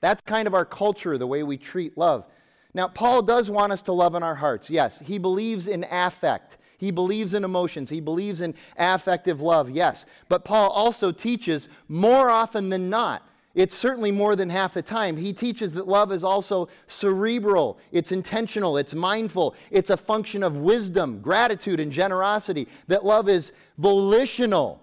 That's 0.01 0.23
kind 0.23 0.47
of 0.47 0.55
our 0.55 0.65
culture, 0.65 1.19
the 1.19 1.27
way 1.27 1.43
we 1.43 1.57
treat 1.57 1.97
love. 1.99 2.27
Now, 2.73 2.89
Paul 2.89 3.23
does 3.23 3.51
want 3.51 3.73
us 3.73 3.83
to 3.83 3.93
love 3.93 4.15
in 4.15 4.23
our 4.23 4.35
hearts. 4.35 4.71
Yes, 4.71 5.01
he 5.01 5.19
believes 5.19 5.67
in 5.67 5.85
affect. 5.91 6.59
He 6.79 6.91
believes 6.91 7.35
in 7.35 7.45
emotions. 7.45 7.91
He 7.91 8.01
believes 8.01 8.41
in 8.41 8.55
affective 8.77 9.41
love, 9.41 9.69
yes. 9.69 10.07
But 10.29 10.45
Paul 10.45 10.71
also 10.71 11.13
teaches 11.13 11.69
more 11.89 12.31
often 12.31 12.69
than 12.69 12.89
not, 12.89 13.27
it's 13.55 13.75
certainly 13.75 14.13
more 14.13 14.37
than 14.37 14.49
half 14.49 14.75
the 14.75 14.83
time, 14.83 15.17
he 15.17 15.33
teaches 15.33 15.73
that 15.73 15.89
love 15.89 16.13
is 16.13 16.23
also 16.23 16.69
cerebral, 16.87 17.79
it's 17.90 18.13
intentional, 18.13 18.77
it's 18.77 18.94
mindful, 18.94 19.57
it's 19.73 19.90
a 19.90 19.96
function 19.96 20.44
of 20.44 20.59
wisdom, 20.59 21.21
gratitude, 21.21 21.81
and 21.81 21.90
generosity, 21.90 22.69
that 22.87 23.05
love 23.05 23.29
is 23.29 23.51
volitional. 23.77 24.81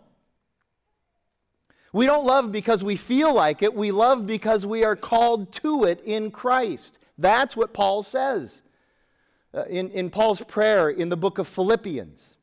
We 1.98 2.06
don't 2.06 2.28
love 2.28 2.52
because 2.52 2.84
we 2.84 2.96
feel 2.96 3.34
like 3.34 3.64
it, 3.64 3.74
we 3.74 3.90
love 3.90 4.28
because 4.28 4.68
we 4.68 4.84
are 4.84 4.96
called 4.96 5.52
to 5.54 5.86
it 5.86 6.00
in 6.06 6.30
Christ. 6.30 7.00
That's 7.18 7.58
what 7.58 7.74
Paul 7.74 8.04
says. 8.04 8.62
Uh, 9.52 9.64
in, 9.64 9.90
in 9.90 10.12
Paul's 10.12 10.42
prayer 10.42 10.92
in 10.92 11.10
the 11.10 11.18
book 11.18 11.40
of 11.40 11.48
Philippians. 11.48 12.38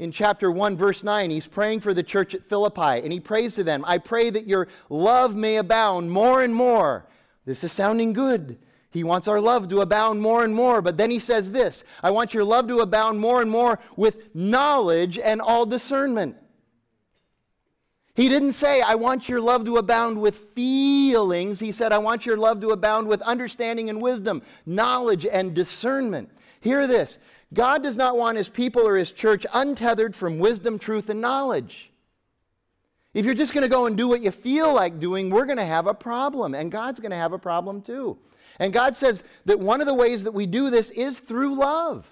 In 0.00 0.10
chapter 0.10 0.50
1, 0.50 0.76
verse 0.76 1.04
9, 1.04 1.30
he's 1.30 1.46
praying 1.46 1.78
for 1.78 1.94
the 1.94 2.02
church 2.02 2.34
at 2.34 2.44
Philippi, 2.44 3.04
and 3.04 3.12
he 3.12 3.20
prays 3.20 3.54
to 3.54 3.62
them, 3.62 3.84
I 3.86 3.98
pray 3.98 4.28
that 4.28 4.48
your 4.48 4.66
love 4.88 5.36
may 5.36 5.58
abound 5.58 6.10
more 6.10 6.42
and 6.42 6.52
more. 6.52 7.06
This 7.44 7.62
is 7.62 7.70
sounding 7.70 8.12
good. 8.12 8.58
He 8.90 9.04
wants 9.04 9.28
our 9.28 9.40
love 9.40 9.68
to 9.68 9.82
abound 9.82 10.20
more 10.20 10.42
and 10.42 10.52
more. 10.52 10.82
But 10.82 10.96
then 10.96 11.12
he 11.12 11.20
says 11.20 11.52
this 11.52 11.84
I 12.02 12.10
want 12.10 12.34
your 12.34 12.42
love 12.42 12.66
to 12.66 12.80
abound 12.80 13.20
more 13.20 13.40
and 13.40 13.52
more 13.52 13.78
with 13.94 14.34
knowledge 14.34 15.16
and 15.16 15.40
all 15.40 15.64
discernment. 15.64 16.34
He 18.14 18.28
didn't 18.28 18.52
say, 18.52 18.80
I 18.80 18.96
want 18.96 19.28
your 19.28 19.40
love 19.40 19.64
to 19.64 19.76
abound 19.76 20.20
with 20.20 20.52
feelings. 20.54 21.60
He 21.60 21.72
said, 21.72 21.92
I 21.92 21.98
want 21.98 22.26
your 22.26 22.36
love 22.36 22.60
to 22.60 22.70
abound 22.70 23.06
with 23.06 23.22
understanding 23.22 23.88
and 23.88 24.02
wisdom, 24.02 24.42
knowledge 24.66 25.26
and 25.26 25.54
discernment. 25.54 26.30
Hear 26.60 26.86
this 26.86 27.18
God 27.54 27.82
does 27.82 27.96
not 27.96 28.16
want 28.16 28.36
his 28.36 28.48
people 28.48 28.86
or 28.86 28.96
his 28.96 29.12
church 29.12 29.46
untethered 29.52 30.14
from 30.14 30.38
wisdom, 30.38 30.78
truth, 30.78 31.08
and 31.08 31.20
knowledge. 31.20 31.90
If 33.12 33.24
you're 33.24 33.34
just 33.34 33.52
going 33.52 33.62
to 33.62 33.68
go 33.68 33.86
and 33.86 33.96
do 33.96 34.06
what 34.06 34.20
you 34.20 34.30
feel 34.30 34.72
like 34.72 35.00
doing, 35.00 35.30
we're 35.30 35.46
going 35.46 35.58
to 35.58 35.64
have 35.64 35.88
a 35.88 35.94
problem, 35.94 36.54
and 36.54 36.70
God's 36.70 37.00
going 37.00 37.10
to 37.10 37.16
have 37.16 37.32
a 37.32 37.38
problem 37.38 37.82
too. 37.82 38.16
And 38.60 38.72
God 38.72 38.94
says 38.94 39.24
that 39.46 39.58
one 39.58 39.80
of 39.80 39.86
the 39.86 39.94
ways 39.94 40.22
that 40.24 40.32
we 40.32 40.46
do 40.46 40.70
this 40.70 40.90
is 40.90 41.18
through 41.18 41.54
love 41.54 42.06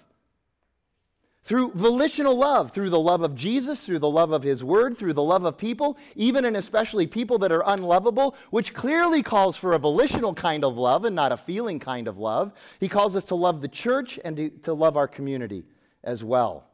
through 1.49 1.73
volitional 1.75 2.37
love, 2.37 2.73
through 2.73 2.91
the 2.91 3.01
love 3.01 3.23
of 3.23 3.35
Jesus, 3.35 3.87
through 3.87 4.01
the 4.01 4.11
love 4.11 4.33
of 4.33 4.43
His 4.43 4.63
Word, 4.63 4.99
through 4.99 5.15
the 5.15 5.23
love 5.23 5.47
of 5.47 5.57
people, 5.57 5.97
even 6.15 6.45
and 6.45 6.59
especially 6.59 7.07
people 7.07 7.39
that 7.39 7.51
are 7.51 7.63
unlovable, 7.65 8.37
which 8.51 8.75
clearly 8.75 9.23
calls 9.23 9.57
for 9.57 9.73
a 9.73 9.79
volitional 9.79 10.35
kind 10.35 10.63
of 10.63 10.77
love 10.77 11.07
and 11.07 11.17
not 11.17 11.33
a 11.33 11.39
feeling 11.39 11.79
kind 11.79 12.07
of 12.07 12.19
love. 12.19 12.53
He 12.81 12.87
calls 12.87 13.17
us 13.17 13.25
to 13.25 13.35
love 13.35 13.63
the 13.63 13.69
church 13.69 14.21
and 14.27 14.37
to, 14.37 14.51
to 14.65 14.75
love 14.75 14.99
our 14.99 15.09
community 15.09 15.65
as 16.05 16.23
well. 16.23 16.67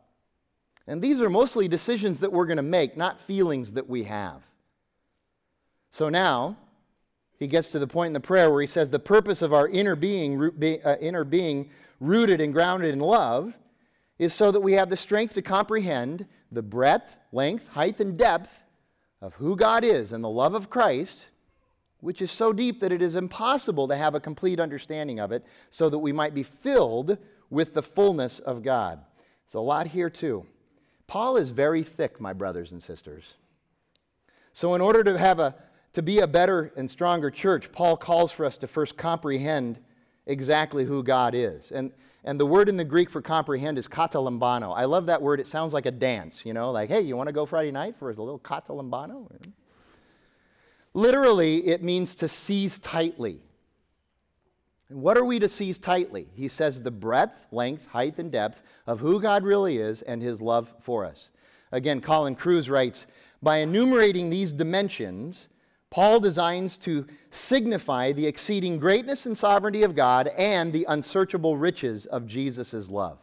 And 0.89 1.01
these 1.01 1.21
are 1.21 1.31
mostly 1.31 1.69
decisions 1.69 2.19
that 2.19 2.33
we're 2.33 2.47
going 2.47 2.57
to 2.57 2.65
make, 2.65 2.97
not 2.97 3.21
feelings 3.21 3.75
that 3.75 3.89
we 3.89 4.03
have. 4.03 4.43
So 5.93 6.09
now, 6.09 6.57
he 7.39 7.47
gets 7.47 7.69
to 7.69 7.79
the 7.79 7.87
point 7.87 8.09
in 8.09 8.13
the 8.13 8.19
prayer 8.19 8.51
where 8.51 8.61
he 8.61 8.67
says, 8.67 8.91
The 8.91 8.99
purpose 8.99 9.41
of 9.41 9.53
our 9.53 9.69
inner 9.69 9.95
being, 9.95 10.51
uh, 10.85 10.97
inner 11.01 11.23
being 11.23 11.71
rooted 12.01 12.41
and 12.41 12.53
grounded 12.53 12.93
in 12.93 12.99
love 12.99 13.55
is 14.19 14.33
so 14.33 14.51
that 14.51 14.61
we 14.61 14.75
have 14.75 14.91
the 14.91 14.97
strength 14.97 15.35
to 15.35 15.43
comprehend 15.43 16.27
the 16.53 16.63
breadth, 16.63 17.17
length, 17.33 17.69
height, 17.69 18.01
and 18.01 18.17
depth 18.17 18.63
of 19.21 19.35
who 19.35 19.57
God 19.57 19.85
is 19.85 20.13
and 20.13 20.23
the 20.23 20.29
love 20.29 20.55
of 20.55 20.71
Christ, 20.71 21.27
which 22.01 22.23
is 22.23 22.31
so 22.31 22.53
deep 22.53 22.81
that 22.81 22.93
it 22.93 23.03
is 23.03 23.17
impossible 23.17 23.89
to 23.89 23.97
have 23.97 24.15
a 24.15 24.21
complete 24.21 24.61
understanding 24.61 25.19
of 25.19 25.33
it, 25.33 25.45
so 25.71 25.89
that 25.89 25.99
we 25.99 26.13
might 26.13 26.35
be 26.35 26.43
filled 26.43 27.19
with 27.51 27.75
the 27.75 27.83
fullness 27.83 28.39
of 28.39 28.63
God. 28.63 29.01
It's 29.45 29.55
a 29.55 29.61
lot 29.61 29.89
here, 29.89 30.11
too. 30.11 30.47
Paul 31.07 31.37
is 31.37 31.51
very 31.51 31.83
thick, 31.83 32.21
my 32.21 32.33
brothers 32.33 32.73
and 32.73 32.83
sisters. 32.83 33.25
So, 34.53 34.75
in 34.75 34.81
order 34.81 35.03
to 35.05 35.19
have 35.19 35.41
a 35.41 35.55
to 35.95 36.03
be 36.03 36.19
a 36.19 36.27
better 36.27 36.73
and 36.77 36.91
stronger 36.91 37.31
church, 37.31 37.71
Paul 37.73 37.97
calls 37.97 38.33
for 38.33 38.45
us 38.45 38.59
to 38.59 38.67
first 38.67 38.97
comprehend 38.97 39.79
exactly 40.27 40.85
who 40.85 41.03
God 41.03 41.35
is. 41.35 41.71
And 41.71 41.93
and 42.25 42.41
the 42.41 42.47
word 42.47 42.71
in 42.71 42.77
the 42.77 42.85
Greek 42.85 43.11
for 43.11 43.21
comprehend 43.21 43.79
is 43.79 43.87
katalambano. 43.87 44.75
I 44.75 44.87
love 44.87 45.07
that 45.07 45.21
word. 45.21 45.41
It 45.41 45.47
sounds 45.47 45.75
like 45.75 45.85
a 45.85 45.91
dance, 45.91 46.45
you 46.45 46.55
know, 46.55 46.71
like, 46.71 46.89
hey, 46.89 47.03
you 47.03 47.17
want 47.17 47.29
to 47.29 47.33
go 47.35 47.45
Friday 47.45 47.71
night 47.71 47.97
for 47.99 48.11
a 48.11 48.15
little 48.15 48.39
katalambano? 48.39 49.31
Literally, 50.95 51.67
it 51.67 51.83
means 51.83 52.15
to 52.17 52.29
seize 52.29 52.79
tightly. 52.79 53.41
And 54.89 55.03
what 55.03 55.19
are 55.19 55.25
we 55.25 55.39
to 55.39 55.49
seize 55.49 55.79
tightly? 55.79 56.29
He 56.35 56.49
says 56.49 56.81
the 56.81 56.91
breadth, 56.91 57.47
length, 57.51 57.87
height, 57.89 58.19
and 58.19 58.33
depth 58.33 58.63
of 58.87 59.01
who 59.01 59.21
God 59.21 59.45
really 59.45 59.79
is 59.79 60.03
and 60.03 60.23
his 60.23 60.41
love 60.41 60.73
for 60.81 61.05
us. 61.05 61.31
Again, 61.73 62.01
Colin 62.01 62.37
Kruse 62.37 62.71
writes 62.71 63.07
By 63.43 63.59
enumerating 63.59 64.31
these 64.31 64.53
dimensions, 64.53 65.49
Paul 65.95 66.19
designs 66.19 66.77
to 66.79 67.07
signify 67.31 68.11
the 68.11 68.27
exceeding 68.27 68.81
greatness 68.81 69.27
and 69.27 69.39
sovereignty 69.39 69.85
of 69.85 69.95
God 69.95 70.27
and 70.27 70.73
the 70.73 70.85
unsearchable 70.89 71.57
riches 71.57 72.07
of 72.07 72.27
Jesus' 72.27 72.89
love. 72.91 73.19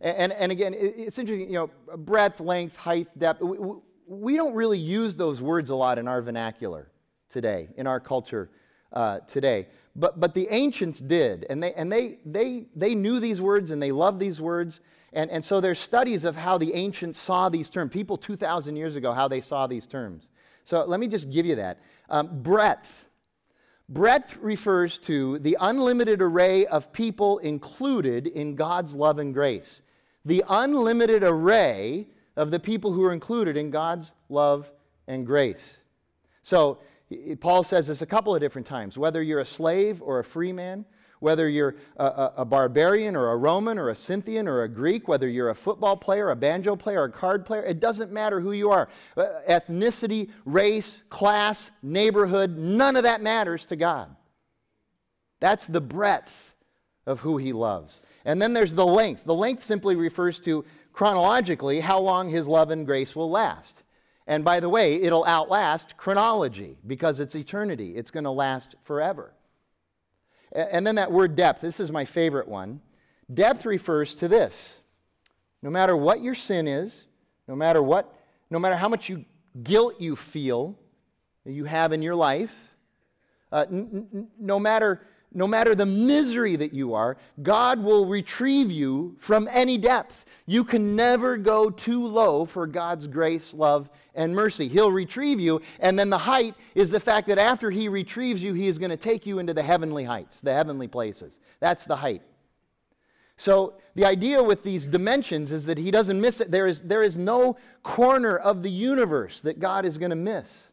And, 0.00 0.32
and, 0.32 0.50
again, 0.50 0.74
it's 0.76 1.16
interesting, 1.20 1.48
you 1.48 1.54
know, 1.54 1.70
breadth, 1.98 2.40
length, 2.40 2.74
height, 2.74 3.06
depth. 3.16 3.40
We, 3.40 3.56
we, 4.08 4.36
don't 4.36 4.52
really 4.54 4.80
use 4.80 5.14
those 5.14 5.40
words 5.40 5.70
a 5.70 5.76
lot 5.76 5.96
in 5.96 6.08
our 6.08 6.20
vernacular 6.20 6.90
today, 7.28 7.68
in 7.76 7.86
our 7.86 8.00
culture 8.00 8.50
uh, 8.92 9.20
today. 9.28 9.68
But, 9.94 10.18
but 10.18 10.34
the 10.34 10.48
ancients 10.50 10.98
did, 10.98 11.46
and, 11.50 11.62
they, 11.62 11.72
and 11.74 11.92
they, 11.92 12.18
they, 12.26 12.66
they 12.74 12.96
knew 12.96 13.20
these 13.20 13.40
words 13.40 13.70
and 13.70 13.80
they 13.80 13.92
loved 13.92 14.18
these 14.18 14.40
words. 14.40 14.80
And, 15.12 15.30
and 15.30 15.44
so 15.44 15.60
there's 15.60 15.78
studies 15.78 16.24
of 16.24 16.34
how 16.34 16.58
the 16.58 16.74
ancients 16.74 17.20
saw 17.20 17.48
these 17.48 17.70
terms, 17.70 17.92
people 17.92 18.16
2,000 18.16 18.74
years 18.74 18.96
ago, 18.96 19.12
how 19.12 19.28
they 19.28 19.40
saw 19.40 19.68
these 19.68 19.86
terms. 19.86 20.26
So 20.70 20.84
let 20.84 21.00
me 21.00 21.08
just 21.08 21.30
give 21.30 21.46
you 21.46 21.56
that. 21.56 21.80
Um, 22.08 22.42
breadth. 22.44 23.06
Breadth 23.88 24.36
refers 24.36 24.98
to 24.98 25.40
the 25.40 25.56
unlimited 25.60 26.22
array 26.22 26.64
of 26.66 26.92
people 26.92 27.38
included 27.38 28.28
in 28.28 28.54
God's 28.54 28.94
love 28.94 29.18
and 29.18 29.34
grace. 29.34 29.82
The 30.24 30.44
unlimited 30.48 31.24
array 31.24 32.06
of 32.36 32.52
the 32.52 32.60
people 32.60 32.92
who 32.92 33.02
are 33.02 33.12
included 33.12 33.56
in 33.56 33.70
God's 33.70 34.14
love 34.28 34.70
and 35.08 35.26
grace. 35.26 35.78
So, 36.42 36.78
Paul 37.40 37.64
says 37.64 37.88
this 37.88 38.00
a 38.00 38.06
couple 38.06 38.32
of 38.32 38.40
different 38.40 38.68
times 38.68 38.96
whether 38.96 39.24
you're 39.24 39.40
a 39.40 39.44
slave 39.44 40.00
or 40.00 40.20
a 40.20 40.24
free 40.24 40.52
man, 40.52 40.84
whether 41.20 41.48
you're 41.48 41.76
a, 41.98 42.04
a, 42.04 42.32
a, 42.38 42.44
barbarian 42.44 43.14
or 43.14 43.30
a 43.30 43.36
Roman 43.36 43.78
or 43.78 43.90
a 43.90 43.94
Scythian 43.94 44.48
or 44.48 44.62
a 44.62 44.68
Greek, 44.68 45.06
whether 45.06 45.28
you're 45.28 45.50
a 45.50 45.54
football 45.54 45.96
player, 45.96 46.30
a 46.30 46.36
banjo 46.36 46.74
player, 46.74 47.04
a 47.04 47.12
card 47.12 47.46
player, 47.46 47.62
it 47.62 47.78
doesn't 47.78 48.10
matter 48.10 48.40
who 48.40 48.52
you 48.52 48.70
are. 48.70 48.88
Uh, 49.16 49.26
ethnicity, 49.48 50.30
race, 50.44 51.02
class, 51.10 51.70
neighborhood, 51.82 52.56
none 52.56 52.96
of 52.96 53.04
that 53.04 53.22
matters 53.22 53.66
to 53.66 53.76
God. 53.76 54.14
That's 55.40 55.66
the 55.66 55.80
breadth 55.80 56.54
of 57.06 57.20
who 57.20 57.36
He 57.36 57.52
loves. 57.52 58.00
And 58.24 58.40
then 58.40 58.52
there's 58.52 58.74
the 58.74 58.86
length. 58.86 59.24
The 59.24 59.34
length 59.34 59.62
simply 59.62 59.96
refers 59.96 60.40
to 60.40 60.64
chronologically 60.92 61.80
how 61.80 62.00
long 62.00 62.28
His 62.28 62.48
love 62.48 62.70
and 62.70 62.86
grace 62.86 63.14
will 63.14 63.30
last. 63.30 63.82
And 64.26 64.44
by 64.44 64.60
the 64.60 64.68
way, 64.68 65.02
it'll 65.02 65.24
outlast 65.24 65.96
chronology 65.96 66.78
because 66.86 67.20
it's 67.20 67.34
eternity, 67.34 67.96
it's 67.96 68.10
going 68.10 68.24
to 68.24 68.30
last 68.30 68.74
forever. 68.84 69.34
And 70.52 70.86
then 70.86 70.96
that 70.96 71.12
word 71.12 71.36
depth, 71.36 71.60
this 71.60 71.80
is 71.80 71.90
my 71.92 72.04
favorite 72.04 72.48
one. 72.48 72.80
Depth 73.32 73.64
refers 73.64 74.14
to 74.16 74.28
this. 74.28 74.76
No 75.62 75.70
matter 75.70 75.96
what 75.96 76.22
your 76.22 76.34
sin 76.34 76.66
is, 76.66 77.04
no 77.46 77.54
matter 77.54 77.82
what, 77.82 78.12
no 78.50 78.58
matter 78.58 78.76
how 78.76 78.88
much 78.88 79.08
you, 79.08 79.24
guilt 79.62 80.00
you 80.00 80.16
feel 80.16 80.76
you 81.44 81.64
have 81.64 81.92
in 81.92 82.02
your 82.02 82.14
life, 82.14 82.54
uh, 83.52 83.66
n- 83.70 84.08
n- 84.12 84.28
no 84.38 84.58
matter 84.58 85.00
no 85.32 85.46
matter 85.46 85.74
the 85.74 85.86
misery 85.86 86.56
that 86.56 86.72
you 86.72 86.94
are, 86.94 87.16
God 87.42 87.78
will 87.78 88.06
retrieve 88.06 88.70
you 88.70 89.16
from 89.18 89.48
any 89.52 89.78
depth. 89.78 90.24
You 90.46 90.64
can 90.64 90.96
never 90.96 91.36
go 91.36 91.70
too 91.70 92.04
low 92.04 92.44
for 92.44 92.66
God's 92.66 93.06
grace, 93.06 93.54
love, 93.54 93.88
and 94.14 94.34
mercy. 94.34 94.66
He'll 94.66 94.90
retrieve 94.90 95.38
you, 95.38 95.62
and 95.78 95.96
then 95.96 96.10
the 96.10 96.18
height 96.18 96.56
is 96.74 96.90
the 96.90 96.98
fact 96.98 97.28
that 97.28 97.38
after 97.38 97.70
He 97.70 97.88
retrieves 97.88 98.42
you, 98.42 98.54
He 98.54 98.66
is 98.66 98.78
going 98.78 98.90
to 98.90 98.96
take 98.96 99.24
you 99.24 99.38
into 99.38 99.54
the 99.54 99.62
heavenly 99.62 100.02
heights, 100.02 100.40
the 100.40 100.52
heavenly 100.52 100.88
places. 100.88 101.38
That's 101.60 101.84
the 101.84 101.96
height. 101.96 102.22
So 103.36 103.74
the 103.94 104.04
idea 104.04 104.42
with 104.42 104.64
these 104.64 104.84
dimensions 104.84 105.52
is 105.52 105.64
that 105.66 105.78
He 105.78 105.92
doesn't 105.92 106.20
miss 106.20 106.40
it. 106.40 106.50
There 106.50 106.66
is, 106.66 106.82
there 106.82 107.04
is 107.04 107.16
no 107.16 107.56
corner 107.84 108.36
of 108.36 108.64
the 108.64 108.70
universe 108.70 109.42
that 109.42 109.60
God 109.60 109.84
is 109.84 109.96
going 109.96 110.10
to 110.10 110.16
miss. 110.16 110.70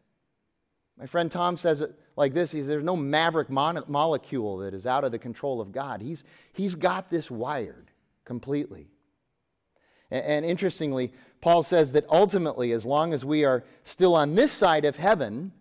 My 0.98 1.06
friend 1.06 1.32
Tom 1.32 1.56
says 1.56 1.82
it 1.82 1.94
like 2.18 2.34
this 2.34 2.52
He's, 2.52 2.68
There's 2.68 2.84
no 2.84 2.98
maverick 2.98 3.50
mon- 3.50 3.84
molecule 3.88 4.58
that 4.58 4.74
is 4.74 4.86
out 4.86 5.06
of 5.06 5.14
the 5.14 5.20
control 5.20 5.62
of 5.62 5.72
God. 5.72 6.02
He's, 6.02 6.26
he's 6.52 6.76
got 6.76 7.10
this 7.10 7.32
wired 7.32 7.92
completely. 8.26 8.90
And, 10.12 10.26
and 10.26 10.46
interestingly, 10.46 11.14
Paul 11.40 11.64
says 11.64 11.94
that 11.94 12.06
ultimately, 12.10 12.74
as 12.74 12.86
long 12.86 13.14
as 13.14 13.24
we 13.24 13.46
are 13.46 13.64
still 13.84 14.16
on 14.16 14.36
this 14.36 14.52
side 14.52 14.84
of 14.84 14.98
heaven, 14.98 15.54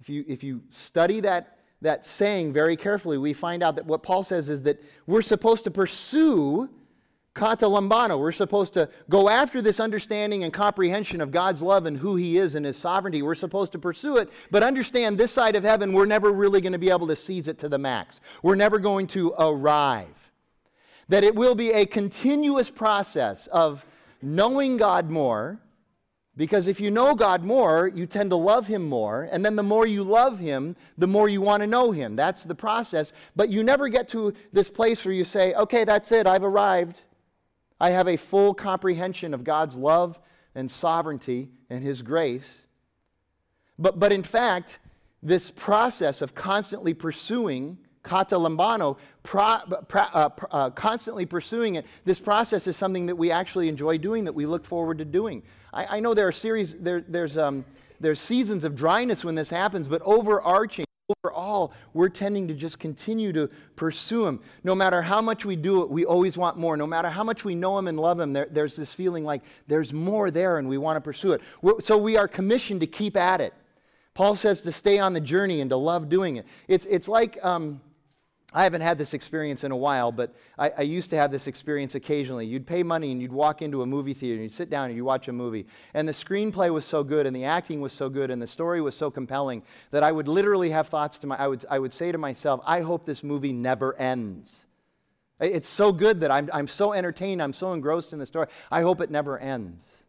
if 0.00 0.08
you, 0.08 0.24
if 0.28 0.44
you 0.44 0.62
study 0.68 1.20
that, 1.20 1.58
that 1.80 2.04
saying 2.04 2.52
very 2.52 2.76
carefully, 2.76 3.18
we 3.18 3.32
find 3.32 3.62
out 3.62 3.74
that 3.76 3.86
what 3.86 4.02
Paul 4.02 4.22
says 4.22 4.50
is 4.50 4.62
that 4.62 4.80
we're 5.06 5.22
supposed 5.22 5.64
to 5.64 5.70
pursue 5.70 6.68
Kata 7.32 7.66
lambano. 7.66 8.18
We're 8.18 8.32
supposed 8.32 8.74
to 8.74 8.88
go 9.08 9.28
after 9.28 9.62
this 9.62 9.78
understanding 9.78 10.42
and 10.42 10.52
comprehension 10.52 11.20
of 11.20 11.30
God's 11.30 11.62
love 11.62 11.86
and 11.86 11.96
who 11.96 12.16
He 12.16 12.38
is 12.38 12.56
and 12.56 12.66
His 12.66 12.76
sovereignty. 12.76 13.22
We're 13.22 13.36
supposed 13.36 13.70
to 13.72 13.78
pursue 13.78 14.16
it, 14.16 14.30
but 14.50 14.64
understand 14.64 15.16
this 15.16 15.30
side 15.30 15.54
of 15.54 15.62
heaven, 15.62 15.92
we're 15.92 16.06
never 16.06 16.32
really 16.32 16.60
going 16.60 16.72
to 16.72 16.78
be 16.78 16.90
able 16.90 17.06
to 17.06 17.14
seize 17.14 17.46
it 17.46 17.58
to 17.60 17.68
the 17.68 17.78
max. 17.78 18.20
We're 18.42 18.56
never 18.56 18.80
going 18.80 19.06
to 19.08 19.32
arrive. 19.38 20.08
That 21.08 21.22
it 21.22 21.34
will 21.34 21.54
be 21.54 21.70
a 21.70 21.86
continuous 21.86 22.68
process 22.68 23.46
of 23.48 23.86
knowing 24.22 24.76
God 24.76 25.08
more, 25.08 25.60
because 26.36 26.66
if 26.66 26.80
you 26.80 26.90
know 26.90 27.14
God 27.14 27.44
more, 27.44 27.88
you 27.94 28.06
tend 28.06 28.30
to 28.30 28.36
love 28.36 28.66
Him 28.66 28.88
more. 28.88 29.28
And 29.30 29.44
then 29.44 29.56
the 29.56 29.62
more 29.62 29.86
you 29.86 30.02
love 30.02 30.38
Him, 30.38 30.74
the 30.98 31.06
more 31.06 31.28
you 31.28 31.40
want 31.40 31.62
to 31.62 31.66
know 31.66 31.92
Him. 31.92 32.16
That's 32.16 32.44
the 32.44 32.54
process. 32.54 33.12
But 33.36 33.50
you 33.50 33.62
never 33.62 33.88
get 33.88 34.08
to 34.10 34.32
this 34.52 34.68
place 34.68 35.04
where 35.04 35.14
you 35.14 35.24
say, 35.24 35.54
okay, 35.54 35.84
that's 35.84 36.10
it, 36.12 36.26
I've 36.26 36.44
arrived. 36.44 37.02
I 37.80 37.90
have 37.90 38.08
a 38.08 38.16
full 38.16 38.54
comprehension 38.54 39.32
of 39.32 39.44
God's 39.44 39.76
love 39.76 40.18
and 40.54 40.70
sovereignty 40.70 41.48
and 41.70 41.82
His 41.82 42.02
grace. 42.02 42.66
But, 43.78 43.98
but 43.98 44.12
in 44.12 44.22
fact, 44.22 44.78
this 45.22 45.50
process 45.50 46.22
of 46.22 46.34
constantly 46.34 46.94
pursuing 46.94 47.78
kata 48.02 48.34
lambano, 48.34 48.96
uh, 49.34 50.30
uh, 50.50 50.70
constantly 50.70 51.26
pursuing 51.26 51.74
it. 51.74 51.86
This 52.04 52.18
process 52.18 52.66
is 52.66 52.76
something 52.76 53.06
that 53.06 53.16
we 53.16 53.30
actually 53.30 53.68
enjoy 53.68 53.98
doing, 53.98 54.24
that 54.24 54.32
we 54.32 54.46
look 54.46 54.64
forward 54.64 54.98
to 54.98 55.04
doing. 55.04 55.42
I, 55.72 55.96
I 55.96 56.00
know 56.00 56.14
there 56.14 56.26
are 56.26 56.32
series, 56.32 56.74
there, 56.74 57.04
there's, 57.06 57.36
um, 57.36 57.64
there's 58.00 58.20
seasons 58.20 58.64
of 58.64 58.74
dryness 58.74 59.24
when 59.24 59.34
this 59.34 59.50
happens, 59.50 59.86
but 59.86 60.00
overarching, 60.02 60.86
overall, 61.24 61.72
we're 61.94 62.08
tending 62.08 62.48
to 62.48 62.54
just 62.54 62.78
continue 62.78 63.32
to 63.32 63.48
pursue 63.76 64.26
Him. 64.26 64.40
No 64.64 64.74
matter 64.74 65.02
how 65.02 65.20
much 65.20 65.44
we 65.44 65.56
do 65.56 65.82
it, 65.82 65.90
we 65.90 66.04
always 66.04 66.36
want 66.36 66.56
more. 66.56 66.76
No 66.76 66.86
matter 66.86 67.08
how 67.08 67.24
much 67.24 67.44
we 67.44 67.54
know 67.54 67.78
Him 67.78 67.88
and 67.88 67.98
love 67.98 68.20
Him, 68.20 68.32
there, 68.32 68.48
there's 68.50 68.76
this 68.76 68.94
feeling 68.94 69.24
like 69.24 69.42
there's 69.66 69.92
more 69.92 70.30
there 70.30 70.58
and 70.58 70.68
we 70.68 70.78
want 70.78 70.96
to 70.96 71.00
pursue 71.00 71.32
it. 71.32 71.40
We're, 71.62 71.80
so 71.80 71.96
we 71.98 72.16
are 72.16 72.28
commissioned 72.28 72.80
to 72.80 72.86
keep 72.86 73.16
at 73.16 73.40
it. 73.40 73.54
Paul 74.14 74.34
says 74.36 74.60
to 74.62 74.72
stay 74.72 74.98
on 74.98 75.12
the 75.12 75.20
journey 75.20 75.60
and 75.60 75.70
to 75.70 75.76
love 75.76 76.08
doing 76.08 76.36
it. 76.36 76.46
It's, 76.68 76.86
it's 76.86 77.08
like, 77.08 77.38
um, 77.42 77.80
I 78.52 78.64
haven't 78.64 78.80
had 78.80 78.98
this 78.98 79.14
experience 79.14 79.62
in 79.62 79.70
a 79.70 79.76
while, 79.76 80.10
but 80.10 80.34
I, 80.58 80.72
I, 80.78 80.82
used 80.82 81.10
to 81.10 81.16
have 81.16 81.30
this 81.30 81.46
experience 81.46 81.94
occasionally. 81.94 82.46
You'd 82.46 82.66
pay 82.66 82.82
money 82.82 83.12
and 83.12 83.22
you'd 83.22 83.32
walk 83.32 83.62
into 83.62 83.82
a 83.82 83.86
movie 83.86 84.12
theater 84.12 84.34
and 84.34 84.42
you'd 84.42 84.52
sit 84.52 84.68
down 84.68 84.86
and 84.86 84.96
you'd 84.96 85.04
watch 85.04 85.28
a 85.28 85.32
movie. 85.32 85.66
And 85.94 86.08
the 86.08 86.12
screenplay 86.12 86.72
was 86.72 86.84
so 86.84 87.04
good 87.04 87.26
and 87.26 87.36
the 87.36 87.44
acting 87.44 87.80
was 87.80 87.92
so 87.92 88.08
good 88.08 88.28
and 88.28 88.42
the 88.42 88.48
story 88.48 88.80
was 88.80 88.96
so 88.96 89.08
compelling 89.08 89.62
that 89.92 90.02
I 90.02 90.10
would 90.10 90.26
literally 90.26 90.70
have 90.70 90.88
thoughts 90.88 91.18
to 91.20 91.28
my, 91.28 91.36
I 91.36 91.46
would, 91.46 91.64
I 91.70 91.78
would 91.78 91.92
say 91.92 92.10
to 92.10 92.18
myself, 92.18 92.60
I 92.66 92.80
hope 92.80 93.06
this 93.06 93.22
movie 93.22 93.52
never 93.52 93.96
ends. 93.96 94.66
It's 95.38 95.68
so 95.68 95.92
good 95.92 96.20
that 96.20 96.32
I'm, 96.32 96.50
I'm 96.52 96.66
so 96.66 96.92
entertained, 96.92 97.40
I'm 97.40 97.52
so 97.52 97.72
engrossed 97.72 98.12
in 98.12 98.18
the 98.18 98.26
story. 98.26 98.48
I 98.70 98.82
hope 98.82 99.00
it 99.00 99.10
never 99.10 99.38
ends. 99.38 100.02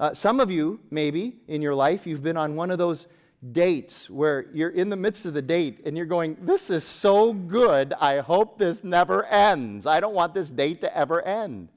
Uh, 0.00 0.14
some 0.14 0.40
of 0.40 0.50
you, 0.50 0.80
maybe 0.90 1.36
in 1.46 1.62
your 1.62 1.74
life, 1.74 2.06
you've 2.06 2.22
been 2.22 2.36
on 2.36 2.56
one 2.56 2.70
of 2.70 2.78
those 2.78 3.08
dates 3.52 4.10
where 4.10 4.46
you're 4.52 4.70
in 4.70 4.88
the 4.88 4.96
midst 4.96 5.24
of 5.24 5.34
the 5.34 5.42
date 5.42 5.80
and 5.86 5.96
you're 5.96 6.06
going, 6.06 6.36
This 6.40 6.70
is 6.70 6.84
so 6.84 7.32
good. 7.32 7.92
I 7.94 8.18
hope 8.18 8.58
this 8.58 8.82
never 8.82 9.24
ends. 9.26 9.86
I 9.86 10.00
don't 10.00 10.14
want 10.14 10.34
this 10.34 10.50
date 10.50 10.80
to 10.80 10.96
ever 10.96 11.22
end. 11.22 11.68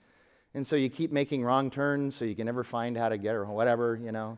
And 0.54 0.66
so 0.66 0.76
you 0.76 0.90
keep 0.90 1.12
making 1.12 1.44
wrong 1.44 1.70
turns 1.70 2.16
so 2.16 2.26
you 2.26 2.36
can 2.36 2.46
never 2.46 2.64
find 2.64 2.98
how 2.98 3.10
to 3.10 3.18
get 3.18 3.34
her, 3.34 3.46
whatever, 3.46 4.00
you 4.04 4.12
know. 4.12 4.38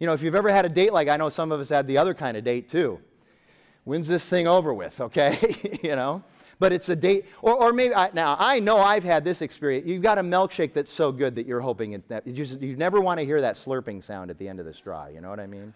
You 0.00 0.06
know, 0.06 0.12
if 0.12 0.22
you've 0.22 0.34
ever 0.34 0.50
had 0.50 0.64
a 0.64 0.68
date 0.68 0.92
like 0.92 1.08
I 1.08 1.16
know 1.16 1.28
some 1.28 1.52
of 1.52 1.60
us 1.60 1.68
had 1.68 1.86
the 1.86 1.98
other 1.98 2.14
kind 2.14 2.36
of 2.36 2.44
date 2.44 2.68
too. 2.68 3.00
When's 3.84 4.08
this 4.08 4.28
thing 4.28 4.48
over 4.48 4.74
with, 4.74 5.00
okay? 5.00 5.78
you 5.82 5.94
know? 5.94 6.22
But 6.58 6.72
it's 6.72 6.88
a 6.88 6.96
date, 6.96 7.26
or, 7.42 7.52
or 7.52 7.72
maybe, 7.72 7.94
I, 7.94 8.10
now 8.14 8.34
I 8.38 8.60
know 8.60 8.78
I've 8.78 9.04
had 9.04 9.24
this 9.24 9.42
experience. 9.42 9.86
You've 9.86 10.02
got 10.02 10.16
a 10.16 10.22
milkshake 10.22 10.72
that's 10.72 10.90
so 10.90 11.12
good 11.12 11.34
that 11.36 11.46
you're 11.46 11.60
hoping 11.60 11.92
it, 11.92 12.08
that 12.08 12.26
you, 12.26 12.32
just, 12.32 12.62
you 12.62 12.76
never 12.76 13.00
want 13.00 13.20
to 13.20 13.26
hear 13.26 13.42
that 13.42 13.56
slurping 13.56 14.02
sound 14.02 14.30
at 14.30 14.38
the 14.38 14.48
end 14.48 14.58
of 14.58 14.64
the 14.64 14.72
straw, 14.72 15.06
you 15.06 15.20
know 15.20 15.28
what 15.28 15.38
I 15.38 15.46
mean? 15.46 15.74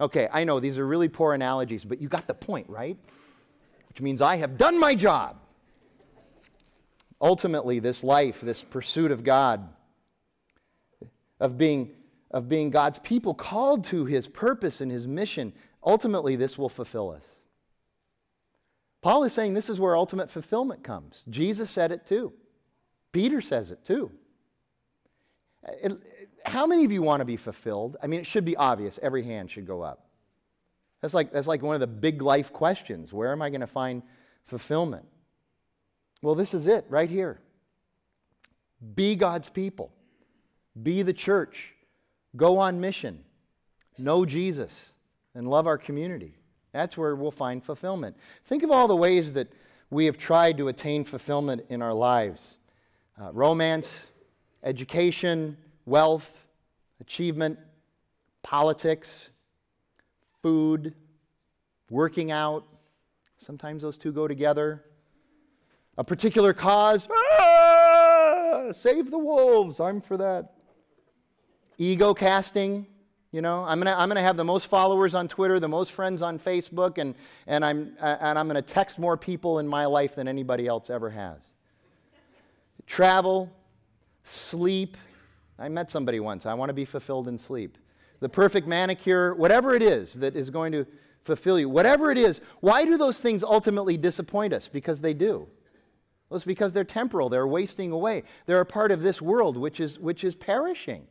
Okay, 0.00 0.28
I 0.30 0.44
know 0.44 0.60
these 0.60 0.78
are 0.78 0.86
really 0.86 1.08
poor 1.08 1.32
analogies, 1.34 1.84
but 1.84 2.00
you 2.00 2.08
got 2.08 2.26
the 2.26 2.34
point, 2.34 2.68
right? 2.68 2.96
Which 3.88 4.00
means 4.00 4.20
I 4.20 4.36
have 4.36 4.58
done 4.58 4.78
my 4.78 4.94
job. 4.94 5.38
Ultimately, 7.20 7.78
this 7.78 8.04
life, 8.04 8.40
this 8.42 8.62
pursuit 8.62 9.10
of 9.10 9.24
God, 9.24 9.66
of 11.40 11.56
being, 11.56 11.92
of 12.30 12.48
being 12.48 12.70
God's 12.70 12.98
people 12.98 13.32
called 13.32 13.84
to 13.84 14.04
his 14.04 14.28
purpose 14.28 14.82
and 14.82 14.92
his 14.92 15.06
mission, 15.06 15.54
ultimately, 15.82 16.36
this 16.36 16.58
will 16.58 16.68
fulfill 16.68 17.10
us. 17.10 17.24
Paul 19.00 19.24
is 19.24 19.32
saying 19.32 19.54
this 19.54 19.70
is 19.70 19.80
where 19.80 19.96
ultimate 19.96 20.30
fulfillment 20.30 20.82
comes. 20.82 21.24
Jesus 21.30 21.70
said 21.70 21.90
it 21.90 22.04
too. 22.04 22.32
Peter 23.12 23.40
says 23.40 23.70
it 23.70 23.84
too. 23.84 24.10
How 26.46 26.66
many 26.66 26.84
of 26.84 26.92
you 26.92 27.02
want 27.02 27.20
to 27.20 27.24
be 27.24 27.36
fulfilled? 27.36 27.96
I 28.02 28.06
mean, 28.06 28.20
it 28.20 28.26
should 28.26 28.44
be 28.44 28.56
obvious. 28.56 28.98
Every 29.02 29.22
hand 29.22 29.50
should 29.50 29.66
go 29.66 29.82
up. 29.82 30.06
That's 31.00 31.14
like, 31.14 31.32
that's 31.32 31.46
like 31.46 31.62
one 31.62 31.74
of 31.74 31.80
the 31.80 31.86
big 31.86 32.22
life 32.22 32.52
questions. 32.52 33.12
Where 33.12 33.32
am 33.32 33.42
I 33.42 33.50
going 33.50 33.60
to 33.60 33.66
find 33.66 34.02
fulfillment? 34.44 35.06
Well, 36.22 36.34
this 36.34 36.54
is 36.54 36.66
it 36.66 36.86
right 36.88 37.10
here. 37.10 37.40
Be 38.94 39.16
God's 39.16 39.48
people, 39.48 39.90
be 40.82 41.02
the 41.02 41.12
church, 41.12 41.74
go 42.36 42.58
on 42.58 42.80
mission, 42.80 43.24
know 43.98 44.26
Jesus, 44.26 44.92
and 45.34 45.48
love 45.48 45.66
our 45.66 45.78
community. 45.78 46.34
That's 46.72 46.96
where 46.96 47.16
we'll 47.16 47.30
find 47.30 47.64
fulfillment. 47.64 48.16
Think 48.44 48.62
of 48.62 48.70
all 48.70 48.86
the 48.86 48.96
ways 48.96 49.32
that 49.32 49.48
we 49.90 50.04
have 50.06 50.18
tried 50.18 50.58
to 50.58 50.68
attain 50.68 51.04
fulfillment 51.04 51.64
in 51.68 51.80
our 51.80 51.94
lives 51.94 52.56
uh, 53.20 53.32
romance, 53.32 54.06
education, 54.62 55.56
wealth, 55.86 56.46
achievement, 57.00 57.58
politics, 58.42 59.30
food, 60.42 60.94
working 61.90 62.30
out. 62.30 62.64
Sometimes 63.38 63.82
those 63.82 63.96
two 63.96 64.12
go 64.12 64.28
together. 64.28 64.84
A 65.98 66.04
particular 66.04 66.52
cause, 66.52 67.08
ah, 67.10 68.66
save 68.72 69.10
the 69.10 69.18
wolves, 69.18 69.80
I'm 69.80 70.00
for 70.00 70.16
that. 70.18 70.52
Ego 71.78 72.12
casting, 72.12 72.86
you 73.32 73.42
know, 73.42 73.64
I'm 73.64 73.80
to 73.82 73.98
I'm 73.98 74.08
gonna 74.08 74.22
have 74.22 74.36
the 74.36 74.44
most 74.44 74.66
followers 74.66 75.14
on 75.14 75.28
Twitter, 75.28 75.60
the 75.60 75.68
most 75.68 75.92
friends 75.92 76.22
on 76.22 76.38
Facebook, 76.38 76.98
and, 76.98 77.14
and 77.46 77.64
I'm, 77.64 77.96
and 78.00 78.38
I'm 78.38 78.48
to 78.48 78.62
text 78.62 78.98
more 78.98 79.16
people 79.16 79.58
in 79.58 79.68
my 79.68 79.84
life 79.86 80.14
than 80.14 80.28
anybody 80.28 80.66
else 80.66 80.90
ever 80.90 81.10
has. 81.10 81.38
Travel, 82.86 83.50
sleep, 84.24 84.96
I 85.58 85.68
met 85.68 85.90
somebody 85.90 86.20
once. 86.20 86.46
I 86.46 86.54
want 86.54 86.68
to 86.68 86.74
be 86.74 86.84
fulfilled 86.84 87.28
in 87.28 87.38
sleep. 87.38 87.78
The 88.20 88.28
perfect 88.28 88.66
manicure, 88.66 89.34
whatever 89.34 89.74
it 89.74 89.82
is 89.82 90.14
that 90.14 90.36
is 90.36 90.50
going 90.50 90.72
to 90.72 90.86
fulfill 91.24 91.58
you, 91.58 91.68
whatever 91.68 92.10
it 92.10 92.18
is, 92.18 92.40
why 92.60 92.84
do 92.84 92.96
those 92.96 93.20
things 93.20 93.42
ultimately 93.42 93.96
disappoint 93.96 94.52
us? 94.52 94.68
Because 94.68 95.00
they 95.00 95.14
do. 95.14 95.46
Well, 96.28 96.36
it's 96.36 96.44
because 96.44 96.72
they're 96.72 96.84
temporal, 96.84 97.28
they're 97.28 97.46
wasting 97.46 97.92
away. 97.92 98.24
They're 98.46 98.60
a 98.60 98.66
part 98.66 98.90
of 98.90 99.02
this 99.02 99.22
world 99.22 99.56
which 99.56 99.80
is, 99.80 99.98
which 99.98 100.24
is 100.24 100.34
perishing. 100.34 101.06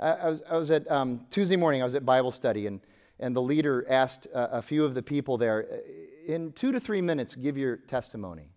Uh, 0.00 0.16
I, 0.20 0.28
was, 0.28 0.42
I 0.50 0.56
was 0.56 0.70
at 0.70 0.90
um, 0.90 1.20
Tuesday 1.30 1.56
morning, 1.56 1.82
I 1.82 1.84
was 1.84 1.94
at 1.94 2.06
Bible 2.06 2.32
study, 2.32 2.66
and, 2.66 2.80
and 3.20 3.36
the 3.36 3.42
leader 3.42 3.86
asked 3.88 4.26
uh, 4.34 4.48
a 4.50 4.62
few 4.62 4.84
of 4.84 4.94
the 4.94 5.02
people 5.02 5.36
there, 5.36 5.82
in 6.26 6.52
two 6.52 6.72
to 6.72 6.80
three 6.80 7.02
minutes, 7.02 7.36
give 7.36 7.56
your 7.56 7.76
testimony. 7.76 8.48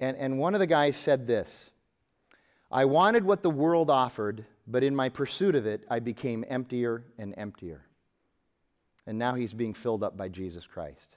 And, 0.00 0.16
and 0.16 0.38
one 0.38 0.54
of 0.54 0.60
the 0.60 0.66
guys 0.66 0.96
said 0.96 1.26
this 1.26 1.70
I 2.74 2.86
wanted 2.86 3.24
what 3.24 3.44
the 3.44 3.50
world 3.50 3.88
offered, 3.88 4.44
but 4.66 4.82
in 4.82 4.96
my 4.96 5.08
pursuit 5.08 5.54
of 5.54 5.64
it, 5.64 5.84
I 5.88 6.00
became 6.00 6.44
emptier 6.48 7.04
and 7.18 7.32
emptier. 7.38 7.86
And 9.06 9.16
now 9.16 9.34
he's 9.34 9.54
being 9.54 9.74
filled 9.74 10.02
up 10.02 10.16
by 10.16 10.28
Jesus 10.28 10.66
Christ. 10.66 11.16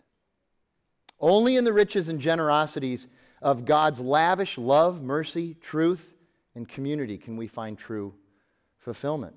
Only 1.20 1.56
in 1.56 1.64
the 1.64 1.74
riches 1.74 2.10
and 2.10 2.20
generosities 2.20 3.08
of 3.42 3.66
God's 3.66 4.00
lavish 4.00 4.60
love, 4.60 5.02
mercy, 5.02 5.56
truth, 5.60 6.14
and 6.54 6.70
community 6.70 7.18
can 7.18 7.38
we 7.38 7.48
find 7.48 7.76
true 7.76 8.14
fulfillment. 8.78 9.36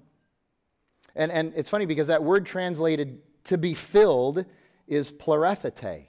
And, 1.16 1.32
and 1.32 1.54
it's 1.56 1.70
funny 1.70 1.86
because 1.86 2.08
that 2.08 2.22
word 2.22 2.44
translated 2.44 3.22
to 3.44 3.56
be 3.56 3.72
filled 3.72 4.44
is 4.86 5.10
plerethete. 5.10 6.08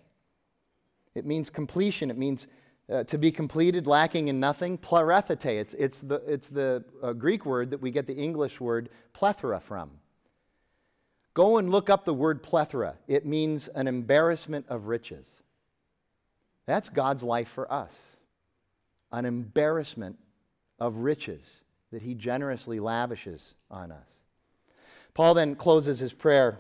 It 1.16 1.26
means 1.26 1.50
completion, 1.50 2.12
it 2.12 2.18
means 2.18 2.48
uh, 2.92 3.04
to 3.06 3.18
be 3.18 3.32
completed, 3.32 3.88
lacking 3.88 4.28
in 4.28 4.40
nothing, 4.40 4.78
plerethete. 4.78 5.46
It's, 5.46 5.74
it's 5.76 6.00
the, 6.00 6.16
it's 6.28 6.50
the 6.50 6.84
uh, 7.02 7.14
Greek 7.14 7.46
word 7.46 7.72
that 7.72 7.82
we 7.82 7.92
get 7.92 8.08
the 8.08 8.16
English 8.16 8.60
word 8.60 8.90
plethora 9.14 9.60
from. 9.60 9.92
Go 11.34 11.58
and 11.58 11.70
look 11.70 11.90
up 11.90 12.04
the 12.04 12.14
word 12.14 12.44
plethora. 12.44 12.96
It 13.08 13.26
means 13.26 13.70
an 13.70 13.88
embarrassment 13.88 14.66
of 14.68 14.88
riches. 14.88 15.26
That's 16.66 16.90
God's 16.90 17.24
life 17.24 17.48
for 17.48 17.72
us 17.72 17.96
an 19.12 19.26
embarrassment 19.26 20.18
of 20.80 20.98
riches 20.98 21.62
that 21.92 22.02
He 22.02 22.14
generously 22.14 22.80
lavishes 22.80 23.56
on 23.70 23.92
us. 23.92 24.08
Paul 25.14 25.34
then 25.34 25.56
closes 25.56 26.00
his 26.00 26.14
prayer 26.14 26.60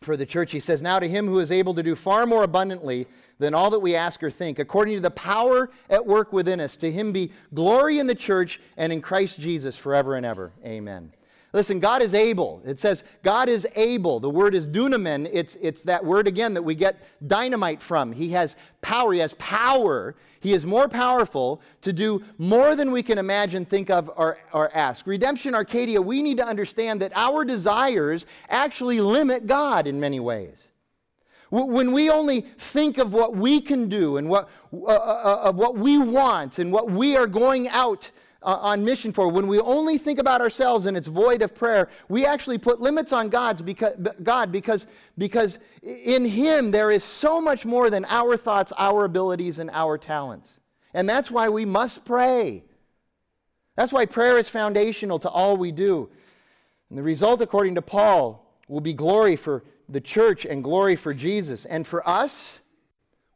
for 0.00 0.16
the 0.16 0.26
church. 0.26 0.52
He 0.52 0.60
says, 0.60 0.82
Now 0.82 1.00
to 1.00 1.08
Him 1.08 1.26
who 1.26 1.40
is 1.40 1.50
able 1.50 1.74
to 1.74 1.82
do 1.82 1.96
far 1.96 2.26
more 2.26 2.44
abundantly 2.44 3.06
than 3.38 3.54
all 3.54 3.70
that 3.70 3.80
we 3.80 3.94
ask 3.94 4.22
or 4.22 4.30
think, 4.30 4.58
according 4.58 4.94
to 4.94 5.00
the 5.00 5.10
power 5.10 5.70
at 5.90 6.04
work 6.04 6.32
within 6.32 6.60
us. 6.60 6.76
To 6.78 6.90
him 6.90 7.12
be 7.12 7.32
glory 7.54 7.98
in 7.98 8.06
the 8.06 8.14
church 8.14 8.60
and 8.76 8.92
in 8.92 9.00
Christ 9.00 9.38
Jesus 9.38 9.76
forever 9.76 10.16
and 10.16 10.24
ever. 10.24 10.52
Amen. 10.64 11.12
Listen, 11.52 11.80
God 11.80 12.02
is 12.02 12.12
able. 12.12 12.60
It 12.66 12.78
says 12.78 13.02
God 13.22 13.48
is 13.48 13.66
able. 13.76 14.20
The 14.20 14.28
word 14.28 14.54
is 14.54 14.68
dunamen. 14.68 15.28
It's, 15.32 15.56
it's 15.62 15.82
that 15.84 16.04
word 16.04 16.28
again 16.28 16.52
that 16.54 16.62
we 16.62 16.74
get 16.74 17.02
dynamite 17.28 17.80
from. 17.80 18.12
He 18.12 18.28
has 18.30 18.56
power. 18.82 19.12
He 19.12 19.20
has 19.20 19.32
power. 19.38 20.14
He 20.40 20.52
is 20.52 20.66
more 20.66 20.86
powerful 20.86 21.62
to 21.80 21.94
do 21.94 22.22
more 22.36 22.76
than 22.76 22.90
we 22.90 23.02
can 23.02 23.16
imagine, 23.16 23.64
think 23.64 23.88
of, 23.88 24.10
or, 24.16 24.38
or 24.52 24.70
ask. 24.76 25.06
Redemption 25.06 25.54
Arcadia, 25.54 26.00
we 26.00 26.20
need 26.20 26.36
to 26.36 26.46
understand 26.46 27.00
that 27.00 27.12
our 27.16 27.44
desires 27.44 28.26
actually 28.50 29.00
limit 29.00 29.46
God 29.46 29.86
in 29.86 29.98
many 29.98 30.20
ways. 30.20 30.65
When 31.64 31.92
we 31.92 32.10
only 32.10 32.42
think 32.42 32.98
of 32.98 33.12
what 33.12 33.34
we 33.34 33.60
can 33.60 33.88
do 33.88 34.18
and 34.18 34.28
what, 34.28 34.50
uh, 34.72 34.86
uh, 34.86 34.90
uh, 34.90 35.40
of 35.44 35.56
what 35.56 35.76
we 35.76 35.96
want 35.96 36.58
and 36.58 36.70
what 36.70 36.90
we 36.90 37.16
are 37.16 37.26
going 37.26 37.68
out 37.68 38.10
uh, 38.42 38.58
on 38.60 38.84
mission 38.84 39.10
for, 39.10 39.28
when 39.28 39.46
we 39.46 39.58
only 39.60 39.96
think 39.96 40.18
about 40.18 40.42
ourselves 40.42 40.84
and 40.84 40.96
it's 40.96 41.06
void 41.06 41.40
of 41.40 41.54
prayer, 41.54 41.88
we 42.08 42.26
actually 42.26 42.58
put 42.58 42.80
limits 42.80 43.12
on 43.12 43.30
God's 43.30 43.62
because, 43.62 43.94
God 44.22 44.52
because, 44.52 44.86
because 45.16 45.58
in 45.82 46.26
Him 46.26 46.70
there 46.70 46.90
is 46.90 47.02
so 47.02 47.40
much 47.40 47.64
more 47.64 47.88
than 47.88 48.04
our 48.04 48.36
thoughts, 48.36 48.72
our 48.76 49.04
abilities, 49.04 49.58
and 49.58 49.70
our 49.70 49.96
talents. 49.96 50.60
And 50.92 51.08
that's 51.08 51.30
why 51.30 51.48
we 51.48 51.64
must 51.64 52.04
pray. 52.04 52.64
That's 53.76 53.92
why 53.92 54.04
prayer 54.04 54.36
is 54.36 54.48
foundational 54.48 55.18
to 55.20 55.30
all 55.30 55.56
we 55.56 55.72
do. 55.72 56.10
And 56.90 56.98
the 56.98 57.02
result, 57.02 57.40
according 57.40 57.76
to 57.76 57.82
Paul, 57.82 58.46
will 58.68 58.80
be 58.80 58.94
glory 58.94 59.36
for 59.36 59.64
the 59.88 60.00
church 60.00 60.44
and 60.44 60.62
glory 60.62 60.96
for 60.96 61.14
Jesus. 61.14 61.64
And 61.64 61.86
for 61.86 62.06
us, 62.08 62.60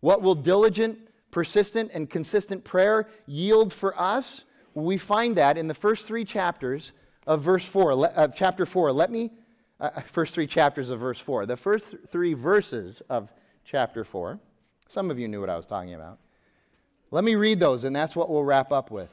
what 0.00 0.22
will 0.22 0.34
diligent, 0.34 0.98
persistent, 1.30 1.90
and 1.94 2.08
consistent 2.08 2.64
prayer 2.64 3.08
yield 3.26 3.72
for 3.72 3.98
us? 4.00 4.44
we 4.74 4.96
find 4.96 5.36
that 5.36 5.58
in 5.58 5.68
the 5.68 5.74
first 5.74 6.06
three 6.06 6.24
chapters 6.24 6.92
of 7.26 7.42
verse 7.42 7.64
4, 7.64 8.08
of 8.08 8.34
chapter 8.34 8.66
4. 8.66 8.92
Let 8.92 9.10
me, 9.10 9.30
uh, 9.80 10.00
first 10.00 10.34
three 10.34 10.46
chapters 10.46 10.90
of 10.90 11.00
verse 11.00 11.18
4. 11.18 11.46
The 11.46 11.56
first 11.56 11.94
three 12.08 12.34
verses 12.34 13.02
of 13.08 13.32
chapter 13.64 14.04
4. 14.04 14.38
Some 14.88 15.10
of 15.10 15.18
you 15.18 15.28
knew 15.28 15.40
what 15.40 15.50
I 15.50 15.56
was 15.56 15.66
talking 15.66 15.94
about. 15.94 16.18
Let 17.10 17.24
me 17.24 17.34
read 17.34 17.58
those, 17.58 17.84
and 17.84 17.94
that's 17.94 18.14
what 18.14 18.30
we'll 18.30 18.44
wrap 18.44 18.72
up 18.72 18.90
with. 18.90 19.10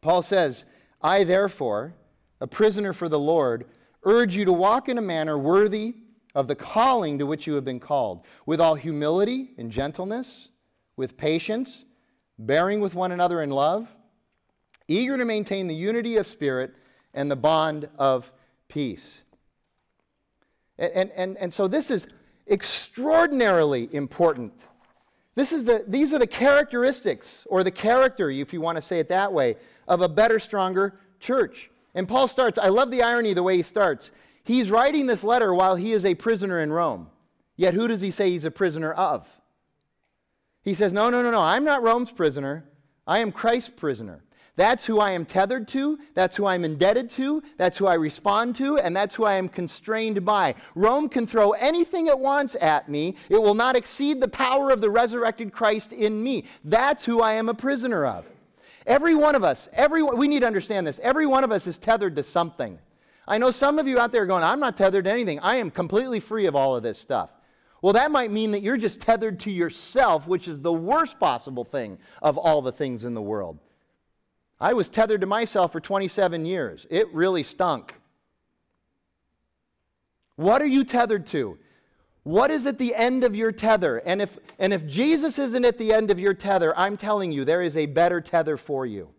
Paul 0.00 0.22
says, 0.22 0.64
I 1.02 1.24
therefore, 1.24 1.94
a 2.40 2.46
prisoner 2.46 2.92
for 2.92 3.08
the 3.08 3.18
Lord, 3.18 3.66
urge 4.04 4.36
you 4.36 4.44
to 4.44 4.52
walk 4.52 4.88
in 4.88 4.98
a 4.98 5.02
manner 5.02 5.36
worthy 5.36 5.96
of 6.38 6.46
the 6.46 6.54
calling 6.54 7.18
to 7.18 7.26
which 7.26 7.48
you 7.48 7.54
have 7.54 7.64
been 7.64 7.80
called, 7.80 8.24
with 8.46 8.60
all 8.60 8.76
humility 8.76 9.50
and 9.58 9.72
gentleness, 9.72 10.50
with 10.96 11.16
patience, 11.16 11.84
bearing 12.38 12.80
with 12.80 12.94
one 12.94 13.10
another 13.10 13.42
in 13.42 13.50
love 13.50 13.88
eager 14.86 15.18
to 15.18 15.24
maintain 15.24 15.66
the 15.66 15.74
unity 15.74 16.16
of 16.16 16.26
spirit 16.26 16.74
and 17.12 17.28
the 17.28 17.36
bond 17.36 17.88
of 17.98 18.32
peace. 18.68 19.22
And, 20.78 21.10
and, 21.10 21.36
and 21.38 21.52
so 21.52 21.66
this 21.66 21.90
is 21.90 22.06
extraordinarily 22.48 23.88
important. 23.92 24.52
This 25.34 25.52
is 25.52 25.64
the, 25.64 25.84
these 25.88 26.14
are 26.14 26.20
the 26.20 26.26
characteristics, 26.26 27.46
or 27.50 27.64
the 27.64 27.70
character, 27.72 28.30
if 28.30 28.52
you 28.52 28.60
want 28.60 28.76
to 28.76 28.82
say 28.82 29.00
it 29.00 29.08
that 29.08 29.32
way, 29.32 29.56
of 29.88 30.02
a 30.02 30.08
better, 30.08 30.38
stronger 30.38 31.00
church. 31.18 31.68
And 31.96 32.06
Paul 32.06 32.28
starts, 32.28 32.60
I 32.60 32.68
love 32.68 32.92
the 32.92 33.02
irony 33.02 33.34
the 33.34 33.42
way 33.42 33.56
he 33.56 33.62
starts. 33.62 34.12
He's 34.48 34.70
writing 34.70 35.04
this 35.04 35.24
letter 35.24 35.52
while 35.52 35.76
he 35.76 35.92
is 35.92 36.06
a 36.06 36.14
prisoner 36.14 36.62
in 36.62 36.72
Rome. 36.72 37.10
Yet 37.56 37.74
who 37.74 37.86
does 37.86 38.00
he 38.00 38.10
say 38.10 38.30
he's 38.30 38.46
a 38.46 38.50
prisoner 38.50 38.94
of? 38.94 39.28
He 40.62 40.72
says, 40.72 40.90
No, 40.90 41.10
no, 41.10 41.20
no, 41.20 41.30
no, 41.30 41.40
I'm 41.42 41.64
not 41.64 41.82
Rome's 41.82 42.10
prisoner. 42.10 42.64
I 43.06 43.18
am 43.18 43.30
Christ's 43.30 43.68
prisoner. 43.76 44.24
That's 44.56 44.86
who 44.86 45.00
I 45.00 45.10
am 45.10 45.26
tethered 45.26 45.68
to. 45.68 45.98
That's 46.14 46.34
who 46.34 46.46
I'm 46.46 46.64
indebted 46.64 47.10
to. 47.10 47.42
That's 47.58 47.76
who 47.76 47.86
I 47.86 47.92
respond 47.94 48.56
to. 48.56 48.78
And 48.78 48.96
that's 48.96 49.14
who 49.14 49.26
I 49.26 49.34
am 49.34 49.50
constrained 49.50 50.24
by. 50.24 50.54
Rome 50.74 51.10
can 51.10 51.26
throw 51.26 51.50
anything 51.50 52.06
it 52.06 52.18
wants 52.18 52.56
at 52.58 52.88
me, 52.88 53.16
it 53.28 53.42
will 53.42 53.52
not 53.52 53.76
exceed 53.76 54.18
the 54.18 54.28
power 54.28 54.70
of 54.70 54.80
the 54.80 54.88
resurrected 54.88 55.52
Christ 55.52 55.92
in 55.92 56.22
me. 56.22 56.44
That's 56.64 57.04
who 57.04 57.20
I 57.20 57.34
am 57.34 57.50
a 57.50 57.54
prisoner 57.54 58.06
of. 58.06 58.24
Every 58.86 59.14
one 59.14 59.34
of 59.34 59.44
us, 59.44 59.68
every, 59.74 60.02
we 60.02 60.26
need 60.26 60.40
to 60.40 60.46
understand 60.46 60.86
this. 60.86 61.00
Every 61.02 61.26
one 61.26 61.44
of 61.44 61.52
us 61.52 61.66
is 61.66 61.76
tethered 61.76 62.16
to 62.16 62.22
something. 62.22 62.78
I 63.28 63.38
know 63.38 63.50
some 63.50 63.78
of 63.78 63.86
you 63.86 64.00
out 64.00 64.10
there 64.10 64.22
are 64.22 64.26
going, 64.26 64.42
I'm 64.42 64.58
not 64.58 64.76
tethered 64.76 65.04
to 65.04 65.10
anything. 65.12 65.38
I 65.40 65.56
am 65.56 65.70
completely 65.70 66.18
free 66.18 66.46
of 66.46 66.56
all 66.56 66.74
of 66.74 66.82
this 66.82 66.98
stuff. 66.98 67.30
Well, 67.82 67.92
that 67.92 68.10
might 68.10 68.32
mean 68.32 68.52
that 68.52 68.62
you're 68.62 68.78
just 68.78 69.00
tethered 69.00 69.38
to 69.40 69.50
yourself, 69.50 70.26
which 70.26 70.48
is 70.48 70.60
the 70.60 70.72
worst 70.72 71.20
possible 71.20 71.64
thing 71.64 71.98
of 72.22 72.36
all 72.38 72.62
the 72.62 72.72
things 72.72 73.04
in 73.04 73.14
the 73.14 73.22
world. 73.22 73.58
I 74.60 74.72
was 74.72 74.88
tethered 74.88 75.20
to 75.20 75.26
myself 75.26 75.72
for 75.72 75.80
27 75.80 76.44
years. 76.44 76.86
It 76.90 77.12
really 77.14 77.42
stunk. 77.44 77.94
What 80.34 80.62
are 80.62 80.66
you 80.66 80.82
tethered 80.82 81.26
to? 81.28 81.58
What 82.24 82.50
is 82.50 82.66
at 82.66 82.78
the 82.78 82.94
end 82.94 83.24
of 83.24 83.36
your 83.36 83.52
tether? 83.52 83.98
And 83.98 84.20
if, 84.20 84.38
and 84.58 84.72
if 84.72 84.86
Jesus 84.86 85.38
isn't 85.38 85.64
at 85.64 85.78
the 85.78 85.92
end 85.92 86.10
of 86.10 86.18
your 86.18 86.34
tether, 86.34 86.76
I'm 86.76 86.96
telling 86.96 87.30
you, 87.30 87.44
there 87.44 87.62
is 87.62 87.76
a 87.76 87.86
better 87.86 88.20
tether 88.20 88.56
for 88.56 88.86
you. 88.86 89.10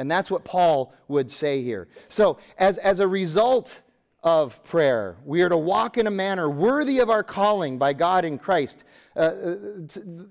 And 0.00 0.10
that's 0.10 0.30
what 0.30 0.44
Paul 0.44 0.94
would 1.08 1.30
say 1.30 1.62
here. 1.62 1.86
So, 2.08 2.38
as, 2.56 2.78
as 2.78 3.00
a 3.00 3.06
result 3.06 3.82
of 4.22 4.64
prayer, 4.64 5.18
we 5.26 5.42
are 5.42 5.50
to 5.50 5.58
walk 5.58 5.98
in 5.98 6.06
a 6.06 6.10
manner 6.10 6.48
worthy 6.48 7.00
of 7.00 7.10
our 7.10 7.22
calling 7.22 7.76
by 7.76 7.92
God 7.92 8.24
in 8.24 8.38
Christ. 8.38 8.84
Uh, 9.14 9.18
uh 9.18 9.56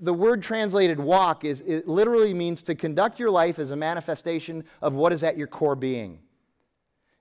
the 0.01 0.13
word 0.13 0.41
translated 0.41 0.99
walk 0.99 1.45
is 1.45 1.61
it 1.67 1.87
literally 1.87 2.33
means 2.33 2.63
to 2.63 2.73
conduct 2.73 3.19
your 3.19 3.29
life 3.29 3.59
as 3.59 3.69
a 3.69 3.75
manifestation 3.75 4.63
of 4.81 4.95
what 4.95 5.13
is 5.13 5.21
at 5.21 5.37
your 5.37 5.45
core 5.45 5.75
being. 5.75 6.17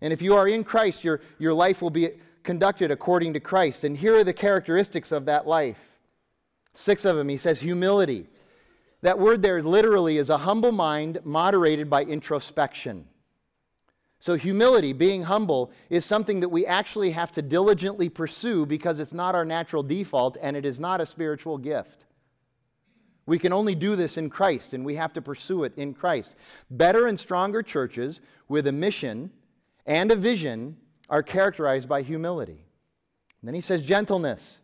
And 0.00 0.10
if 0.10 0.22
you 0.22 0.34
are 0.34 0.48
in 0.48 0.64
Christ, 0.64 1.04
your, 1.04 1.20
your 1.38 1.52
life 1.52 1.82
will 1.82 1.90
be 1.90 2.12
conducted 2.44 2.90
according 2.90 3.34
to 3.34 3.40
Christ. 3.40 3.84
And 3.84 3.94
here 3.94 4.16
are 4.16 4.24
the 4.24 4.32
characteristics 4.32 5.12
of 5.12 5.26
that 5.26 5.46
life. 5.46 5.78
Six 6.72 7.04
of 7.04 7.14
them. 7.14 7.28
He 7.28 7.36
says 7.36 7.60
humility. 7.60 8.26
That 9.02 9.18
word 9.18 9.42
there 9.42 9.62
literally 9.62 10.18
is 10.18 10.30
a 10.30 10.38
humble 10.38 10.72
mind 10.72 11.20
moderated 11.24 11.88
by 11.88 12.02
introspection. 12.04 13.06
So, 14.20 14.34
humility, 14.34 14.92
being 14.92 15.22
humble, 15.22 15.70
is 15.90 16.04
something 16.04 16.40
that 16.40 16.48
we 16.48 16.66
actually 16.66 17.12
have 17.12 17.30
to 17.32 17.42
diligently 17.42 18.08
pursue 18.08 18.66
because 18.66 18.98
it's 18.98 19.12
not 19.12 19.36
our 19.36 19.44
natural 19.44 19.84
default 19.84 20.36
and 20.42 20.56
it 20.56 20.66
is 20.66 20.80
not 20.80 21.00
a 21.00 21.06
spiritual 21.06 21.56
gift. 21.56 22.06
We 23.26 23.38
can 23.38 23.52
only 23.52 23.76
do 23.76 23.94
this 23.94 24.16
in 24.16 24.30
Christ 24.30 24.74
and 24.74 24.84
we 24.84 24.96
have 24.96 25.12
to 25.12 25.22
pursue 25.22 25.62
it 25.64 25.72
in 25.76 25.94
Christ. 25.94 26.34
Better 26.70 27.06
and 27.06 27.20
stronger 27.20 27.62
churches 27.62 28.20
with 28.48 28.66
a 28.66 28.72
mission 28.72 29.30
and 29.86 30.10
a 30.10 30.16
vision 30.16 30.76
are 31.08 31.22
characterized 31.22 31.88
by 31.88 32.02
humility. 32.02 32.64
And 33.40 33.48
then 33.48 33.54
he 33.54 33.60
says 33.60 33.82
gentleness. 33.82 34.60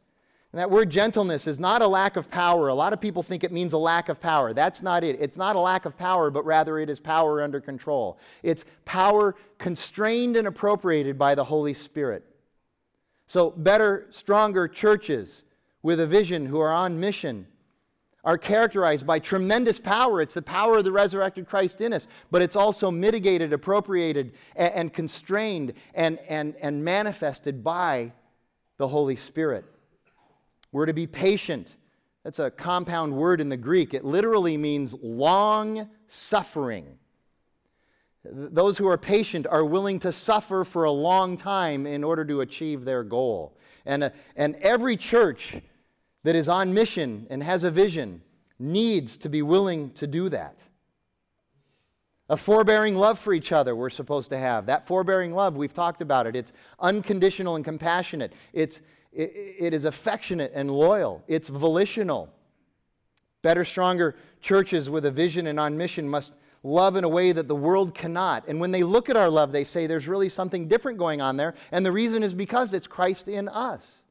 And 0.55 0.61
that 0.61 0.71
word 0.71 0.89
gentleness 0.89 1.49
is 1.49 1.59
not 1.59 1.83
a 1.83 1.87
lack 1.89 2.15
of 2.15 2.31
power. 2.31 2.69
A 2.69 2.75
lot 2.75 2.93
of 2.93 3.01
people 3.01 3.25
think 3.25 3.43
it 3.43 3.51
means 3.51 3.73
a 3.73 3.77
lack 3.77 4.09
of 4.09 4.21
power. 4.21 4.53
That's 4.53 4.83
not 4.83 5.03
it. 5.03 5.17
It's 5.19 5.37
not 5.37 5.57
a 5.57 5.59
lack 5.59 5.85
of 5.85 5.99
power, 5.99 6.31
but 6.31 6.45
rather 6.45 6.79
it 6.79 6.89
is 6.89 7.01
power 7.01 7.43
under 7.43 7.61
control. 7.61 8.21
It's 8.45 8.65
power 8.85 9.35
constrained 9.59 10.37
and 10.37 10.47
appropriated 10.47 11.19
by 11.19 11.35
the 11.35 11.43
Holy 11.43 11.75
Spirit. 11.75 12.25
So, 13.27 13.51
better, 13.51 14.07
stronger 14.11 14.69
churches 14.69 15.45
with 15.83 15.99
a 15.99 16.07
vision 16.07 16.47
who 16.47 16.61
are 16.61 16.73
on 16.73 17.01
mission 17.01 17.49
are 18.23 18.39
characterized 18.39 19.05
by 19.05 19.19
tremendous 19.19 19.81
power. 19.81 20.21
It's 20.21 20.35
the 20.35 20.41
power 20.41 20.79
of 20.79 20.85
the 20.85 20.93
resurrected 20.93 21.49
Christ 21.49 21.81
in 21.81 21.93
us, 21.93 22.07
but 22.31 22.43
it's 22.43 22.55
also 22.55 22.93
mitigated, 22.93 23.53
appropriated, 23.53 24.35
and, 24.55 24.73
and 24.73 24.93
constrained 24.93 25.73
and, 25.95 26.21
and, 26.29 26.55
and 26.61 26.85
manifested 26.85 27.65
by 27.65 28.13
the 28.77 28.87
Holy 28.87 29.17
Spirit. 29.17 29.65
We're 30.75 30.87
to 30.87 30.93
be 30.93 31.07
patient. 31.07 31.69
That's 32.25 32.41
a 32.41 32.51
compound 32.51 33.15
word 33.17 33.41
in 33.41 33.49
the 33.49 33.57
Greek. 33.57 33.95
It 33.95 34.05
literally 34.05 34.57
means 34.57 34.93
long 35.01 35.89
suffering. 36.09 36.99
Those 38.25 38.77
who 38.77 38.89
are 38.89 38.99
patient 38.99 39.47
are 39.47 39.65
willing 39.65 40.01
to 40.01 40.11
suffer 40.11 40.65
for 40.65 40.83
a 40.83 40.91
long 40.91 41.37
time 41.37 41.87
in 41.87 42.03
order 42.03 42.25
to 42.25 42.41
achieve 42.41 42.85
their 42.85 43.05
goal. 43.05 43.57
And, 43.87 44.03
uh, 44.03 44.11
and 44.35 44.57
every 44.57 44.97
church 44.97 45.55
that 46.25 46.35
is 46.35 46.49
on 46.49 46.75
mission 46.75 47.29
and 47.31 47.41
has 47.45 47.63
a 47.63 47.71
vision 47.71 48.21
needs 48.59 49.17
to 49.19 49.29
be 49.29 49.43
willing 49.43 49.93
to 49.93 50.09
do 50.09 50.29
that. 50.31 50.61
A 52.31 52.37
forbearing 52.37 52.97
love 52.97 53.21
for 53.21 53.33
each 53.33 53.53
other, 53.53 53.77
we're 53.77 53.91
supposed 53.91 54.31
to 54.31 54.39
have. 54.39 54.67
That 54.67 54.89
forbearing 54.89 55.35
love, 55.35 55.57
we've 55.57 55.73
talked 55.73 56.03
about 56.03 56.27
it. 56.27 56.35
It's 56.35 56.53
unconditional 56.81 57.55
and 57.55 57.65
compassionate. 57.65 58.33
It's, 58.53 58.81
it, 59.15 59.57
it 59.59 59.75
is 59.75 59.85
affectionate 59.85 60.53
and 60.55 60.71
loyal, 60.71 61.23
it's 61.29 61.49
volitional. 61.49 62.29
Better, 63.43 63.65
stronger 63.65 64.17
churches 64.41 64.89
with 64.89 65.05
a 65.05 65.11
vision 65.11 65.49
and 65.49 65.61
on 65.61 65.77
mission 65.77 66.09
must 66.09 66.33
love 66.63 66.97
in 66.97 67.05
a 67.05 67.09
way 67.09 67.31
that 67.31 67.47
the 67.47 67.55
world 67.55 67.95
cannot. 67.95 68.49
And 68.49 68.59
when 68.59 68.71
they 68.71 68.83
look 68.83 69.11
at 69.11 69.17
our 69.17 69.29
love, 69.29 69.53
they 69.53 69.65
say 69.65 69.87
there's 69.87 70.09
really 70.09 70.31
something 70.31 70.67
different 70.67 70.99
going 70.99 71.21
on 71.21 71.37
there. 71.37 71.55
And 71.71 71.85
the 71.85 71.93
reason 71.93 72.23
is 72.23 72.33
because 72.33 72.73
it's 72.73 72.87
Christ 72.87 73.29
in 73.29 73.49
us. 73.49 74.03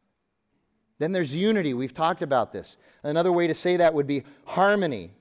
Then 1.00 1.12
there's 1.12 1.34
unity. 1.34 1.74
We've 1.74 1.94
talked 1.94 2.22
about 2.22 2.54
this. 2.54 2.78
Another 3.02 3.32
way 3.32 3.48
to 3.48 3.56
say 3.56 3.78
that 3.78 3.94
would 3.94 4.06
be 4.06 4.24
harmony. 4.46 5.12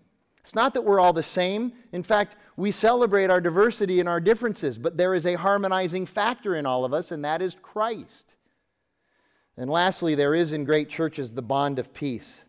It's 0.41 0.55
not 0.55 0.75
that 0.75 0.83
we're 0.83 1.01
all 1.01 1.15
the 1.15 1.23
same. 1.23 1.73
In 1.93 2.03
fact, 2.03 2.37
we 2.57 2.71
celebrate 2.71 3.31
our 3.31 3.41
diversity 3.41 4.01
and 4.01 4.09
our 4.09 4.21
differences, 4.21 4.77
but 4.77 4.97
there 4.97 5.15
is 5.15 5.25
a 5.25 5.35
harmonizing 5.35 6.05
factor 6.05 6.57
in 6.57 6.67
all 6.67 6.85
of 6.85 6.93
us, 6.93 7.13
and 7.13 7.25
that 7.25 7.41
is 7.41 7.57
Christ. 7.63 8.37
And 9.57 9.71
lastly, 9.71 10.15
there 10.15 10.35
is 10.35 10.53
in 10.53 10.65
great 10.65 10.89
churches 10.89 11.33
the 11.33 11.43
bond 11.43 11.79
of 11.79 11.93
peace. 11.93 12.45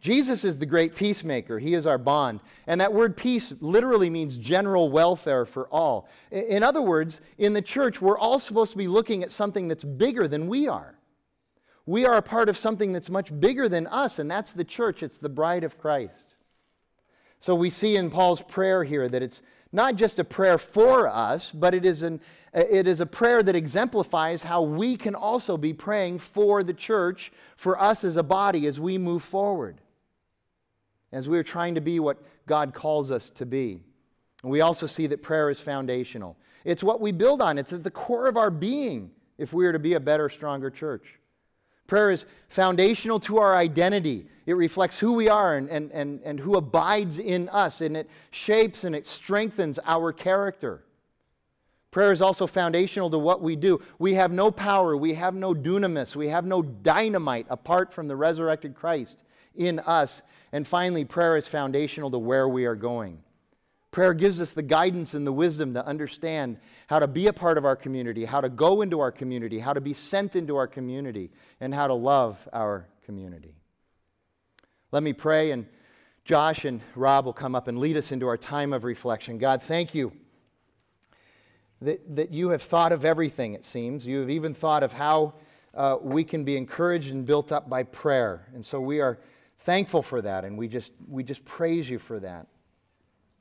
Jesus 0.00 0.44
is 0.44 0.58
the 0.58 0.66
great 0.66 0.96
peacemaker. 0.96 1.60
He 1.60 1.74
is 1.74 1.86
our 1.86 1.98
bond. 1.98 2.40
And 2.66 2.80
that 2.80 2.92
word 2.92 3.16
peace 3.16 3.52
literally 3.60 4.10
means 4.10 4.36
general 4.36 4.90
welfare 4.90 5.46
for 5.46 5.68
all. 5.68 6.08
In 6.32 6.64
other 6.64 6.82
words, 6.82 7.20
in 7.38 7.52
the 7.52 7.62
church, 7.62 8.02
we're 8.02 8.18
all 8.18 8.40
supposed 8.40 8.72
to 8.72 8.78
be 8.78 8.88
looking 8.88 9.22
at 9.22 9.30
something 9.30 9.68
that's 9.68 9.84
bigger 9.84 10.26
than 10.26 10.48
we 10.48 10.66
are. 10.66 10.96
We 11.86 12.04
are 12.04 12.16
a 12.16 12.22
part 12.22 12.48
of 12.48 12.56
something 12.56 12.92
that's 12.92 13.10
much 13.10 13.38
bigger 13.38 13.68
than 13.68 13.86
us, 13.86 14.18
and 14.18 14.28
that's 14.28 14.52
the 14.52 14.64
church. 14.64 15.04
It's 15.04 15.18
the 15.18 15.28
bride 15.28 15.62
of 15.62 15.78
Christ. 15.78 16.34
So 17.38 17.54
we 17.54 17.70
see 17.70 17.96
in 17.96 18.10
Paul's 18.10 18.42
prayer 18.42 18.82
here 18.82 19.08
that 19.08 19.22
it's 19.22 19.42
not 19.72 19.96
just 19.96 20.18
a 20.18 20.24
prayer 20.24 20.58
for 20.58 21.08
us, 21.08 21.50
but 21.50 21.74
it 21.74 21.84
is, 21.84 22.02
an, 22.02 22.20
it 22.52 22.86
is 22.86 23.00
a 23.00 23.06
prayer 23.06 23.42
that 23.42 23.56
exemplifies 23.56 24.42
how 24.42 24.62
we 24.62 24.96
can 24.96 25.14
also 25.14 25.56
be 25.56 25.72
praying 25.72 26.18
for 26.18 26.62
the 26.62 26.74
church, 26.74 27.32
for 27.56 27.80
us 27.80 28.04
as 28.04 28.18
a 28.18 28.22
body, 28.22 28.66
as 28.66 28.78
we 28.78 28.98
move 28.98 29.22
forward, 29.22 29.80
as 31.12 31.28
we 31.28 31.38
are 31.38 31.42
trying 31.42 31.74
to 31.74 31.80
be 31.80 32.00
what 32.00 32.18
God 32.46 32.74
calls 32.74 33.10
us 33.10 33.30
to 33.30 33.46
be. 33.46 33.80
And 34.42 34.52
we 34.52 34.60
also 34.60 34.86
see 34.86 35.06
that 35.06 35.22
prayer 35.22 35.48
is 35.48 35.60
foundational. 35.60 36.36
It's 36.64 36.82
what 36.82 37.00
we 37.00 37.12
build 37.12 37.40
on, 37.40 37.58
it's 37.58 37.72
at 37.72 37.82
the 37.82 37.90
core 37.90 38.28
of 38.28 38.36
our 38.36 38.50
being 38.50 39.10
if 39.38 39.52
we 39.52 39.66
are 39.66 39.72
to 39.72 39.78
be 39.78 39.94
a 39.94 40.00
better, 40.00 40.28
stronger 40.28 40.70
church. 40.70 41.18
Prayer 41.86 42.10
is 42.10 42.24
foundational 42.48 43.20
to 43.20 43.38
our 43.38 43.56
identity. 43.56 44.26
It 44.46 44.54
reflects 44.54 44.98
who 44.98 45.12
we 45.12 45.28
are 45.28 45.56
and, 45.56 45.68
and, 45.68 45.90
and, 45.92 46.20
and 46.24 46.40
who 46.40 46.56
abides 46.56 47.18
in 47.18 47.48
us, 47.50 47.80
and 47.80 47.96
it 47.96 48.08
shapes 48.30 48.84
and 48.84 48.94
it 48.94 49.06
strengthens 49.06 49.78
our 49.84 50.12
character. 50.12 50.84
Prayer 51.90 52.10
is 52.10 52.22
also 52.22 52.46
foundational 52.46 53.10
to 53.10 53.18
what 53.18 53.42
we 53.42 53.54
do. 53.54 53.80
We 53.98 54.14
have 54.14 54.32
no 54.32 54.50
power, 54.50 54.96
we 54.96 55.12
have 55.14 55.34
no 55.34 55.52
dunamis, 55.52 56.16
we 56.16 56.28
have 56.28 56.46
no 56.46 56.62
dynamite 56.62 57.46
apart 57.50 57.92
from 57.92 58.08
the 58.08 58.16
resurrected 58.16 58.74
Christ 58.74 59.22
in 59.54 59.78
us. 59.80 60.22
And 60.52 60.66
finally, 60.66 61.04
prayer 61.04 61.36
is 61.36 61.46
foundational 61.46 62.10
to 62.10 62.18
where 62.18 62.48
we 62.48 62.64
are 62.64 62.74
going. 62.74 63.22
Prayer 63.92 64.14
gives 64.14 64.40
us 64.40 64.50
the 64.50 64.62
guidance 64.62 65.12
and 65.12 65.26
the 65.26 65.32
wisdom 65.32 65.74
to 65.74 65.86
understand 65.86 66.56
how 66.86 66.98
to 66.98 67.06
be 67.06 67.26
a 67.26 67.32
part 67.32 67.58
of 67.58 67.66
our 67.66 67.76
community, 67.76 68.24
how 68.24 68.40
to 68.40 68.48
go 68.48 68.80
into 68.80 69.00
our 69.00 69.12
community, 69.12 69.58
how 69.58 69.74
to 69.74 69.82
be 69.82 69.92
sent 69.92 70.34
into 70.34 70.56
our 70.56 70.66
community, 70.66 71.30
and 71.60 71.74
how 71.74 71.86
to 71.86 71.94
love 71.94 72.38
our 72.54 72.88
community. 73.04 73.54
Let 74.92 75.02
me 75.02 75.12
pray, 75.12 75.50
and 75.50 75.66
Josh 76.24 76.64
and 76.64 76.80
Rob 76.94 77.26
will 77.26 77.34
come 77.34 77.54
up 77.54 77.68
and 77.68 77.78
lead 77.78 77.98
us 77.98 78.12
into 78.12 78.26
our 78.26 78.38
time 78.38 78.72
of 78.72 78.84
reflection. 78.84 79.36
God, 79.36 79.62
thank 79.62 79.94
you 79.94 80.10
that, 81.82 82.16
that 82.16 82.30
you 82.32 82.48
have 82.48 82.62
thought 82.62 82.92
of 82.92 83.04
everything, 83.04 83.52
it 83.52 83.64
seems. 83.64 84.06
You 84.06 84.20
have 84.20 84.30
even 84.30 84.54
thought 84.54 84.82
of 84.82 84.94
how 84.94 85.34
uh, 85.74 85.98
we 86.00 86.24
can 86.24 86.44
be 86.44 86.56
encouraged 86.56 87.10
and 87.10 87.26
built 87.26 87.52
up 87.52 87.68
by 87.68 87.82
prayer. 87.82 88.48
And 88.54 88.64
so 88.64 88.80
we 88.80 89.00
are 89.00 89.18
thankful 89.58 90.02
for 90.02 90.22
that, 90.22 90.46
and 90.46 90.56
we 90.56 90.66
just, 90.66 90.92
we 91.08 91.22
just 91.22 91.44
praise 91.44 91.90
you 91.90 91.98
for 91.98 92.18
that. 92.20 92.46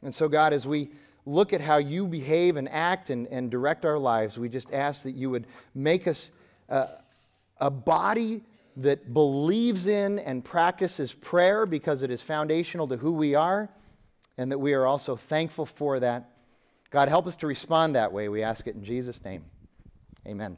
And 0.04 0.14
so, 0.14 0.28
God, 0.28 0.54
as 0.54 0.66
we 0.66 0.90
look 1.26 1.54
at 1.54 1.62
how 1.62 1.78
you 1.78 2.08
behave 2.08 2.56
and 2.58 2.68
act 2.70 3.10
and, 3.10 3.28
and 3.28 3.52
direct 3.52 3.86
our 3.86 4.00
lives, 4.00 4.38
we 4.38 4.50
just 4.50 4.74
ask 4.74 5.04
that 5.04 5.16
you 5.16 5.30
would 5.30 5.46
make 5.76 6.08
us 6.08 6.32
uh, 6.70 6.88
a 7.60 7.70
body 7.70 8.44
that 8.78 9.14
believes 9.14 9.88
in 9.88 10.20
and 10.20 10.44
practices 10.44 11.14
prayer 11.14 11.66
because 11.66 12.04
it 12.04 12.10
is 12.10 12.22
foundational 12.22 12.88
to 12.88 12.98
who 12.98 13.12
we 13.12 13.36
are, 13.36 13.70
and 14.38 14.52
that 14.52 14.58
we 14.58 14.74
are 14.74 14.86
also 14.86 15.16
thankful 15.16 15.66
for 15.66 16.00
that. 16.00 16.30
God, 16.90 17.10
help 17.10 17.28
us 17.28 17.36
to 17.38 17.48
respond 17.48 17.96
that 17.96 18.12
way. 18.12 18.28
We 18.30 18.44
ask 18.44 18.68
it 18.68 18.76
in 18.76 18.84
Jesus' 18.84 19.24
name. 19.24 19.44
Amen. 20.26 20.58